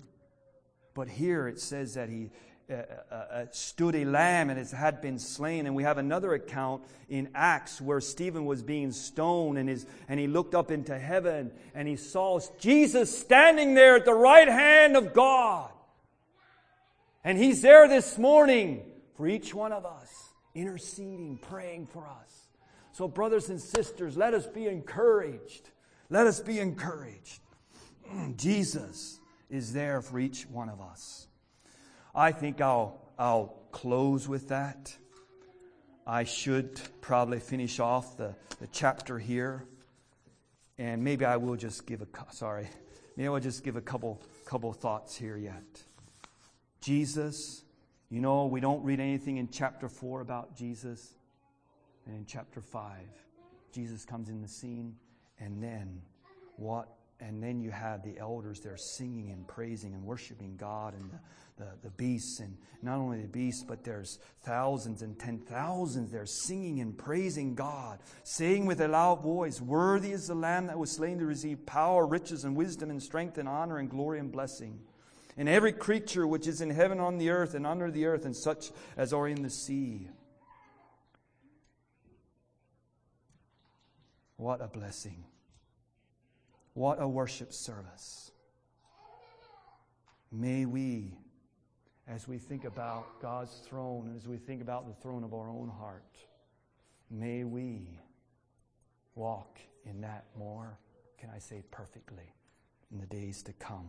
But 0.94 1.08
here 1.08 1.48
it 1.48 1.58
says 1.58 1.94
that 1.94 2.08
he 2.08 2.30
uh, 2.72 3.46
stood 3.50 3.94
a 3.94 4.04
lamb 4.04 4.50
and 4.50 4.58
it 4.58 4.70
had 4.70 5.00
been 5.00 5.18
slain. 5.18 5.66
And 5.66 5.74
we 5.74 5.82
have 5.82 5.98
another 5.98 6.34
account 6.34 6.82
in 7.08 7.28
Acts 7.34 7.80
where 7.80 8.00
Stephen 8.00 8.44
was 8.44 8.62
being 8.62 8.92
stoned 8.92 9.58
and, 9.58 9.68
his, 9.68 9.86
and 10.08 10.18
he 10.18 10.26
looked 10.26 10.54
up 10.54 10.70
into 10.70 10.98
heaven 10.98 11.50
and 11.74 11.86
he 11.86 11.96
saw 11.96 12.40
Jesus 12.58 13.16
standing 13.16 13.74
there 13.74 13.96
at 13.96 14.04
the 14.04 14.14
right 14.14 14.48
hand 14.48 14.96
of 14.96 15.12
God. 15.12 15.70
And 17.24 17.38
he's 17.38 17.62
there 17.62 17.88
this 17.88 18.18
morning 18.18 18.82
for 19.16 19.28
each 19.28 19.54
one 19.54 19.72
of 19.72 19.86
us, 19.86 20.10
interceding, 20.54 21.38
praying 21.38 21.86
for 21.86 22.06
us. 22.06 22.48
So, 22.92 23.08
brothers 23.08 23.48
and 23.48 23.60
sisters, 23.60 24.16
let 24.16 24.34
us 24.34 24.46
be 24.46 24.66
encouraged. 24.66 25.70
Let 26.10 26.26
us 26.26 26.40
be 26.40 26.58
encouraged. 26.58 27.40
Jesus 28.36 29.20
is 29.48 29.72
there 29.72 30.02
for 30.02 30.18
each 30.18 30.46
one 30.46 30.68
of 30.68 30.80
us. 30.80 31.28
I 32.14 32.32
think 32.32 32.60
I'll, 32.60 33.00
I'll 33.18 33.54
close 33.70 34.28
with 34.28 34.48
that. 34.48 34.94
I 36.06 36.24
should 36.24 36.80
probably 37.00 37.40
finish 37.40 37.80
off 37.80 38.16
the, 38.16 38.34
the 38.60 38.66
chapter 38.66 39.18
here. 39.18 39.64
And 40.78 41.02
maybe 41.02 41.24
I 41.24 41.36
will 41.36 41.56
just 41.56 41.86
give 41.86 42.02
a, 42.02 42.06
sorry, 42.32 42.68
maybe 43.16 43.28
I'll 43.28 43.40
just 43.40 43.64
give 43.64 43.76
a 43.76 43.80
couple, 43.80 44.20
couple 44.44 44.72
thoughts 44.72 45.16
here 45.16 45.36
yet. 45.36 45.82
Jesus, 46.80 47.64
you 48.10 48.20
know, 48.20 48.46
we 48.46 48.60
don't 48.60 48.84
read 48.84 49.00
anything 49.00 49.38
in 49.38 49.48
chapter 49.48 49.88
4 49.88 50.20
about 50.20 50.56
Jesus. 50.56 51.14
And 52.04 52.16
in 52.16 52.26
chapter 52.26 52.60
5, 52.60 52.90
Jesus 53.72 54.04
comes 54.04 54.28
in 54.28 54.42
the 54.42 54.48
scene. 54.48 54.96
And 55.38 55.62
then 55.62 56.02
what? 56.56 56.88
And 57.24 57.42
then 57.42 57.60
you 57.60 57.70
have 57.70 58.02
the 58.02 58.18
elders 58.18 58.60
there 58.60 58.76
singing 58.76 59.30
and 59.30 59.46
praising 59.46 59.94
and 59.94 60.04
worshiping 60.04 60.56
God 60.56 60.94
and 60.94 61.10
the 61.10 61.18
the, 61.62 61.66
the 61.82 61.90
beasts, 61.90 62.40
and 62.40 62.56
not 62.82 62.96
only 62.96 63.20
the 63.20 63.28
beasts, 63.28 63.64
but 63.66 63.84
there's 63.84 64.18
thousands 64.42 65.02
and 65.02 65.18
ten 65.18 65.38
thousands 65.38 66.10
there 66.10 66.26
singing 66.26 66.80
and 66.80 66.96
praising 66.96 67.54
God, 67.54 68.00
saying 68.24 68.66
with 68.66 68.80
a 68.80 68.88
loud 68.88 69.22
voice, 69.22 69.60
Worthy 69.60 70.12
is 70.12 70.26
the 70.26 70.34
Lamb 70.34 70.66
that 70.66 70.78
was 70.78 70.90
slain 70.90 71.18
to 71.18 71.26
receive 71.26 71.64
power, 71.66 72.06
riches, 72.06 72.44
and 72.44 72.56
wisdom, 72.56 72.90
and 72.90 73.02
strength, 73.02 73.38
and 73.38 73.48
honor, 73.48 73.78
and 73.78 73.90
glory, 73.90 74.18
and 74.18 74.32
blessing. 74.32 74.80
And 75.36 75.48
every 75.48 75.72
creature 75.72 76.26
which 76.26 76.46
is 76.46 76.60
in 76.60 76.70
heaven, 76.70 77.00
on 77.00 77.18
the 77.18 77.30
earth, 77.30 77.54
and 77.54 77.66
under 77.66 77.90
the 77.90 78.06
earth, 78.06 78.24
and 78.24 78.36
such 78.36 78.70
as 78.96 79.12
are 79.12 79.28
in 79.28 79.42
the 79.42 79.50
sea. 79.50 80.08
What 84.36 84.60
a 84.60 84.66
blessing. 84.66 85.24
What 86.74 87.02
a 87.02 87.08
worship 87.08 87.52
service. 87.52 88.30
May 90.30 90.64
we, 90.64 91.18
as 92.08 92.26
we 92.26 92.38
think 92.38 92.64
about 92.64 93.20
God's 93.20 93.54
throne 93.68 94.06
and 94.06 94.16
as 94.16 94.26
we 94.26 94.38
think 94.38 94.62
about 94.62 94.88
the 94.88 94.94
throne 95.02 95.22
of 95.24 95.34
our 95.34 95.50
own 95.50 95.68
heart, 95.68 96.16
may 97.10 97.44
we 97.44 98.00
walk 99.14 99.58
in 99.84 100.00
that 100.00 100.24
more, 100.38 100.78
can 101.18 101.28
I 101.34 101.38
say, 101.38 101.62
perfectly 101.70 102.32
in 102.90 102.98
the 102.98 103.06
days 103.06 103.42
to 103.42 103.52
come. 103.52 103.88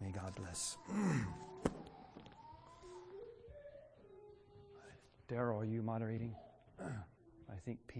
May 0.00 0.10
God 0.10 0.34
bless. 0.34 0.76
Daryl, 5.30 5.60
are 5.60 5.64
you 5.64 5.82
moderating? 5.82 6.34
I 6.80 7.56
think 7.64 7.78
Pete. 7.86 7.94